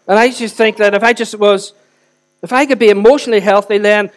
And 0.07 0.17
I 0.17 0.31
just 0.31 0.55
think 0.55 0.77
that 0.77 0.93
if 0.93 1.03
I 1.03 1.13
just 1.13 1.35
was, 1.35 1.73
if 2.41 2.53
I 2.53 2.65
could 2.65 2.79
be 2.79 2.89
emotionally 2.89 3.41
healthy, 3.41 3.77
then 3.77 4.11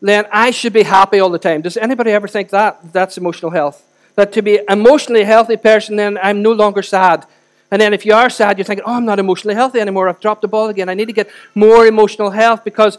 then 0.00 0.26
I 0.32 0.50
should 0.50 0.72
be 0.72 0.84
happy 0.84 1.18
all 1.18 1.30
the 1.30 1.38
time. 1.38 1.62
Does 1.62 1.76
anybody 1.76 2.12
ever 2.12 2.28
think 2.28 2.50
that? 2.50 2.92
That's 2.92 3.18
emotional 3.18 3.50
health. 3.50 3.84
That 4.14 4.32
to 4.32 4.42
be 4.42 4.60
emotionally 4.68 5.24
healthy 5.24 5.56
person, 5.56 5.96
then 5.96 6.18
I'm 6.22 6.42
no 6.42 6.52
longer 6.52 6.82
sad. 6.82 7.26
And 7.70 7.82
then 7.82 7.92
if 7.92 8.06
you 8.06 8.14
are 8.14 8.30
sad, 8.30 8.56
you're 8.56 8.64
thinking, 8.64 8.84
oh, 8.86 8.94
I'm 8.94 9.04
not 9.04 9.18
emotionally 9.18 9.54
healthy 9.54 9.78
anymore. 9.80 10.08
I've 10.08 10.20
dropped 10.20 10.42
the 10.42 10.48
ball 10.48 10.68
again. 10.68 10.88
I 10.88 10.94
need 10.94 11.06
to 11.06 11.12
get 11.12 11.28
more 11.54 11.86
emotional 11.86 12.30
health 12.30 12.64
because 12.64 12.96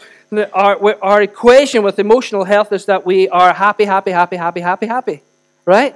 our, 0.54 1.04
our 1.04 1.22
equation 1.24 1.82
with 1.82 1.98
emotional 1.98 2.44
health 2.44 2.72
is 2.72 2.86
that 2.86 3.06
we 3.06 3.28
are 3.30 3.54
happy, 3.54 3.86
happy, 3.86 4.12
happy, 4.12 4.36
happy, 4.36 4.60
happy, 4.60 4.86
happy. 4.86 5.24
Right? 5.66 5.96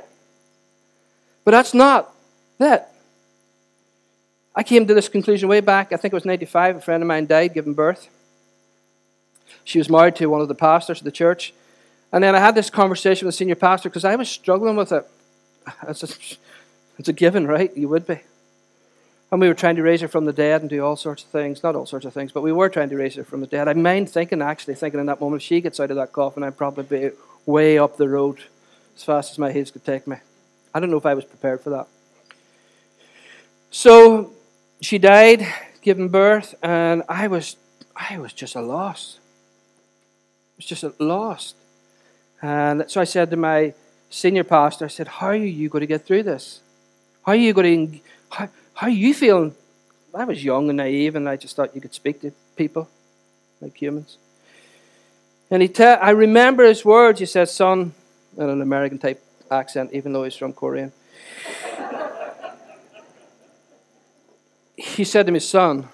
But 1.45 1.51
that's 1.51 1.73
not 1.73 2.13
it. 2.59 2.83
I 4.55 4.63
came 4.63 4.87
to 4.87 4.93
this 4.93 5.09
conclusion 5.09 5.49
way 5.49 5.59
back. 5.59 5.91
I 5.91 5.97
think 5.97 6.13
it 6.13 6.15
was 6.15 6.25
95. 6.25 6.77
A 6.77 6.81
friend 6.81 7.03
of 7.03 7.07
mine 7.07 7.25
died 7.25 7.53
giving 7.53 7.73
birth. 7.73 8.07
She 9.63 9.77
was 9.77 9.89
married 9.89 10.15
to 10.17 10.27
one 10.27 10.41
of 10.41 10.47
the 10.47 10.55
pastors 10.55 10.99
of 10.99 11.05
the 11.05 11.11
church. 11.11 11.53
And 12.11 12.23
then 12.23 12.35
I 12.35 12.39
had 12.39 12.55
this 12.55 12.69
conversation 12.69 13.25
with 13.25 13.33
the 13.33 13.37
senior 13.37 13.55
pastor 13.55 13.89
because 13.89 14.05
I 14.05 14.15
was 14.15 14.29
struggling 14.29 14.75
with 14.75 14.91
it. 14.91 15.07
It's 15.87 16.03
a, 16.03 16.37
it's 16.99 17.09
a 17.09 17.13
given, 17.13 17.47
right? 17.47 17.75
You 17.75 17.89
would 17.89 18.05
be. 18.05 18.21
And 19.31 19.41
we 19.41 19.47
were 19.47 19.55
trying 19.55 19.77
to 19.77 19.81
raise 19.81 20.01
her 20.01 20.07
from 20.07 20.25
the 20.25 20.33
dead 20.33 20.61
and 20.61 20.69
do 20.69 20.85
all 20.85 20.95
sorts 20.95 21.23
of 21.23 21.29
things. 21.29 21.63
Not 21.63 21.75
all 21.75 21.87
sorts 21.87 22.05
of 22.05 22.13
things, 22.13 22.31
but 22.31 22.43
we 22.43 22.51
were 22.51 22.69
trying 22.69 22.89
to 22.89 22.97
raise 22.97 23.15
her 23.15 23.23
from 23.23 23.41
the 23.41 23.47
dead. 23.47 23.67
I 23.67 23.73
mind 23.73 24.11
thinking, 24.11 24.43
actually, 24.43 24.75
thinking 24.75 24.99
in 24.99 25.07
that 25.07 25.19
moment, 25.19 25.41
if 25.41 25.47
she 25.47 25.59
gets 25.59 25.79
out 25.79 25.89
of 25.89 25.95
that 25.95 26.11
coffin, 26.11 26.43
I'd 26.43 26.57
probably 26.57 26.83
be 26.83 27.15
way 27.47 27.79
up 27.79 27.97
the 27.97 28.07
road 28.07 28.43
as 28.95 29.03
fast 29.03 29.31
as 29.31 29.39
my 29.39 29.51
heels 29.51 29.71
could 29.71 29.83
take 29.83 30.05
me. 30.05 30.17
I 30.71 30.79
don't 30.79 30.91
know 30.91 30.97
if 30.97 31.05
I 31.05 31.15
was 31.15 31.25
prepared 31.25 31.61
for 31.61 31.71
that. 31.71 31.87
So 33.71 34.33
she 34.81 34.99
died, 34.99 35.47
giving 35.81 36.09
birth, 36.09 36.53
and 36.61 37.01
I 37.09 37.27
was, 37.27 37.55
I 37.95 38.19
was 38.19 38.33
just 38.33 38.55
a 38.55 38.61
loss 38.61 39.17
was 40.63 40.81
just 40.81 40.99
lost. 40.99 41.55
And 42.41 42.85
so 42.87 43.01
I 43.01 43.03
said 43.05 43.29
to 43.31 43.37
my 43.37 43.73
senior 44.09 44.43
pastor, 44.43 44.85
I 44.85 44.89
said, 44.89 45.07
How 45.07 45.27
are 45.27 45.35
you 45.35 45.69
going 45.69 45.81
to 45.81 45.87
get 45.87 46.05
through 46.05 46.23
this? 46.23 46.61
How 47.25 47.31
are 47.33 47.35
you 47.35 47.53
going 47.53 47.91
to, 47.91 47.99
how, 48.31 48.49
how 48.73 48.87
are 48.87 48.91
you 48.91 49.13
feeling? 49.13 49.55
I 50.13 50.25
was 50.25 50.43
young 50.43 50.69
and 50.69 50.77
naive, 50.77 51.15
and 51.15 51.27
I 51.27 51.37
just 51.37 51.55
thought 51.55 51.73
you 51.73 51.81
could 51.81 51.93
speak 51.93 52.21
to 52.21 52.31
people 52.55 52.87
like 53.61 53.81
humans. 53.81 54.17
And 55.49 55.61
he 55.61 55.67
te- 55.67 55.83
I 55.83 56.11
remember 56.11 56.65
his 56.65 56.85
words. 56.85 57.19
He 57.19 57.25
says, 57.25 57.53
Son, 57.53 57.93
in 58.37 58.49
an 58.49 58.61
American 58.61 58.99
type 58.99 59.23
accent, 59.49 59.91
even 59.93 60.13
though 60.13 60.23
he's 60.23 60.35
from 60.35 60.53
Korean. 60.53 60.91
he 64.75 65.03
said 65.03 65.25
to 65.25 65.31
me, 65.31 65.39
Son, 65.39 65.87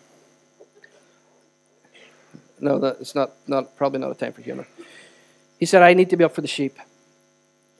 no, 2.61 2.79
that, 2.79 2.97
it's 2.99 3.15
not, 3.15 3.31
not, 3.47 3.75
probably 3.77 3.99
not 3.99 4.11
a 4.11 4.15
time 4.15 4.33
for 4.33 4.41
humor. 4.41 4.67
He 5.59 5.65
said, 5.65 5.81
I 5.81 5.93
need 5.93 6.09
to 6.09 6.17
be 6.17 6.23
up 6.23 6.33
for 6.33 6.41
the 6.41 6.47
sheep. 6.47 6.77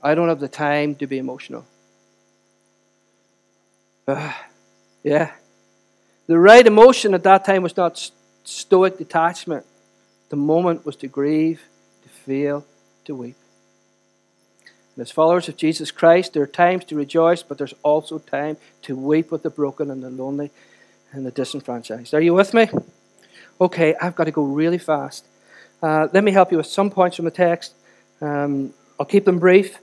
I 0.01 0.15
don't 0.15 0.29
have 0.29 0.39
the 0.39 0.47
time 0.47 0.95
to 0.95 1.07
be 1.07 1.17
emotional. 1.17 1.65
Uh, 4.07 4.33
yeah. 5.03 5.31
The 6.27 6.37
right 6.37 6.65
emotion 6.65 7.13
at 7.13 7.23
that 7.23 7.45
time 7.45 7.63
was 7.63 7.75
not 7.75 8.11
stoic 8.43 8.97
detachment. 8.97 9.65
The 10.29 10.35
moment 10.35 10.85
was 10.85 10.95
to 10.97 11.07
grieve, 11.07 11.61
to 12.03 12.09
feel, 12.09 12.65
to 13.05 13.15
weep. 13.15 13.35
And 14.95 15.01
as 15.01 15.11
followers 15.11 15.47
of 15.47 15.57
Jesus 15.57 15.91
Christ, 15.91 16.33
there 16.33 16.43
are 16.43 16.47
times 16.47 16.85
to 16.85 16.95
rejoice, 16.95 17.41
but 17.41 17.57
there's 17.57 17.73
also 17.83 18.19
time 18.19 18.57
to 18.83 18.95
weep 18.95 19.31
with 19.31 19.43
the 19.43 19.49
broken 19.49 19.89
and 19.89 20.03
the 20.03 20.09
lonely 20.09 20.51
and 21.11 21.25
the 21.25 21.31
disenfranchised. 21.31 22.13
Are 22.13 22.21
you 22.21 22.33
with 22.33 22.53
me? 22.53 22.69
Okay, 23.61 23.95
I've 24.01 24.15
got 24.15 24.25
to 24.25 24.31
go 24.31 24.43
really 24.43 24.77
fast. 24.77 25.25
Uh, 25.81 26.07
let 26.13 26.23
me 26.23 26.31
help 26.31 26.51
you 26.51 26.57
with 26.57 26.67
some 26.67 26.89
points 26.89 27.17
from 27.17 27.25
the 27.25 27.31
text. 27.31 27.73
Um, 28.21 28.73
I'll 28.99 29.05
keep 29.05 29.25
them 29.25 29.39
brief. 29.39 29.77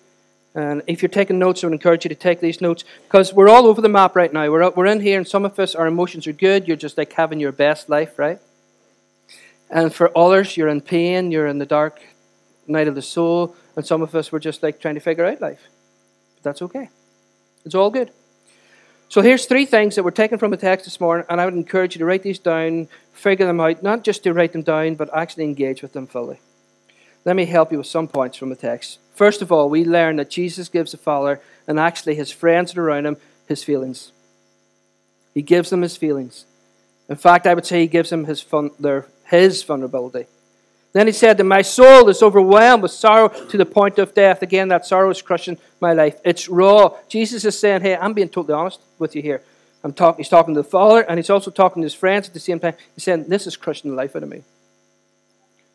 And 0.55 0.83
if 0.87 1.03
you're 1.03 1.11
taking 1.11 1.39
notes, 1.39 1.63
I 1.63 1.67
would 1.67 1.75
encourage 1.75 2.05
you 2.07 2.09
to 2.09 2.15
take 2.15 2.41
these 2.41 2.63
notes 2.63 2.85
because 3.05 3.35
we're 3.35 3.51
all 3.51 3.67
over 3.67 3.83
the 3.83 3.91
map 3.91 4.17
right 4.17 4.33
now. 4.33 4.51
We're, 4.51 4.71
we're 4.71 4.87
in 4.87 5.01
here, 5.01 5.19
and 5.19 5.29
some 5.29 5.45
of 5.45 5.59
us, 5.59 5.75
our 5.75 5.87
emotions 5.87 6.27
are 6.27 6.33
good. 6.33 6.67
You're 6.67 6.79
just 6.79 6.97
like 6.97 7.13
having 7.13 7.39
your 7.39 7.53
best 7.53 7.91
life, 7.91 8.19
right? 8.19 8.39
And 9.71 9.93
for 9.93 10.17
others, 10.17 10.57
you're 10.57 10.69
in 10.69 10.81
pain, 10.81 11.31
you're 11.31 11.47
in 11.47 11.59
the 11.59 11.67
dark 11.67 12.01
night 12.67 12.89
of 12.89 12.95
the 12.95 13.03
soul, 13.03 13.55
and 13.77 13.85
some 13.85 14.01
of 14.01 14.15
us, 14.15 14.33
we're 14.33 14.39
just 14.39 14.63
like 14.63 14.81
trying 14.81 14.95
to 14.95 15.01
figure 15.01 15.27
out 15.27 15.43
life. 15.43 15.69
But 16.37 16.45
that's 16.45 16.63
okay. 16.63 16.89
It's 17.67 17.75
all 17.75 17.91
good. 17.91 18.11
So 19.09 19.23
here's 19.23 19.47
three 19.47 19.67
things 19.67 19.95
that 19.95 20.03
we're 20.03 20.11
taken 20.11 20.39
from 20.39 20.51
the 20.51 20.57
text 20.57 20.85
this 20.85 21.01
morning, 21.01 21.27
and 21.29 21.41
I 21.41 21.45
would 21.45 21.55
encourage 21.55 21.95
you 21.95 22.01
to 22.01 22.05
write 22.05 22.23
these 22.23 22.41
down, 22.41 22.89
figure 23.13 23.47
them 23.47 23.61
out, 23.61 23.83
not 23.83 24.03
just 24.03 24.25
to 24.25 24.33
write 24.33 24.53
them 24.53 24.63
down, 24.63 24.97
but 24.97 25.15
actually 25.15 25.45
engage 25.45 25.81
with 25.81 25.93
them 25.93 26.07
fully. 26.07 26.41
Let 27.25 27.37
me 27.37 27.45
help 27.45 27.73
you 27.73 27.79
with 27.79 27.87
some 27.87 28.09
points 28.09 28.37
from 28.37 28.51
the 28.51 28.57
text. 28.57 28.99
First 29.15 29.43
of 29.43 29.51
all, 29.51 29.71
we 29.71 29.85
learn 29.85 30.17
that 30.17 30.31
Jesus 30.31 30.69
gives 30.69 30.93
the 30.93 30.99
Father 30.99 31.41
and 31.67 31.79
actually 31.79 32.15
his 32.15 32.31
friends 32.31 32.77
around 32.77 33.07
him 33.07 33.17
his 33.49 33.63
feelings. 33.63 34.13
He 35.35 35.43
gives 35.43 35.71
them 35.71 35.83
his 35.83 35.97
feelings. 35.97 36.45
In 37.09 37.17
fact, 37.17 37.47
I 37.47 37.55
would 37.55 37.67
say 37.67 37.81
he 37.81 37.87
gives 37.87 38.11
them 38.11 38.25
his, 38.25 38.41
fun, 38.41 38.71
their, 38.79 39.07
his 39.25 39.63
vulnerability. 39.63 40.27
Then 40.97 41.09
he 41.09 41.13
said 41.13 41.37
that 41.37 41.45
my 41.45 41.61
soul 41.61 42.09
is 42.09 42.23
overwhelmed 42.23 42.83
with 42.83 42.91
sorrow 42.91 43.29
to 43.29 43.59
the 43.59 43.67
point 43.67 43.99
of 43.99 44.15
death. 44.15 44.41
Again, 44.41 44.69
that 44.69 44.87
sorrow 44.87 45.11
is 45.11 45.21
crushing 45.21 45.59
my 45.79 45.93
life. 45.93 46.19
It's 46.25 46.49
raw. 46.49 46.97
Jesus 47.07 47.45
is 47.45 47.59
saying, 47.59 47.83
Hey, 47.83 47.97
I'm 47.97 48.15
being 48.15 48.31
totally 48.31 48.55
honest 48.55 48.81
with 48.99 49.15
you 49.15 49.21
here. 49.21 49.43
I'm 49.85 49.93
talk, 49.93 50.17
he's 50.17 50.31
talking 50.31 50.55
to 50.55 50.63
the 50.63 50.67
Father 50.67 51.03
and 51.03 51.19
he's 51.19 51.29
also 51.29 51.51
talking 51.51 51.83
to 51.83 51.85
his 51.85 51.93
friends 51.93 52.29
at 52.29 52.33
the 52.33 52.41
same 52.41 52.59
time. 52.59 52.77
He's 52.95 53.05
saying, 53.05 53.27
This 53.29 53.47
is 53.47 53.59
crushing 53.59 53.91
the 53.91 53.95
life 53.95 54.17
out 54.17 54.23
of 54.23 54.31
me. 54.31 54.41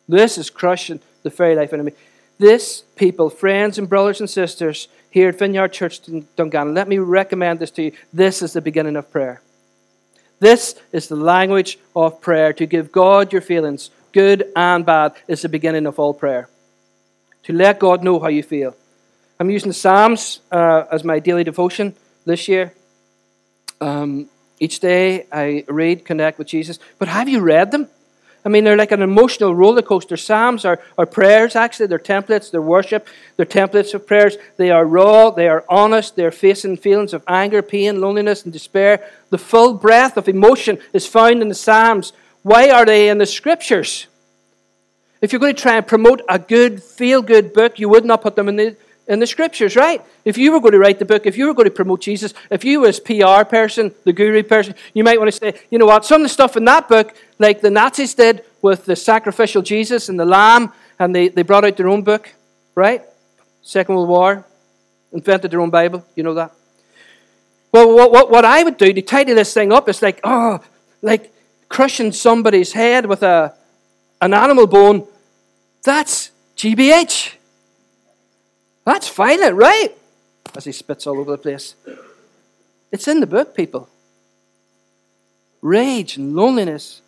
This 0.08 0.38
is 0.38 0.50
crushing 0.50 0.98
the 1.22 1.30
very 1.30 1.54
life 1.54 1.72
out 1.72 1.78
of 1.78 1.86
me. 1.86 1.92
This, 2.38 2.82
people, 2.96 3.30
friends 3.30 3.78
and 3.78 3.88
brothers 3.88 4.18
and 4.18 4.28
sisters 4.28 4.88
here 5.08 5.28
at 5.28 5.38
Vineyard 5.38 5.72
Church 5.72 6.08
in 6.08 6.26
Dungannon, 6.34 6.74
let 6.74 6.88
me 6.88 6.98
recommend 6.98 7.60
this 7.60 7.70
to 7.70 7.82
you. 7.84 7.92
This 8.12 8.42
is 8.42 8.54
the 8.54 8.60
beginning 8.60 8.96
of 8.96 9.08
prayer. 9.12 9.40
This 10.40 10.74
is 10.90 11.06
the 11.06 11.14
language 11.14 11.78
of 11.94 12.20
prayer. 12.20 12.52
To 12.54 12.66
give 12.66 12.90
God 12.90 13.32
your 13.32 13.40
feelings, 13.40 13.90
good 14.12 14.50
and 14.54 14.84
bad, 14.84 15.14
is 15.28 15.42
the 15.42 15.48
beginning 15.48 15.86
of 15.86 15.98
all 15.98 16.14
prayer. 16.14 16.48
To 17.44 17.52
let 17.52 17.78
God 17.78 18.02
know 18.02 18.20
how 18.20 18.28
you 18.28 18.42
feel. 18.42 18.76
I'm 19.40 19.50
using 19.50 19.72
Psalms 19.72 20.40
uh, 20.52 20.84
as 20.90 21.02
my 21.02 21.18
daily 21.18 21.44
devotion 21.44 21.94
this 22.24 22.46
year. 22.46 22.72
Um, 23.80 24.28
each 24.60 24.78
day 24.78 25.26
I 25.32 25.64
read, 25.66 26.04
connect 26.04 26.38
with 26.38 26.46
Jesus. 26.46 26.78
But 26.98 27.08
have 27.08 27.28
you 27.28 27.40
read 27.40 27.72
them? 27.72 27.88
I 28.44 28.48
mean, 28.48 28.64
they're 28.64 28.76
like 28.76 28.90
an 28.92 29.02
emotional 29.02 29.54
roller 29.54 29.82
coaster. 29.82 30.16
Psalms 30.16 30.64
are, 30.64 30.80
are 30.98 31.06
prayers, 31.06 31.54
actually. 31.54 31.86
They're 31.86 31.98
templates, 31.98 32.50
they're 32.50 32.60
worship, 32.60 33.06
they're 33.36 33.46
templates 33.46 33.94
of 33.94 34.06
prayers. 34.06 34.36
They 34.56 34.70
are 34.70 34.84
raw, 34.84 35.30
they 35.30 35.48
are 35.48 35.64
honest, 35.68 36.16
they're 36.16 36.32
facing 36.32 36.76
feelings 36.76 37.12
of 37.12 37.22
anger, 37.28 37.62
pain, 37.62 38.00
loneliness, 38.00 38.42
and 38.42 38.52
despair. 38.52 39.08
The 39.30 39.38
full 39.38 39.74
breadth 39.74 40.16
of 40.16 40.28
emotion 40.28 40.78
is 40.92 41.06
found 41.06 41.40
in 41.40 41.48
the 41.48 41.54
Psalms. 41.54 42.12
Why 42.42 42.70
are 42.70 42.84
they 42.84 43.08
in 43.08 43.18
the 43.18 43.26
Scriptures? 43.26 44.06
If 45.20 45.32
you're 45.32 45.40
going 45.40 45.54
to 45.54 45.62
try 45.62 45.76
and 45.76 45.86
promote 45.86 46.20
a 46.28 46.38
good, 46.38 46.82
feel 46.82 47.22
good 47.22 47.52
book, 47.52 47.78
you 47.78 47.88
would 47.88 48.04
not 48.04 48.22
put 48.22 48.34
them 48.34 48.48
in 48.48 48.56
the 48.56 48.76
in 49.08 49.18
the 49.18 49.26
scriptures, 49.26 49.74
right? 49.74 50.00
If 50.24 50.38
you 50.38 50.52
were 50.52 50.60
going 50.60 50.72
to 50.72 50.78
write 50.78 50.98
the 50.98 51.04
book, 51.04 51.26
if 51.26 51.36
you 51.36 51.46
were 51.46 51.54
going 51.54 51.68
to 51.68 51.74
promote 51.74 52.00
Jesus, 52.00 52.32
if 52.50 52.64
you 52.64 52.80
was 52.80 53.00
PR 53.00 53.44
person, 53.44 53.92
the 54.04 54.12
guru 54.12 54.42
person, 54.42 54.74
you 54.94 55.02
might 55.02 55.18
want 55.18 55.30
to 55.30 55.36
say, 55.36 55.60
you 55.70 55.78
know 55.78 55.86
what, 55.86 56.04
some 56.04 56.22
of 56.22 56.24
the 56.24 56.28
stuff 56.28 56.56
in 56.56 56.64
that 56.66 56.88
book, 56.88 57.14
like 57.38 57.60
the 57.60 57.70
Nazis 57.70 58.14
did 58.14 58.44
with 58.62 58.84
the 58.84 58.94
sacrificial 58.94 59.60
Jesus 59.60 60.08
and 60.08 60.18
the 60.18 60.24
lamb, 60.24 60.72
and 60.98 61.14
they, 61.14 61.28
they 61.28 61.42
brought 61.42 61.64
out 61.64 61.76
their 61.76 61.88
own 61.88 62.02
book, 62.02 62.32
right? 62.74 63.02
Second 63.62 63.96
World 63.96 64.08
War, 64.08 64.44
invented 65.12 65.50
their 65.50 65.60
own 65.60 65.70
Bible, 65.70 66.06
you 66.14 66.22
know 66.22 66.34
that. 66.34 66.52
Well, 67.72 67.92
what, 67.94 68.12
what, 68.12 68.30
what 68.30 68.44
I 68.44 68.62
would 68.62 68.76
do 68.76 68.92
to 68.92 69.02
tidy 69.02 69.32
this 69.32 69.52
thing 69.52 69.72
up 69.72 69.88
is 69.88 70.00
like, 70.00 70.20
oh, 70.22 70.60
like 71.00 71.31
crushing 71.72 72.12
somebody's 72.12 72.74
head 72.74 73.06
with 73.06 73.22
a, 73.22 73.54
an 74.20 74.34
animal 74.34 74.66
bone. 74.66 75.06
That's 75.82 76.30
GBH. 76.54 77.32
That's 78.84 79.08
violent, 79.08 79.56
right? 79.56 79.88
As 80.54 80.64
he 80.66 80.72
spits 80.72 81.06
all 81.06 81.18
over 81.18 81.30
the 81.30 81.38
place. 81.38 81.74
It's 82.92 83.08
in 83.08 83.20
the 83.20 83.26
book, 83.26 83.56
people. 83.56 83.88
Rage 85.62 86.18
and 86.18 86.36
loneliness. 86.36 87.00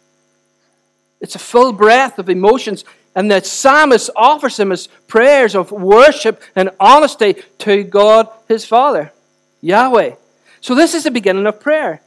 It's 1.20 1.34
a 1.34 1.38
full 1.38 1.72
breath 1.72 2.18
of 2.18 2.30
emotions. 2.30 2.86
And 3.14 3.30
the 3.30 3.42
psalmist 3.42 4.08
offers 4.16 4.58
him 4.58 4.70
his 4.70 4.86
prayers 5.06 5.54
of 5.54 5.72
worship 5.72 6.42
and 6.56 6.70
honesty 6.80 7.36
to 7.58 7.84
God 7.84 8.28
his 8.48 8.64
Father, 8.64 9.12
Yahweh. 9.60 10.14
So 10.62 10.74
this 10.74 10.94
is 10.94 11.04
the 11.04 11.10
beginning 11.10 11.46
of 11.46 11.60
prayer. 11.60 12.00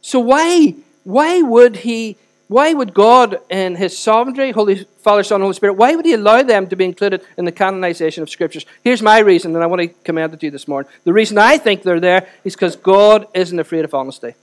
So 0.00 0.20
why, 0.20 0.74
why 1.04 1.42
would 1.42 1.76
he 1.76 2.16
why 2.52 2.74
would 2.74 2.92
God, 2.92 3.38
in 3.48 3.76
His 3.76 3.96
sovereignty, 3.96 4.50
Holy 4.50 4.84
Father, 4.98 5.22
Son, 5.22 5.40
Holy 5.40 5.54
Spirit, 5.54 5.72
why 5.72 5.96
would 5.96 6.04
He 6.04 6.12
allow 6.12 6.42
them 6.42 6.66
to 6.66 6.76
be 6.76 6.84
included 6.84 7.22
in 7.38 7.46
the 7.46 7.52
canonization 7.52 8.22
of 8.22 8.28
Scriptures? 8.28 8.66
Here's 8.84 9.00
my 9.00 9.20
reason, 9.20 9.54
and 9.54 9.64
I 9.64 9.66
want 9.66 9.80
to 9.80 9.88
commend 10.04 10.34
it 10.34 10.40
to 10.40 10.46
you 10.46 10.50
this 10.50 10.68
morning. 10.68 10.90
The 11.04 11.14
reason 11.14 11.38
I 11.38 11.56
think 11.56 11.82
they're 11.82 11.98
there 11.98 12.28
is 12.44 12.54
because 12.54 12.76
God 12.76 13.26
isn't 13.32 13.58
afraid 13.58 13.86
of 13.86 13.94
honesty. 13.94 14.34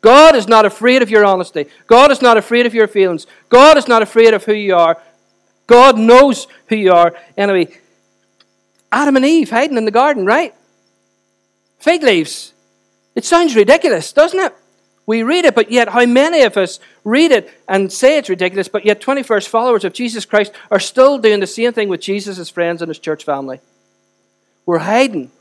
God 0.00 0.34
is 0.34 0.48
not 0.48 0.64
afraid 0.64 1.02
of 1.02 1.10
your 1.10 1.24
honesty. 1.24 1.66
God 1.86 2.10
is 2.10 2.22
not 2.22 2.38
afraid 2.38 2.64
of 2.64 2.72
your 2.72 2.88
feelings. 2.88 3.26
God 3.50 3.76
is 3.76 3.86
not 3.86 4.00
afraid 4.00 4.32
of 4.32 4.44
who 4.44 4.54
you 4.54 4.74
are. 4.74 4.96
God 5.66 5.98
knows 5.98 6.46
who 6.68 6.76
you 6.76 6.92
are. 6.92 7.14
Anyway, 7.36 7.76
Adam 8.90 9.16
and 9.16 9.24
Eve 9.26 9.50
hiding 9.50 9.76
in 9.76 9.84
the 9.84 9.90
garden, 9.90 10.24
right? 10.24 10.54
Fig 11.78 12.02
leaves. 12.02 12.54
It 13.14 13.26
sounds 13.26 13.54
ridiculous, 13.54 14.14
doesn't 14.14 14.40
it? 14.40 14.54
We 15.06 15.22
read 15.22 15.44
it, 15.44 15.54
but 15.54 15.70
yet 15.70 15.88
how 15.88 16.06
many 16.06 16.42
of 16.42 16.56
us 16.56 16.78
read 17.02 17.32
it 17.32 17.50
and 17.68 17.92
say 17.92 18.18
it's 18.18 18.28
ridiculous, 18.28 18.68
but 18.68 18.84
yet 18.84 19.00
21st 19.00 19.48
followers 19.48 19.84
of 19.84 19.92
Jesus 19.92 20.24
Christ 20.24 20.52
are 20.70 20.78
still 20.78 21.18
doing 21.18 21.40
the 21.40 21.46
same 21.46 21.72
thing 21.72 21.88
with 21.88 22.00
Jesus' 22.00 22.48
friends 22.48 22.82
and 22.82 22.88
his 22.88 22.98
church 22.98 23.24
family? 23.24 23.60
We're 24.64 24.78
hiding 24.78 25.32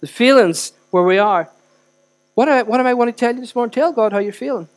the 0.00 0.06
feelings 0.06 0.72
where 0.90 1.02
we 1.02 1.18
are. 1.18 1.48
What, 2.34 2.48
I, 2.48 2.62
what 2.62 2.78
am 2.78 2.86
I 2.86 2.92
want 2.92 3.08
to 3.08 3.18
tell 3.18 3.34
you 3.34 3.40
this 3.40 3.54
morning? 3.54 3.70
Tell 3.70 3.92
God 3.92 4.12
how 4.12 4.18
you're 4.18 4.32
feeling. 4.32 4.68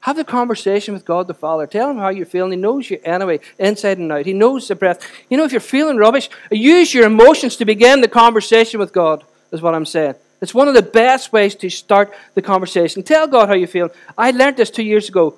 Have 0.00 0.16
the 0.16 0.24
conversation 0.24 0.94
with 0.94 1.04
God 1.04 1.28
the 1.28 1.34
Father. 1.34 1.66
Tell 1.66 1.90
him 1.90 1.98
how 1.98 2.08
you're 2.08 2.26
feeling. 2.26 2.52
He 2.52 2.56
knows 2.56 2.90
you 2.90 3.00
anyway, 3.04 3.40
inside 3.58 3.98
and 3.98 4.10
out. 4.10 4.26
He 4.26 4.32
knows 4.32 4.66
the 4.66 4.74
breath. 4.74 5.00
You 5.28 5.36
know, 5.36 5.44
if 5.44 5.52
you're 5.52 5.60
feeling 5.60 5.96
rubbish, 5.96 6.30
use 6.50 6.94
your 6.94 7.06
emotions 7.06 7.56
to 7.56 7.64
begin 7.64 8.00
the 8.00 8.08
conversation 8.08 8.80
with 8.80 8.92
God, 8.92 9.24
is 9.52 9.62
what 9.62 9.74
I'm 9.74 9.86
saying. 9.86 10.14
It's 10.40 10.54
one 10.54 10.68
of 10.68 10.74
the 10.74 10.82
best 10.82 11.32
ways 11.32 11.54
to 11.56 11.70
start 11.70 12.14
the 12.34 12.42
conversation. 12.42 13.02
Tell 13.02 13.26
God 13.26 13.48
how 13.48 13.54
you 13.54 13.66
feel. 13.66 13.90
I 14.16 14.30
learned 14.30 14.56
this 14.56 14.70
two 14.70 14.84
years 14.84 15.08
ago. 15.08 15.34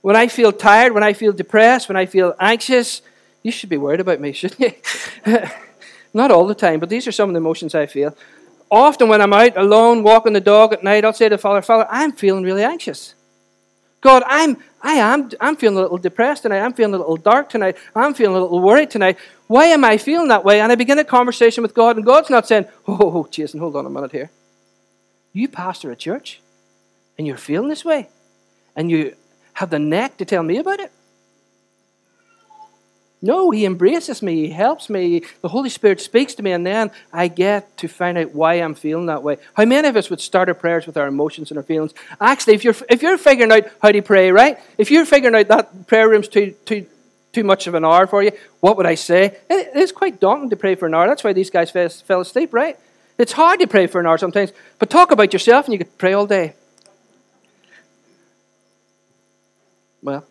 When 0.00 0.16
I 0.16 0.28
feel 0.28 0.52
tired, 0.52 0.92
when 0.92 1.02
I 1.02 1.12
feel 1.12 1.32
depressed, 1.32 1.88
when 1.88 1.96
I 1.96 2.06
feel 2.06 2.34
anxious, 2.40 3.02
you 3.42 3.50
should 3.50 3.68
be 3.68 3.76
worried 3.76 4.00
about 4.00 4.20
me, 4.20 4.32
shouldn't 4.32 4.60
you? 4.60 5.42
Not 6.14 6.30
all 6.30 6.46
the 6.46 6.54
time, 6.54 6.80
but 6.80 6.88
these 6.88 7.06
are 7.06 7.12
some 7.12 7.28
of 7.28 7.34
the 7.34 7.40
emotions 7.40 7.74
I 7.74 7.86
feel. 7.86 8.16
Often 8.70 9.08
when 9.08 9.20
I'm 9.20 9.32
out 9.32 9.56
alone, 9.56 10.02
walking 10.02 10.32
the 10.32 10.40
dog 10.40 10.72
at 10.72 10.82
night, 10.82 11.04
I'll 11.04 11.12
say 11.12 11.28
to 11.28 11.38
Father, 11.38 11.62
Father, 11.62 11.86
I'm 11.90 12.12
feeling 12.12 12.42
really 12.42 12.64
anxious. 12.64 13.14
God, 14.00 14.22
I'm, 14.26 14.56
I 14.82 14.94
am, 14.94 15.30
I'm 15.40 15.56
feeling 15.56 15.78
a 15.78 15.82
little 15.82 15.98
depressed 15.98 16.42
tonight. 16.42 16.60
I'm 16.60 16.72
feeling 16.72 16.94
a 16.94 16.98
little 16.98 17.16
dark 17.16 17.48
tonight. 17.48 17.76
I'm 17.94 18.14
feeling 18.14 18.36
a 18.36 18.40
little 18.40 18.60
worried 18.60 18.90
tonight. 18.90 19.18
Why 19.46 19.66
am 19.66 19.84
I 19.84 19.96
feeling 19.96 20.28
that 20.28 20.44
way? 20.44 20.60
And 20.60 20.72
I 20.72 20.74
begin 20.74 20.98
a 20.98 21.04
conversation 21.04 21.62
with 21.62 21.74
God, 21.74 21.96
and 21.96 22.04
God's 22.04 22.30
not 22.30 22.46
saying, 22.46 22.66
oh, 22.88 22.98
oh, 23.00 23.28
Jason, 23.30 23.60
hold 23.60 23.76
on 23.76 23.86
a 23.86 23.90
minute 23.90 24.12
here. 24.12 24.30
You 25.32 25.48
pastor 25.48 25.90
a 25.90 25.96
church, 25.96 26.40
and 27.16 27.26
you're 27.26 27.36
feeling 27.36 27.68
this 27.68 27.84
way, 27.84 28.08
and 28.74 28.90
you 28.90 29.14
have 29.54 29.70
the 29.70 29.78
neck 29.78 30.16
to 30.18 30.24
tell 30.24 30.42
me 30.42 30.58
about 30.58 30.80
it. 30.80 30.90
No, 33.22 33.50
he 33.50 33.64
embraces 33.64 34.22
me, 34.22 34.46
he 34.46 34.50
helps 34.50 34.90
me, 34.90 35.22
the 35.40 35.48
Holy 35.48 35.70
Spirit 35.70 36.00
speaks 36.00 36.34
to 36.34 36.42
me, 36.42 36.52
and 36.52 36.66
then 36.66 36.90
I 37.12 37.28
get 37.28 37.76
to 37.78 37.88
find 37.88 38.18
out 38.18 38.34
why 38.34 38.54
I'm 38.54 38.74
feeling 38.74 39.06
that 39.06 39.22
way. 39.22 39.38
How 39.54 39.64
many 39.64 39.88
of 39.88 39.96
us 39.96 40.10
would 40.10 40.20
start 40.20 40.48
our 40.48 40.54
prayers 40.54 40.86
with 40.86 40.96
our 40.96 41.06
emotions 41.06 41.50
and 41.50 41.56
our 41.56 41.64
feelings? 41.64 41.94
Actually, 42.20 42.54
if 42.54 42.64
you're, 42.64 42.76
if 42.90 43.02
you're 43.02 43.16
figuring 43.16 43.50
out 43.52 43.64
how 43.80 43.90
to 43.90 44.02
pray, 44.02 44.30
right? 44.30 44.58
If 44.76 44.90
you're 44.90 45.06
figuring 45.06 45.34
out 45.34 45.48
that 45.48 45.86
prayer 45.86 46.08
room's 46.08 46.28
too, 46.28 46.54
too, 46.66 46.86
too 47.36 47.44
much 47.44 47.66
of 47.66 47.74
an 47.74 47.84
hour 47.84 48.06
for 48.06 48.22
you, 48.22 48.32
what 48.60 48.78
would 48.78 48.86
I 48.86 48.94
say? 48.94 49.36
It 49.50 49.76
is 49.76 49.92
quite 49.92 50.20
daunting 50.20 50.48
to 50.48 50.56
pray 50.56 50.74
for 50.74 50.86
an 50.86 50.94
hour. 50.94 51.06
That's 51.06 51.22
why 51.22 51.34
these 51.34 51.50
guys 51.50 51.70
fell, 51.70 52.20
asleep, 52.20 52.54
right? 52.54 52.78
It's 53.18 53.32
hard 53.32 53.60
to 53.60 53.66
pray 53.66 53.86
for 53.88 54.00
an 54.00 54.06
hour 54.06 54.16
sometimes, 54.16 54.52
but 54.78 54.88
talk 54.88 55.10
about 55.10 55.34
yourself 55.34 55.66
and 55.66 55.74
you 55.74 55.78
could 55.78 55.98
pray 55.98 56.14
all 56.14 56.26
day. 56.26 56.54
Well, 60.02 60.24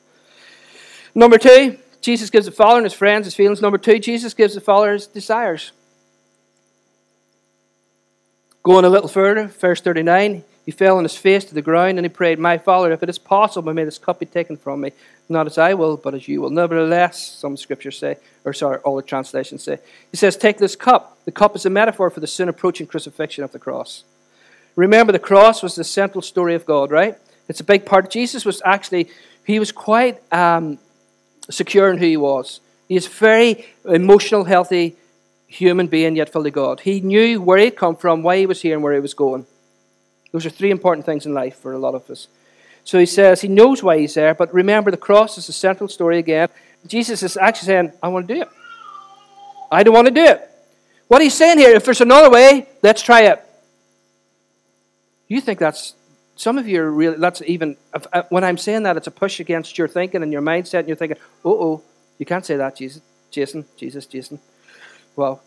number 1.14 1.38
two, 1.38 1.78
Jesus 2.02 2.32
gives 2.32 2.48
the 2.48 2.52
follower 2.52 2.78
and 2.78 2.86
his 2.86 2.94
friends 2.94 3.26
his 3.28 3.36
feelings. 3.36 3.62
Number 3.62 3.78
two, 3.78 4.00
Jesus 4.00 4.34
gives 4.34 4.56
the 4.56 4.62
follower 4.62 4.94
his 4.94 5.06
desires. 5.06 5.74
Going 8.64 8.84
a 8.84 8.90
little 8.90 9.10
further, 9.10 9.46
verse 9.46 9.80
39, 9.80 10.44
he 10.66 10.72
fell 10.72 10.98
on 10.98 11.04
his 11.04 11.16
face 11.16 11.46
to 11.46 11.54
the 11.54 11.62
ground 11.62 11.98
and 11.98 12.06
he 12.06 12.10
prayed, 12.10 12.40
My 12.40 12.58
Father, 12.58 12.92
if 12.92 13.04
it 13.04 13.10
is 13.10 13.20
possible, 13.20 13.72
may 13.74 13.84
this 13.84 14.00
cup 14.00 14.20
be 14.20 14.26
taken 14.26 14.58
from 14.58 14.82
me. 14.82 14.92
Not 15.30 15.48
as 15.48 15.58
I 15.58 15.74
will, 15.74 15.98
but 15.98 16.14
as 16.14 16.28
you 16.28 16.42
will. 16.42 16.50
Nevertheless, 16.50 17.20
some 17.20 17.58
scriptures 17.58 17.98
say, 17.98 18.18
or 18.44 18.54
sorry, 18.54 18.78
all 18.80 18.96
the 18.96 19.02
translations 19.02 19.64
say, 19.64 19.80
he 20.12 20.18
says, 20.18 20.36
Take 20.36 20.58
this 20.58 20.76
cup. 20.76 21.18
The 21.26 21.32
cup 21.32 21.56
is 21.56 21.66
a 21.66 21.70
metaphor 21.70 22.10
for 22.10 22.20
the 22.20 22.28
soon 22.28 22.50
approaching 22.50 22.88
crucifixion 22.88 23.44
of 23.44 23.52
the 23.52 23.60
cross. 23.60 24.04
Remember, 24.76 25.12
the 25.12 25.20
cross 25.20 25.64
was 25.64 25.76
the 25.76 25.84
central 25.84 26.22
story 26.22 26.56
of 26.56 26.66
God, 26.66 26.92
right? 26.92 27.18
It's 27.48 27.60
a 27.60 27.64
big 27.64 27.86
part. 27.86 28.10
Jesus 28.10 28.44
was 28.44 28.62
actually, 28.66 29.10
he 29.46 29.60
was 29.60 29.72
quite 29.72 30.22
um, 30.34 30.80
secure 31.50 31.92
in 31.92 31.98
who 31.98 32.06
he 32.06 32.18
was. 32.18 32.60
He 32.88 32.96
is 32.96 33.08
very 33.08 33.66
emotional, 33.86 34.44
healthy 34.44 34.96
human 35.48 35.88
being, 35.88 36.16
yet 36.16 36.30
fully 36.30 36.52
God. 36.52 36.82
He 36.82 37.02
knew 37.02 37.42
where 37.42 37.58
he'd 37.58 37.76
come 37.76 37.96
from, 37.96 38.24
why 38.24 38.38
he 38.38 38.46
was 38.46 38.62
here, 38.62 38.74
and 38.74 38.84
where 38.84 38.94
he 38.94 39.00
was 39.00 39.14
going. 39.14 39.46
Those 40.36 40.46
are 40.46 40.50
three 40.50 40.70
important 40.70 41.06
things 41.06 41.26
in 41.26 41.34
life 41.34 41.56
for 41.60 41.72
a 41.72 41.78
lot 41.78 41.96
of 41.96 42.10
us. 42.10 42.28
So 42.84 43.00
he 43.00 43.06
says 43.06 43.40
he 43.40 43.48
knows 43.48 43.82
why 43.82 44.00
he's 44.00 44.16
there, 44.16 44.36
but 44.36 44.54
remember 44.54 44.92
the 44.92 44.98
cross 44.98 45.38
is 45.38 45.48
the 45.48 45.54
central 45.54 45.88
story 45.88 46.18
again. 46.20 46.50
Jesus 46.86 47.24
is 47.24 47.38
actually 47.38 47.68
saying, 47.68 47.94
I 48.04 48.10
want 48.10 48.28
to 48.28 48.34
do 48.34 48.42
it. 48.42 48.50
I 49.72 49.82
don't 49.84 49.94
want 49.94 50.08
to 50.08 50.14
do 50.14 50.26
it. 50.26 50.42
What 51.08 51.22
he's 51.22 51.34
saying 51.34 51.60
here, 51.60 51.70
if 51.70 51.86
there's 51.86 52.02
another 52.02 52.30
way, 52.30 52.68
let's 52.84 53.02
try 53.02 53.22
it. 53.22 53.42
You 55.30 55.40
think 55.40 55.58
that's, 55.58 55.94
some 56.36 56.58
of 56.58 56.68
you 56.68 56.82
are 56.82 56.92
really, 56.92 57.16
that's 57.16 57.42
even, 57.44 57.78
uh, 57.94 58.24
when 58.28 58.44
I'm 58.44 58.58
saying 58.58 58.84
that, 58.84 58.98
it's 58.98 59.08
a 59.08 59.12
push 59.12 59.40
against 59.40 59.78
your 59.78 59.88
thinking 59.88 60.22
and 60.22 60.34
your 60.34 60.42
mindset, 60.42 60.80
and 60.80 60.90
you're 60.90 60.98
thinking, 60.98 61.18
oh, 61.46 61.62
oh, 61.62 61.84
you 62.18 62.26
can't 62.26 62.46
say 62.46 62.58
that, 62.58 62.76
Jesus, 62.76 63.02
Jason, 63.32 63.64
Jesus, 63.78 64.06
Jason. 64.06 64.40
Well, 65.16 65.42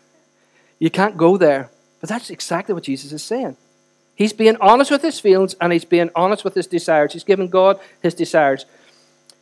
you 0.78 0.88
can't 0.88 1.18
go 1.18 1.36
there. 1.36 1.68
But 2.00 2.08
that's 2.08 2.30
exactly 2.30 2.74
what 2.74 2.84
Jesus 2.84 3.12
is 3.12 3.22
saying. 3.22 3.58
He's 4.16 4.32
being 4.32 4.56
honest 4.62 4.90
with 4.90 5.02
his 5.02 5.20
feelings 5.20 5.54
and 5.60 5.72
he's 5.72 5.84
being 5.84 6.10
honest 6.16 6.42
with 6.42 6.54
his 6.54 6.66
desires. 6.66 7.12
He's 7.12 7.22
giving 7.22 7.48
God 7.48 7.78
his 8.02 8.14
desires. 8.14 8.64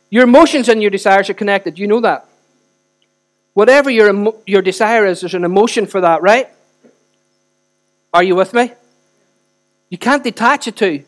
Your 0.09 0.25
emotions 0.25 0.69
and 0.69 0.81
your 0.81 0.91
desires 0.91 1.29
are 1.29 1.33
connected. 1.33 1.79
You 1.79 1.87
know 1.87 2.01
that. 2.01 2.27
Whatever 3.53 3.89
your, 3.89 4.33
your 4.45 4.61
desire 4.61 5.05
is, 5.05 5.21
there's 5.21 5.33
an 5.33 5.45
emotion 5.45 5.85
for 5.85 6.01
that, 6.01 6.21
right? 6.21 6.49
Are 8.13 8.21
you 8.21 8.35
with 8.35 8.53
me? 8.53 8.73
You 9.89 9.97
can't 9.97 10.23
detach 10.23 10.67
it 10.67 10.75
to. 10.77 11.03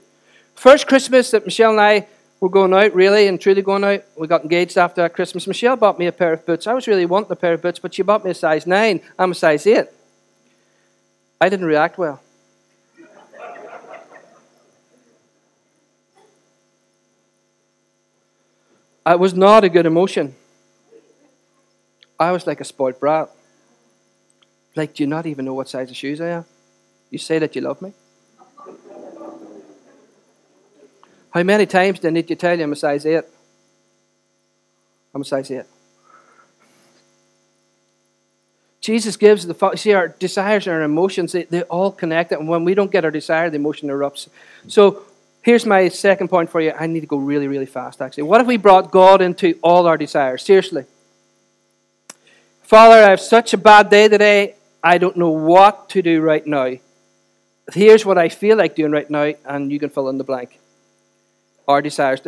First 0.55 0.87
Christmas 0.87 1.31
that 1.31 1.45
Michelle 1.45 1.71
and 1.71 1.81
I 1.81 2.07
were 2.39 2.49
going 2.49 2.73
out, 2.73 2.93
really 2.95 3.27
and 3.27 3.39
truly 3.39 3.61
going 3.61 3.83
out, 3.83 4.03
we 4.17 4.27
got 4.27 4.43
engaged 4.43 4.77
after 4.77 5.01
that 5.01 5.13
Christmas. 5.13 5.45
Michelle 5.45 5.75
bought 5.75 5.99
me 5.99 6.07
a 6.07 6.11
pair 6.13 6.33
of 6.33 6.45
boots. 6.45 6.67
I 6.67 6.73
was 6.73 6.87
really 6.87 7.05
wanting 7.05 7.31
a 7.31 7.35
pair 7.35 7.53
of 7.53 7.61
boots, 7.61 7.79
but 7.79 7.93
she 7.93 8.01
bought 8.01 8.23
me 8.23 8.31
a 8.31 8.33
size 8.33 8.65
9. 8.65 9.01
I'm 9.19 9.31
a 9.31 9.35
size 9.35 9.67
8. 9.67 9.87
I 11.41 11.49
didn't 11.49 11.65
react 11.65 11.97
well. 11.97 12.21
It 19.07 19.19
was 19.19 19.33
not 19.33 19.63
a 19.63 19.69
good 19.69 19.85
emotion. 19.85 20.35
I 22.19 22.31
was 22.31 22.45
like 22.45 22.59
a 22.59 22.65
spoiled 22.65 22.99
brat. 22.99 23.29
Like, 24.75 24.95
do 24.95 25.03
you 25.03 25.07
not 25.07 25.25
even 25.25 25.45
know 25.45 25.53
what 25.53 25.69
size 25.69 25.89
of 25.89 25.95
shoes 25.95 26.19
I 26.19 26.27
am? 26.29 26.45
You 27.09 27.17
say 27.17 27.39
that 27.39 27.55
you 27.55 27.61
love 27.61 27.81
me? 27.81 27.93
How 31.31 31.43
many 31.43 31.65
times 31.65 31.99
do 31.99 32.07
I 32.07 32.11
need 32.11 32.27
to 32.27 32.35
tell 32.35 32.57
you 32.57 32.63
I'm 32.63 32.73
a 32.73 32.75
size 32.75 33.05
8? 33.05 33.23
I'm 35.13 35.21
a 35.21 35.25
size 35.25 35.51
8. 35.51 35.63
Jesus 38.81 39.17
gives 39.17 39.45
the 39.45 39.75
see 39.75 39.93
our 39.93 40.07
desires 40.07 40.65
and 40.67 40.75
our 40.75 40.83
emotions 40.83 41.33
they, 41.33 41.43
they 41.43 41.63
all 41.63 41.91
connect 41.91 42.31
and 42.31 42.47
when 42.47 42.63
we 42.63 42.73
don't 42.73 42.91
get 42.91 43.03
our 43.03 43.11
desire 43.11 43.49
the 43.49 43.57
emotion 43.57 43.89
erupts. 43.89 44.29
So 44.67 45.03
here's 45.47 45.65
my 45.65 45.87
second 45.87 46.27
point 46.27 46.49
for 46.49 46.59
you. 46.59 46.73
I 46.77 46.87
need 46.87 46.99
to 46.99 47.07
go 47.07 47.15
really 47.15 47.47
really 47.47 47.65
fast 47.65 48.01
actually. 48.01 48.23
What 48.23 48.41
if 48.41 48.47
we 48.47 48.57
brought 48.57 48.91
God 48.91 49.21
into 49.21 49.57
all 49.63 49.87
our 49.87 49.97
desires? 49.97 50.43
Seriously. 50.43 50.83
Father, 52.63 52.95
I 52.95 53.09
have 53.11 53.21
such 53.21 53.53
a 53.53 53.57
bad 53.57 53.89
day 53.89 54.09
today. 54.09 54.55
I 54.83 54.97
don't 54.97 55.15
know 55.15 55.29
what 55.29 55.89
to 55.91 56.01
do 56.01 56.19
right 56.19 56.45
now. 56.45 56.73
Here's 57.73 58.05
what 58.05 58.17
I 58.17 58.27
feel 58.27 58.57
like 58.57 58.75
doing 58.75 58.91
right 58.91 59.09
now 59.09 59.33
and 59.45 59.71
you 59.71 59.79
can 59.79 59.89
fill 59.89 60.09
in 60.09 60.17
the 60.17 60.25
blank 60.25 60.59
our 61.65 61.81
desires. 61.81 62.19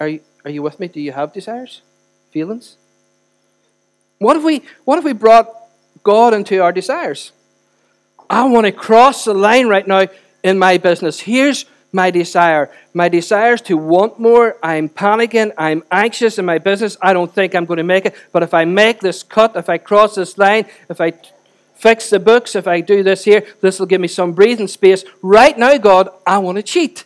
Are 0.00 0.08
you, 0.08 0.20
are 0.44 0.50
you 0.50 0.62
with 0.62 0.80
me? 0.80 0.88
Do 0.88 1.00
you 1.02 1.12
have 1.12 1.34
desires? 1.34 1.82
Feelings? 2.30 2.76
What 4.18 4.38
if 4.38 4.42
we 4.42 4.62
what 4.86 4.98
if 4.98 5.04
we 5.04 5.12
brought 5.12 5.50
God 6.02 6.32
into 6.32 6.62
our 6.62 6.72
desires? 6.72 7.32
I 8.30 8.44
want 8.44 8.64
to 8.64 8.72
cross 8.72 9.26
the 9.26 9.34
line 9.34 9.68
right 9.68 9.86
now 9.86 10.06
in 10.42 10.58
my 10.58 10.78
business. 10.78 11.20
Here's 11.20 11.66
my 11.94 12.10
desire. 12.10 12.70
My 12.92 13.08
desire 13.08 13.54
is 13.54 13.60
to 13.62 13.76
want 13.76 14.18
more. 14.18 14.56
I'm 14.62 14.88
panicking. 14.88 15.52
I'm 15.56 15.84
anxious 15.90 16.38
in 16.38 16.44
my 16.44 16.58
business. 16.58 16.96
I 17.00 17.12
don't 17.12 17.32
think 17.32 17.54
I'm 17.54 17.64
going 17.64 17.78
to 17.78 17.84
make 17.84 18.04
it. 18.04 18.14
But 18.32 18.42
if 18.42 18.52
I 18.52 18.64
make 18.64 19.00
this 19.00 19.22
cut, 19.22 19.56
if 19.56 19.68
I 19.68 19.78
cross 19.78 20.16
this 20.16 20.36
line, 20.36 20.66
if 20.90 21.00
I 21.00 21.12
fix 21.76 22.10
the 22.10 22.18
books, 22.18 22.54
if 22.56 22.66
I 22.66 22.80
do 22.80 23.02
this 23.02 23.24
here, 23.24 23.46
this 23.60 23.78
will 23.78 23.86
give 23.86 24.00
me 24.00 24.08
some 24.08 24.32
breathing 24.32 24.68
space. 24.68 25.04
Right 25.22 25.56
now, 25.56 25.78
God, 25.78 26.08
I 26.26 26.38
want 26.38 26.56
to 26.56 26.62
cheat. 26.62 27.04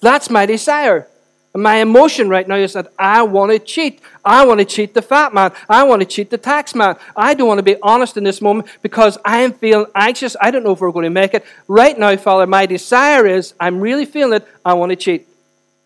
That's 0.00 0.28
my 0.28 0.44
desire. 0.44 1.08
And 1.54 1.62
my 1.62 1.76
emotion 1.76 2.28
right 2.28 2.46
now 2.46 2.56
is 2.56 2.72
that 2.72 2.92
I 2.98 3.22
want 3.22 3.52
to 3.52 3.60
cheat. 3.60 4.00
I 4.24 4.44
want 4.44 4.58
to 4.58 4.64
cheat 4.64 4.92
the 4.92 5.00
VAT 5.00 5.32
man. 5.32 5.52
I 5.68 5.84
want 5.84 6.02
to 6.02 6.06
cheat 6.06 6.28
the 6.30 6.36
tax 6.36 6.74
man. 6.74 6.96
I 7.16 7.34
don't 7.34 7.46
want 7.46 7.58
to 7.58 7.62
be 7.62 7.76
honest 7.80 8.16
in 8.16 8.24
this 8.24 8.40
moment 8.40 8.68
because 8.82 9.18
I 9.24 9.42
am 9.42 9.52
feeling 9.52 9.86
anxious. 9.94 10.36
I 10.40 10.50
don't 10.50 10.64
know 10.64 10.72
if 10.72 10.80
we're 10.80 10.90
going 10.90 11.04
to 11.04 11.10
make 11.10 11.32
it. 11.32 11.44
Right 11.68 11.96
now, 11.96 12.16
Father, 12.16 12.46
my 12.46 12.66
desire 12.66 13.24
is 13.24 13.54
I'm 13.60 13.80
really 13.80 14.04
feeling 14.04 14.34
it. 14.34 14.48
I 14.64 14.74
want 14.74 14.90
to 14.90 14.96
cheat. 14.96 15.28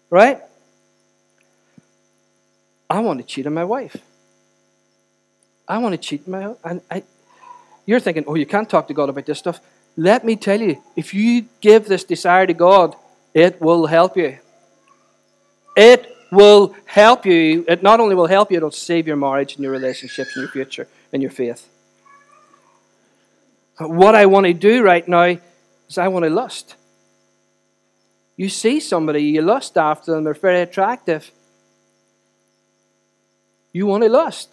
Right? 0.09 0.41
I 2.89 3.01
want 3.01 3.21
to 3.21 3.27
cheat 3.27 3.47
on 3.47 3.53
my 3.53 3.65
wife. 3.65 3.99
I 5.69 5.77
want 5.79 5.93
to 5.93 5.99
cheat 5.99 6.27
my 6.27 6.55
and 6.65 6.81
I 6.91 7.03
you're 7.85 8.01
thinking, 8.01 8.25
oh, 8.27 8.35
you 8.35 8.45
can't 8.45 8.69
talk 8.69 8.87
to 8.89 8.95
God 8.95 9.09
about 9.09 9.25
this 9.25 9.39
stuff. 9.39 9.61
Let 9.97 10.23
me 10.23 10.37
tell 10.37 10.61
you, 10.61 10.83
if 10.95 11.15
you 11.15 11.47
give 11.63 11.89
this 11.89 12.05
desire 12.05 12.47
to 12.47 12.53
God, 12.53 12.95
it 13.33 13.63
will 13.63 13.87
help 13.87 14.15
you. 14.17 14.39
It 15.79 16.17
will 16.33 16.75
help 16.87 17.25
you. 17.25 17.65
It 17.69 17.85
not 17.85 18.01
only 18.01 18.17
will 18.17 18.27
help 18.27 18.51
you, 18.51 18.57
it'll 18.57 18.73
save 18.73 19.07
your 19.07 19.15
marriage 19.17 19.55
and 19.55 19.63
your 19.63 19.71
relationships 19.71 20.35
and 20.35 20.43
your 20.43 20.51
future 20.51 20.89
and 21.13 21.23
your 21.23 21.31
faith. 21.31 21.69
What 23.79 24.17
I 24.17 24.27
want 24.27 24.47
to 24.47 24.53
do 24.53 24.83
right 24.83 25.07
now 25.07 25.39
is 25.89 25.97
I 25.97 26.09
want 26.09 26.25
to 26.25 26.31
lust. 26.31 26.75
You 28.37 28.49
see 28.49 28.81
somebody, 28.81 29.23
you 29.23 29.41
lust 29.41 29.79
after 29.79 30.11
them, 30.11 30.25
they're 30.25 30.35
very 30.35 30.63
attractive. 30.63 31.31
You 33.73 33.87
want 33.87 34.03
to 34.03 34.09
lust. 34.09 34.49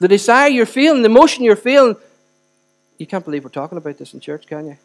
The 0.00 0.08
desire 0.08 0.48
you're 0.48 0.64
feeling, 0.64 1.02
the 1.02 1.10
emotion 1.10 1.44
you're 1.44 1.54
feeling, 1.54 1.96
you 2.96 3.06
can't 3.06 3.26
believe 3.26 3.44
we're 3.44 3.50
talking 3.50 3.76
about 3.76 3.98
this 3.98 4.14
in 4.14 4.20
church, 4.20 4.46
can 4.46 4.68
you? 4.68 4.78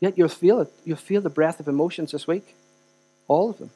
Yet 0.00 0.18
you'll 0.18 0.28
feel 0.28 0.60
it. 0.60 0.70
You'll 0.84 0.98
feel 0.98 1.22
the 1.22 1.30
breath 1.30 1.60
of 1.60 1.68
emotions 1.68 2.12
this 2.12 2.26
week. 2.26 2.54
All 3.28 3.50
of 3.50 3.58
them. 3.58 3.70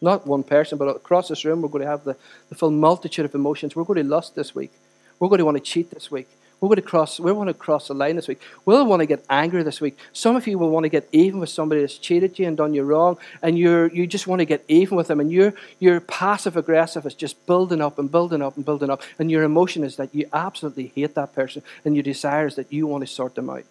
Not 0.00 0.26
one 0.26 0.42
person, 0.42 0.78
but 0.78 0.88
across 0.88 1.28
this 1.28 1.44
room, 1.44 1.62
we're 1.62 1.68
going 1.68 1.84
to 1.84 1.90
have 1.90 2.04
the, 2.04 2.16
the 2.48 2.54
full 2.54 2.70
multitude 2.70 3.24
of 3.24 3.34
emotions. 3.34 3.76
We're 3.76 3.84
going 3.84 4.02
to 4.02 4.08
lust 4.08 4.34
this 4.34 4.54
week. 4.54 4.72
We're 5.20 5.28
going 5.28 5.38
to 5.38 5.44
want 5.44 5.56
to 5.56 5.62
cheat 5.62 5.90
this 5.90 6.10
week. 6.10 6.28
We're 6.60 6.68
going 6.68 6.76
to 6.76 6.82
cross, 6.82 7.18
we 7.18 7.32
want 7.32 7.48
to 7.48 7.54
cross 7.54 7.88
the 7.88 7.94
line 7.94 8.14
this 8.14 8.28
week. 8.28 8.40
We'll 8.64 8.86
want 8.86 9.00
to 9.00 9.06
get 9.06 9.24
angry 9.28 9.64
this 9.64 9.80
week. 9.80 9.98
Some 10.12 10.36
of 10.36 10.46
you 10.46 10.58
will 10.58 10.70
want 10.70 10.84
to 10.84 10.88
get 10.88 11.08
even 11.10 11.40
with 11.40 11.50
somebody 11.50 11.80
that's 11.80 11.98
cheated 11.98 12.38
you 12.38 12.46
and 12.46 12.56
done 12.56 12.72
you 12.72 12.84
wrong, 12.84 13.18
and 13.42 13.58
you're, 13.58 13.88
you 13.88 14.06
just 14.06 14.28
want 14.28 14.38
to 14.38 14.44
get 14.44 14.64
even 14.68 14.96
with 14.96 15.08
them, 15.08 15.18
and 15.18 15.32
your, 15.32 15.54
your 15.80 16.00
passive 16.00 16.56
aggressive 16.56 17.04
is 17.04 17.14
just 17.14 17.46
building 17.46 17.80
up 17.80 17.98
and 17.98 18.12
building 18.12 18.42
up 18.42 18.54
and 18.54 18.64
building 18.64 18.90
up, 18.90 19.02
and 19.18 19.28
your 19.28 19.42
emotion 19.42 19.82
is 19.82 19.96
that 19.96 20.14
you 20.14 20.28
absolutely 20.32 20.92
hate 20.94 21.16
that 21.16 21.34
person, 21.34 21.64
and 21.84 21.96
your 21.96 22.04
desire 22.04 22.46
is 22.46 22.54
that 22.54 22.72
you 22.72 22.86
want 22.86 23.02
to 23.02 23.12
sort 23.12 23.34
them 23.34 23.50
out. 23.50 23.64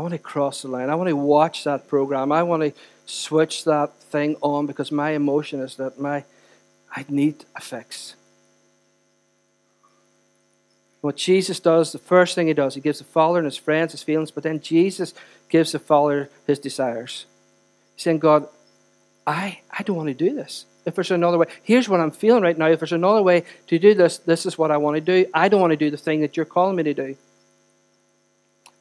I 0.00 0.02
want 0.02 0.12
to 0.12 0.18
cross 0.18 0.62
the 0.62 0.68
line. 0.68 0.88
I 0.88 0.94
want 0.94 1.10
to 1.10 1.14
watch 1.14 1.64
that 1.64 1.86
program. 1.86 2.32
I 2.32 2.42
want 2.42 2.62
to 2.62 2.72
switch 3.04 3.64
that 3.64 3.94
thing 4.04 4.34
on 4.40 4.64
because 4.64 4.90
my 4.90 5.10
emotion 5.10 5.60
is 5.60 5.76
that 5.76 6.00
my 6.00 6.24
I 6.90 7.04
need 7.10 7.44
a 7.54 7.60
fix. 7.60 8.14
What 11.02 11.16
Jesus 11.18 11.60
does, 11.60 11.92
the 11.92 11.98
first 11.98 12.34
thing 12.34 12.46
he 12.46 12.54
does, 12.54 12.76
he 12.76 12.80
gives 12.80 13.00
the 13.00 13.04
Father 13.04 13.40
and 13.40 13.44
his 13.44 13.58
friends 13.58 13.92
his 13.92 14.02
feelings, 14.02 14.30
but 14.30 14.42
then 14.42 14.60
Jesus 14.60 15.12
gives 15.50 15.72
the 15.72 15.78
Father 15.78 16.30
his 16.46 16.58
desires. 16.58 17.26
He's 17.94 18.04
saying, 18.04 18.20
God, 18.20 18.48
I, 19.26 19.60
I 19.70 19.82
don't 19.82 19.96
want 19.98 20.08
to 20.08 20.14
do 20.14 20.34
this. 20.34 20.64
If 20.86 20.94
there's 20.94 21.10
another 21.10 21.36
way, 21.36 21.48
here's 21.62 21.90
what 21.90 22.00
I'm 22.00 22.10
feeling 22.10 22.42
right 22.42 22.56
now. 22.56 22.68
If 22.68 22.80
there's 22.80 22.92
another 22.92 23.22
way 23.22 23.44
to 23.66 23.78
do 23.78 23.92
this, 23.92 24.16
this 24.16 24.46
is 24.46 24.56
what 24.56 24.70
I 24.70 24.78
want 24.78 24.94
to 24.94 25.02
do. 25.02 25.30
I 25.34 25.50
don't 25.50 25.60
want 25.60 25.72
to 25.72 25.76
do 25.76 25.90
the 25.90 25.98
thing 25.98 26.22
that 26.22 26.38
you're 26.38 26.46
calling 26.46 26.76
me 26.76 26.84
to 26.84 26.94
do. 26.94 27.16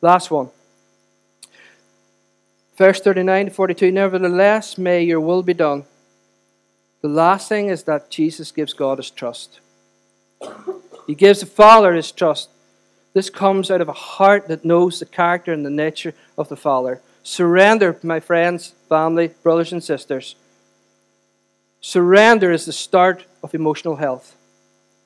Last 0.01 0.31
one. 0.31 0.51
Verse 2.79 3.01
39 3.01 3.47
to 3.47 3.51
42 3.51 3.91
Nevertheless, 3.91 4.77
may 4.77 5.03
your 5.03 5.19
will 5.19 5.43
be 5.43 5.53
done. 5.53 5.83
The 7.01 7.09
last 7.09 7.49
thing 7.49 7.67
is 7.67 7.83
that 7.83 8.09
Jesus 8.09 8.53
gives 8.53 8.71
God 8.71 8.99
his 8.99 9.11
trust. 9.11 9.59
He 11.05 11.13
gives 11.13 11.41
the 11.41 11.45
Father 11.45 11.93
his 11.93 12.09
trust. 12.09 12.49
This 13.13 13.29
comes 13.29 13.69
out 13.69 13.81
of 13.81 13.89
a 13.89 13.93
heart 13.93 14.47
that 14.47 14.63
knows 14.63 14.99
the 14.99 15.05
character 15.05 15.51
and 15.51 15.65
the 15.65 15.69
nature 15.69 16.13
of 16.37 16.47
the 16.47 16.55
Father. 16.55 17.01
Surrender, 17.21 17.99
my 18.01 18.21
friends, 18.21 18.73
family, 18.87 19.31
brothers, 19.43 19.73
and 19.73 19.83
sisters. 19.83 20.35
Surrender 21.81 22.49
is 22.49 22.65
the 22.65 22.71
start 22.71 23.25
of 23.43 23.53
emotional 23.53 23.97
health. 23.97 24.37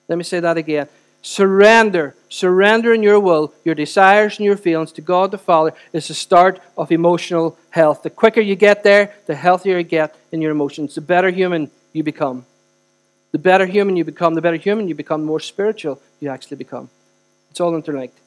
Let 0.07 0.19
me 0.19 0.24
say 0.24 0.39
that 0.41 0.57
again. 0.57 0.89
Surrender, 1.26 2.15
surrendering 2.28 3.01
your 3.01 3.17
will, 3.17 3.53
your 3.63 3.76
desires, 3.76 4.38
and 4.38 4.45
your 4.45 4.57
feelings 4.57 4.91
to 4.91 5.01
God 5.01 5.32
the 5.32 5.38
Father 5.38 5.74
is 5.93 6.09
the 6.09 6.13
start 6.13 6.59
of 6.78 6.91
emotional 6.91 7.57
health. 7.69 8.03
The 8.03 8.09
quicker 8.09 8.41
you 8.41 8.57
get 8.57 8.84
there, 8.84 9.13
the 9.26 9.34
healthier 9.34 9.78
you 9.78 9.86
get 9.86 10.13
in 10.34 10.41
your 10.41 10.51
emotions, 10.51 10.95
the 10.95 11.01
better 11.01 11.30
human 11.30 11.71
you 11.93 12.03
become. 12.03 12.45
The 13.32 13.39
better 13.39 13.65
human 13.65 13.95
you 13.95 14.03
become, 14.03 14.34
the 14.34 14.41
better 14.41 14.57
human 14.57 14.89
you 14.89 14.95
become, 14.95 15.21
the 15.21 15.28
more 15.28 15.39
spiritual 15.39 16.01
you 16.19 16.30
actually 16.30 16.57
become. 16.57 16.89
It's 17.51 17.61
all 17.61 17.74
interlinked. 17.74 18.19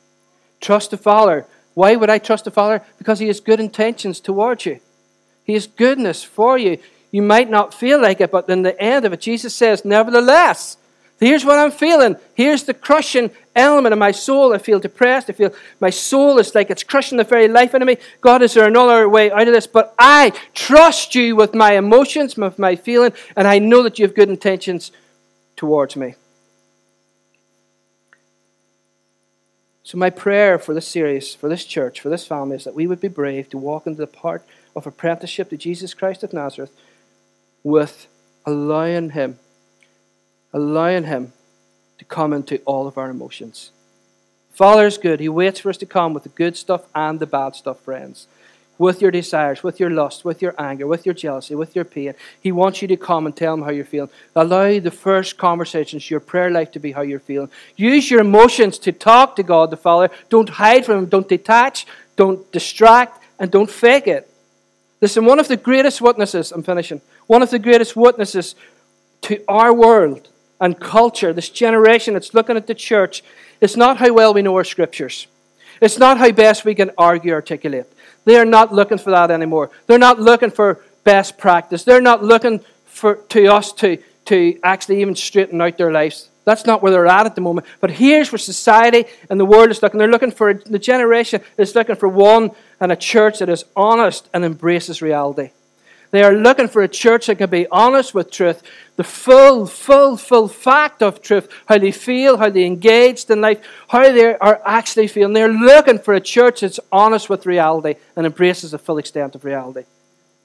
Trust 0.62 0.90
the 0.90 0.96
Father. 0.96 1.44
Why 1.74 1.96
would 1.96 2.08
I 2.08 2.18
trust 2.18 2.46
the 2.46 2.50
Father? 2.50 2.82
Because 2.96 3.18
He 3.18 3.26
has 3.26 3.40
good 3.40 3.60
intentions 3.60 4.20
towards 4.20 4.64
you. 4.64 4.80
He 5.44 5.52
has 5.52 5.66
goodness 5.66 6.24
for 6.24 6.56
you. 6.56 6.78
You 7.12 7.20
might 7.20 7.50
not 7.50 7.74
feel 7.74 8.00
like 8.00 8.22
it, 8.22 8.30
but 8.30 8.48
in 8.48 8.62
the 8.62 8.80
end 8.80 9.04
of 9.04 9.12
it, 9.12 9.20
Jesus 9.20 9.54
says, 9.54 9.84
Nevertheless, 9.84 10.78
Here's 11.18 11.44
what 11.44 11.58
I'm 11.58 11.70
feeling. 11.70 12.16
Here's 12.34 12.64
the 12.64 12.74
crushing 12.74 13.30
element 13.54 13.94
of 13.94 13.98
my 13.98 14.10
soul. 14.10 14.54
I 14.54 14.58
feel 14.58 14.78
depressed. 14.78 15.30
I 15.30 15.32
feel 15.32 15.54
my 15.80 15.88
soul 15.88 16.38
is 16.38 16.54
like 16.54 16.70
it's 16.70 16.82
crushing 16.82 17.16
the 17.16 17.24
very 17.24 17.48
life 17.48 17.74
out 17.74 17.80
of 17.80 17.88
me. 17.88 17.96
God, 18.20 18.42
is 18.42 18.52
there 18.52 18.66
another 18.66 19.08
way 19.08 19.30
out 19.30 19.48
of 19.48 19.54
this? 19.54 19.66
But 19.66 19.94
I 19.98 20.32
trust 20.54 21.14
you 21.14 21.34
with 21.34 21.54
my 21.54 21.72
emotions, 21.72 22.36
with 22.36 22.58
my 22.58 22.76
feeling, 22.76 23.12
and 23.34 23.48
I 23.48 23.58
know 23.58 23.82
that 23.82 23.98
you 23.98 24.04
have 24.04 24.14
good 24.14 24.28
intentions 24.28 24.92
towards 25.56 25.96
me. 25.96 26.16
So, 29.84 29.96
my 29.96 30.10
prayer 30.10 30.58
for 30.58 30.74
this 30.74 30.86
series, 30.88 31.34
for 31.34 31.48
this 31.48 31.64
church, 31.64 32.00
for 32.00 32.08
this 32.10 32.26
family, 32.26 32.56
is 32.56 32.64
that 32.64 32.74
we 32.74 32.86
would 32.86 33.00
be 33.00 33.08
brave 33.08 33.48
to 33.50 33.58
walk 33.58 33.86
into 33.86 34.00
the 34.00 34.06
part 34.06 34.44
of 34.74 34.86
apprenticeship 34.86 35.48
to 35.50 35.56
Jesus 35.56 35.94
Christ 35.94 36.22
of 36.24 36.32
Nazareth 36.34 36.72
with 37.62 38.06
allowing 38.44 39.10
Him 39.10 39.38
allowing 40.56 41.04
Him 41.04 41.32
to 41.98 42.04
come 42.06 42.32
into 42.32 42.58
all 42.64 42.86
of 42.86 42.96
our 42.96 43.10
emotions. 43.10 43.70
Father 44.52 44.86
is 44.86 44.96
good. 44.96 45.20
He 45.20 45.28
waits 45.28 45.60
for 45.60 45.68
us 45.68 45.76
to 45.76 45.86
come 45.86 46.14
with 46.14 46.22
the 46.22 46.30
good 46.30 46.56
stuff 46.56 46.86
and 46.94 47.20
the 47.20 47.26
bad 47.26 47.54
stuff, 47.54 47.80
friends. 47.80 48.26
With 48.78 49.02
your 49.02 49.10
desires, 49.10 49.62
with 49.62 49.78
your 49.78 49.90
lust, 49.90 50.24
with 50.24 50.40
your 50.40 50.54
anger, 50.58 50.86
with 50.86 51.04
your 51.04 51.14
jealousy, 51.14 51.54
with 51.54 51.76
your 51.76 51.84
pain. 51.84 52.14
He 52.40 52.52
wants 52.52 52.80
you 52.80 52.88
to 52.88 52.96
come 52.96 53.26
and 53.26 53.36
tell 53.36 53.52
him 53.52 53.62
how 53.62 53.70
you're 53.70 53.84
feeling. 53.84 54.08
Allow 54.34 54.80
the 54.80 54.90
first 54.90 55.36
conversations, 55.36 56.10
your 56.10 56.20
prayer 56.20 56.50
life 56.50 56.72
to 56.72 56.78
be 56.78 56.92
how 56.92 57.02
you're 57.02 57.20
feeling. 57.20 57.50
Use 57.76 58.10
your 58.10 58.20
emotions 58.20 58.78
to 58.78 58.92
talk 58.92 59.36
to 59.36 59.42
God 59.42 59.70
the 59.70 59.76
Father. 59.76 60.08
Don't 60.30 60.48
hide 60.48 60.86
from 60.86 61.00
Him. 61.00 61.06
Don't 61.06 61.28
detach. 61.28 61.86
Don't 62.16 62.50
distract. 62.50 63.22
And 63.38 63.50
don't 63.50 63.70
fake 63.70 64.06
it. 64.06 64.30
Listen, 65.02 65.26
one 65.26 65.38
of 65.38 65.48
the 65.48 65.58
greatest 65.58 66.00
witnesses, 66.00 66.50
I'm 66.50 66.62
finishing, 66.62 67.02
one 67.26 67.42
of 67.42 67.50
the 67.50 67.58
greatest 67.58 67.94
witnesses 67.94 68.54
to 69.22 69.42
our 69.48 69.74
world 69.74 70.28
and 70.60 70.78
culture, 70.80 71.32
this 71.32 71.50
generation 71.50 72.14
that's 72.14 72.34
looking 72.34 72.56
at 72.56 72.66
the 72.66 72.74
church, 72.74 73.22
it's 73.60 73.76
not 73.76 73.98
how 73.98 74.12
well 74.12 74.34
we 74.34 74.42
know 74.42 74.56
our 74.56 74.64
scriptures. 74.64 75.26
It's 75.80 75.98
not 75.98 76.18
how 76.18 76.30
best 76.32 76.64
we 76.64 76.74
can 76.74 76.90
argue, 76.96 77.32
articulate. 77.32 77.92
They 78.24 78.36
are 78.36 78.44
not 78.44 78.72
looking 78.72 78.98
for 78.98 79.10
that 79.10 79.30
anymore. 79.30 79.70
They're 79.86 79.98
not 79.98 80.18
looking 80.18 80.50
for 80.50 80.84
best 81.04 81.38
practice. 81.38 81.84
They're 81.84 82.00
not 82.00 82.22
looking 82.24 82.60
for 82.86 83.16
to 83.28 83.46
us 83.52 83.72
to, 83.74 83.98
to 84.26 84.58
actually 84.62 85.00
even 85.00 85.14
straighten 85.14 85.60
out 85.60 85.76
their 85.76 85.92
lives. 85.92 86.30
That's 86.44 86.64
not 86.64 86.80
where 86.80 86.92
they're 86.92 87.06
at 87.06 87.26
at 87.26 87.34
the 87.34 87.40
moment. 87.40 87.66
But 87.80 87.90
here's 87.90 88.30
where 88.30 88.38
society 88.38 89.04
and 89.28 89.38
the 89.38 89.44
world 89.44 89.70
is 89.70 89.82
looking. 89.82 89.98
They're 89.98 90.08
looking 90.08 90.30
for 90.30 90.54
the 90.54 90.78
generation 90.78 91.40
is 91.58 91.74
looking 91.74 91.96
for 91.96 92.08
one 92.08 92.52
and 92.80 92.92
a 92.92 92.96
church 92.96 93.40
that 93.40 93.48
is 93.48 93.64
honest 93.74 94.28
and 94.32 94.44
embraces 94.44 95.02
reality. 95.02 95.50
They 96.10 96.22
are 96.22 96.32
looking 96.32 96.68
for 96.68 96.82
a 96.82 96.88
church 96.88 97.26
that 97.26 97.38
can 97.38 97.50
be 97.50 97.66
honest 97.68 98.14
with 98.14 98.30
truth, 98.30 98.62
the 98.96 99.04
full, 99.04 99.66
full, 99.66 100.16
full 100.16 100.48
fact 100.48 101.02
of 101.02 101.20
truth, 101.20 101.48
how 101.66 101.78
they 101.78 101.92
feel, 101.92 102.36
how 102.36 102.48
they 102.48 102.64
engaged 102.64 103.30
in 103.30 103.40
life, 103.40 103.60
how 103.88 104.02
they 104.02 104.34
are 104.36 104.62
actually 104.64 105.08
feeling. 105.08 105.32
They're 105.32 105.52
looking 105.52 105.98
for 105.98 106.14
a 106.14 106.20
church 106.20 106.60
that's 106.60 106.80
honest 106.90 107.28
with 107.28 107.46
reality 107.46 107.96
and 108.14 108.24
embraces 108.24 108.70
the 108.70 108.78
full 108.78 108.98
extent 108.98 109.34
of 109.34 109.44
reality. 109.44 109.84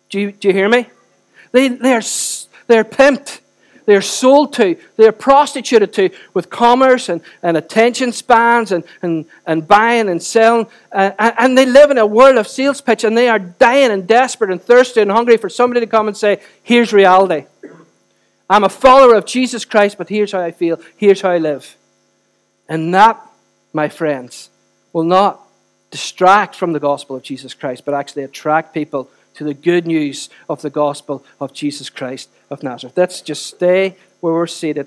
Do 0.09 0.19
you, 0.19 0.31
do 0.31 0.49
you 0.49 0.53
hear 0.53 0.69
me? 0.69 0.87
They, 1.51 1.67
they're, 1.69 2.01
they're 2.67 2.83
pimped. 2.83 3.39
They're 3.85 4.01
sold 4.01 4.53
to, 4.53 4.77
they're 4.95 5.11
prostituted 5.11 5.93
to 5.93 6.09
with 6.33 6.49
commerce 6.49 7.09
and, 7.09 7.21
and 7.41 7.57
attention 7.57 8.11
spans 8.11 8.71
and, 8.71 8.83
and, 9.01 9.25
and 9.45 9.67
buying 9.67 10.07
and 10.07 10.21
selling. 10.21 10.67
Uh, 10.91 11.11
and 11.17 11.57
they 11.57 11.65
live 11.65 11.91
in 11.91 11.97
a 11.97 12.05
world 12.05 12.37
of 12.37 12.47
sales 12.47 12.81
pitch 12.81 13.03
and 13.03 13.17
they 13.17 13.27
are 13.27 13.39
dying 13.39 13.91
and 13.91 14.07
desperate 14.07 14.51
and 14.51 14.61
thirsty 14.61 15.01
and 15.01 15.11
hungry 15.11 15.37
for 15.37 15.49
somebody 15.49 15.79
to 15.79 15.87
come 15.87 16.07
and 16.07 16.15
say, 16.15 16.41
Here's 16.63 16.93
reality. 16.93 17.45
I'm 18.49 18.63
a 18.63 18.69
follower 18.69 19.15
of 19.15 19.25
Jesus 19.25 19.63
Christ, 19.63 19.97
but 19.97 20.09
here's 20.09 20.33
how 20.33 20.41
I 20.41 20.51
feel, 20.51 20.79
here's 20.97 21.21
how 21.21 21.31
I 21.31 21.37
live. 21.37 21.77
And 22.67 22.93
that, 22.93 23.21
my 23.73 23.89
friends, 23.89 24.49
will 24.93 25.03
not 25.03 25.41
distract 25.89 26.55
from 26.55 26.73
the 26.73 26.79
gospel 26.79 27.15
of 27.15 27.23
Jesus 27.23 27.53
Christ, 27.53 27.85
but 27.85 27.93
actually 27.93 28.23
attract 28.23 28.73
people 28.73 29.09
to 29.41 29.45
the 29.45 29.53
good 29.55 29.87
news 29.87 30.29
of 30.47 30.61
the 30.61 30.69
gospel 30.69 31.25
of 31.39 31.51
Jesus 31.51 31.89
Christ 31.89 32.29
of 32.51 32.61
Nazareth. 32.61 32.95
Let's 32.95 33.21
just 33.21 33.43
stay 33.47 33.97
where 34.19 34.33
we're 34.33 34.45
seated. 34.45 34.85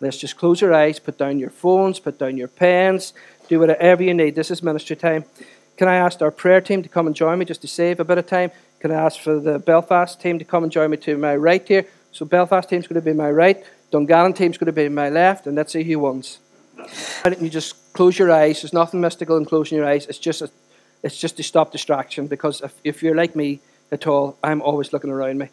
Let's 0.00 0.16
just 0.16 0.36
close 0.36 0.60
your 0.60 0.72
eyes, 0.72 1.00
put 1.00 1.18
down 1.18 1.40
your 1.40 1.50
phones, 1.50 1.98
put 1.98 2.16
down 2.16 2.36
your 2.36 2.46
pens, 2.46 3.12
do 3.48 3.58
whatever 3.58 4.04
you 4.04 4.14
need. 4.14 4.36
This 4.36 4.52
is 4.52 4.62
ministry 4.62 4.94
time. 4.94 5.24
Can 5.76 5.88
I 5.88 5.96
ask 5.96 6.22
our 6.22 6.30
prayer 6.30 6.60
team 6.60 6.84
to 6.84 6.88
come 6.88 7.08
and 7.08 7.16
join 7.16 7.40
me 7.40 7.44
just 7.44 7.62
to 7.62 7.66
save 7.66 7.98
a 7.98 8.04
bit 8.04 8.16
of 8.16 8.28
time? 8.28 8.52
Can 8.78 8.92
I 8.92 8.94
ask 8.94 9.18
for 9.18 9.40
the 9.40 9.58
Belfast 9.58 10.20
team 10.20 10.38
to 10.38 10.44
come 10.44 10.62
and 10.62 10.70
join 10.70 10.88
me 10.90 10.96
to 10.98 11.18
my 11.18 11.34
right 11.34 11.66
here? 11.66 11.84
So 12.12 12.24
Belfast 12.24 12.68
team's 12.68 12.86
going 12.86 13.02
to 13.02 13.04
be 13.04 13.12
my 13.12 13.32
right, 13.32 13.60
Dungannon 13.90 14.34
team's 14.34 14.56
going 14.56 14.66
to 14.66 14.72
be 14.72 14.88
my 14.88 15.08
left, 15.08 15.48
and 15.48 15.56
let's 15.56 15.72
see 15.72 15.82
who 15.82 15.98
wins. 15.98 16.38
Why 16.76 17.30
don't 17.30 17.42
you 17.42 17.50
just 17.50 17.92
close 17.92 18.16
your 18.20 18.30
eyes? 18.30 18.62
There's 18.62 18.72
nothing 18.72 19.00
mystical 19.00 19.36
in 19.36 19.46
closing 19.46 19.78
your 19.78 19.86
eyes. 19.88 20.06
It's 20.06 20.18
just 20.18 20.42
a, 20.42 20.50
it's 21.02 21.18
just 21.18 21.36
to 21.38 21.42
stop 21.42 21.72
distraction 21.72 22.28
because 22.28 22.60
if, 22.60 22.72
if 22.84 23.02
you're 23.02 23.16
like 23.16 23.34
me 23.34 23.58
at 23.92 24.06
all, 24.06 24.36
I'm 24.42 24.62
always 24.62 24.92
looking 24.92 25.10
around 25.10 25.38
me 25.38 25.48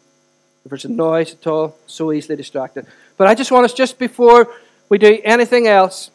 if 0.64 0.70
there's 0.70 0.84
a 0.84 0.88
noise 0.88 1.32
at 1.32 1.46
all, 1.46 1.76
so 1.86 2.12
easily 2.12 2.36
distracted. 2.36 2.86
But 3.16 3.26
I 3.26 3.34
just 3.34 3.50
want 3.50 3.64
us, 3.64 3.72
just 3.72 3.98
before 3.98 4.52
we 4.88 4.98
do 4.98 5.20
anything 5.24 5.66
else, 5.66 6.10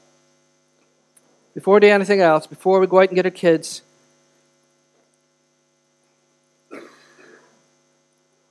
before 1.53 1.75
we 1.75 1.79
do 1.81 1.87
anything 1.87 2.21
else, 2.21 2.47
before 2.47 2.79
we 2.79 2.87
go 2.87 2.99
out 2.99 3.09
and 3.09 3.15
get 3.15 3.25
our 3.25 3.31
kids, 3.31 3.81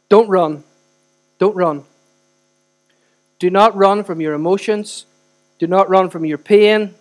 don't 0.09 0.29
run. 0.29 0.65
Don't 1.39 1.57
run. 1.57 1.85
Do 3.39 3.51
not 3.51 3.77
run 3.77 4.05
from 4.05 4.21
your 4.21 4.35
emotions. 4.35 5.07
Do 5.59 5.67
not 5.67 5.89
run 5.89 6.11
from 6.11 6.25
your 6.25 6.39
pain. 6.39 6.95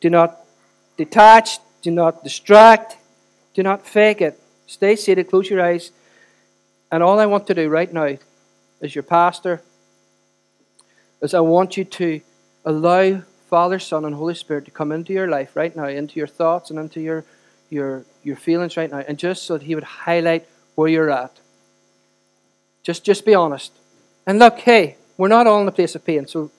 Do 0.00 0.10
not 0.10 0.44
detach. 0.96 1.58
Do 1.82 1.90
not 1.90 2.22
distract. 2.22 2.96
Do 3.54 3.62
not 3.62 3.86
fake 3.86 4.20
it. 4.20 4.40
Stay 4.68 4.96
seated, 4.96 5.30
close 5.30 5.48
your 5.48 5.62
eyes. 5.62 5.90
And 6.92 7.02
all 7.02 7.18
I 7.18 7.26
want 7.26 7.46
to 7.48 7.54
do 7.54 7.68
right 7.68 7.92
now, 7.92 8.18
as 8.82 8.94
your 8.94 9.02
pastor, 9.02 9.62
is 11.22 11.34
I 11.34 11.40
want 11.40 11.76
you 11.76 11.84
to 11.84 12.20
allow 12.64 13.22
Father, 13.48 13.78
Son, 13.78 14.04
and 14.04 14.14
Holy 14.14 14.34
Spirit 14.34 14.66
to 14.66 14.70
come 14.70 14.92
into 14.92 15.14
your 15.14 15.26
life 15.26 15.56
right 15.56 15.74
now, 15.74 15.86
into 15.86 16.18
your 16.18 16.26
thoughts 16.26 16.68
and 16.68 16.78
into 16.78 17.00
your, 17.00 17.24
your, 17.70 18.04
your 18.22 18.36
feelings 18.36 18.76
right 18.76 18.90
now, 18.90 19.02
and 19.08 19.18
just 19.18 19.44
so 19.44 19.56
that 19.56 19.64
He 19.64 19.74
would 19.74 19.84
highlight 19.84 20.46
where 20.74 20.88
you're 20.88 21.10
at. 21.10 21.32
Just, 22.82 23.04
just 23.04 23.24
be 23.24 23.34
honest. 23.34 23.72
And 24.26 24.38
look, 24.38 24.58
hey, 24.58 24.98
we're 25.16 25.28
not 25.28 25.46
all 25.46 25.62
in 25.62 25.68
a 25.68 25.72
place 25.72 25.94
of 25.94 26.04
pain, 26.04 26.26
so 26.26 26.50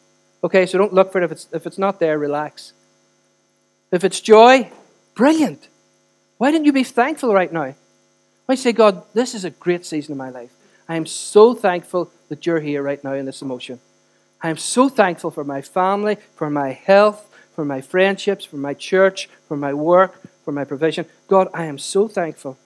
okay, 0.43 0.65
so 0.65 0.79
don't 0.79 0.93
look 0.93 1.11
for 1.11 1.21
it. 1.21 1.25
If 1.25 1.31
it's, 1.31 1.47
if 1.53 1.67
it's 1.67 1.77
not 1.77 1.99
there, 1.99 2.17
relax. 2.17 2.73
If 3.91 4.03
it's 4.03 4.19
joy, 4.19 4.71
brilliant. 5.13 5.67
Why 6.39 6.49
didn't 6.49 6.65
you 6.65 6.73
be 6.73 6.83
thankful 6.83 7.33
right 7.33 7.53
now? 7.53 7.75
I 8.49 8.55
say, 8.55 8.71
God, 8.71 9.03
this 9.13 9.35
is 9.35 9.45
a 9.45 9.51
great 9.51 9.85
season 9.85 10.13
of 10.13 10.17
my 10.17 10.31
life. 10.31 10.51
I 10.87 10.95
am 10.95 11.05
so 11.05 11.53
thankful 11.53 12.09
that 12.29 12.45
you're 12.45 12.59
here 12.59 12.81
right 12.81 13.03
now 13.03 13.13
in 13.13 13.25
this 13.25 13.43
emotion. 13.43 13.79
I 14.41 14.49
am 14.49 14.57
so 14.57 14.89
thankful 14.89 15.29
for 15.29 15.43
my 15.43 15.61
family, 15.61 16.17
for 16.35 16.49
my 16.49 16.71
health, 16.71 17.29
for 17.53 17.63
my 17.63 17.81
friendships, 17.81 18.45
for 18.45 18.57
my 18.57 18.73
church, 18.73 19.29
for 19.47 19.55
my 19.55 19.73
work, 19.73 20.19
for 20.43 20.51
my 20.51 20.63
provision. 20.63 21.05
God, 21.27 21.49
I 21.53 21.65
am 21.65 21.77
so 21.77 22.07
thankful. 22.07 22.57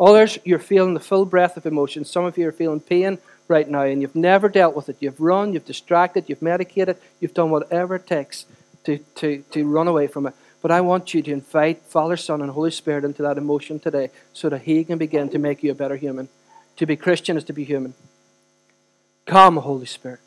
Others, 0.00 0.38
you're 0.44 0.58
feeling 0.58 0.94
the 0.94 1.00
full 1.00 1.26
breath 1.26 1.56
of 1.58 1.66
emotion. 1.66 2.04
Some 2.04 2.24
of 2.24 2.38
you 2.38 2.48
are 2.48 2.52
feeling 2.52 2.80
pain 2.80 3.18
right 3.48 3.68
now, 3.68 3.82
and 3.82 4.00
you've 4.00 4.14
never 4.14 4.48
dealt 4.48 4.76
with 4.76 4.88
it. 4.88 4.96
You've 5.00 5.20
run, 5.20 5.52
you've 5.52 5.66
distracted, 5.66 6.24
you've 6.28 6.40
medicated, 6.40 6.96
you've 7.20 7.34
done 7.34 7.50
whatever 7.50 7.96
it 7.96 8.06
takes 8.06 8.46
to, 8.84 8.98
to, 9.16 9.44
to 9.50 9.68
run 9.68 9.88
away 9.88 10.06
from 10.06 10.26
it. 10.26 10.34
But 10.60 10.70
I 10.70 10.80
want 10.80 11.14
you 11.14 11.22
to 11.22 11.32
invite 11.32 11.82
Father, 11.82 12.16
Son, 12.16 12.42
and 12.42 12.50
Holy 12.50 12.70
Spirit 12.70 13.04
into 13.04 13.22
that 13.22 13.38
emotion 13.38 13.78
today 13.78 14.10
so 14.32 14.48
that 14.48 14.62
He 14.62 14.84
can 14.84 14.98
begin 14.98 15.28
to 15.30 15.38
make 15.38 15.62
you 15.62 15.70
a 15.70 15.74
better 15.74 15.96
human. 15.96 16.28
To 16.76 16.86
be 16.86 16.96
Christian 16.96 17.36
is 17.36 17.44
to 17.44 17.52
be 17.52 17.64
human. 17.64 17.94
Come, 19.26 19.56
Holy 19.56 19.86
Spirit. 19.86 20.20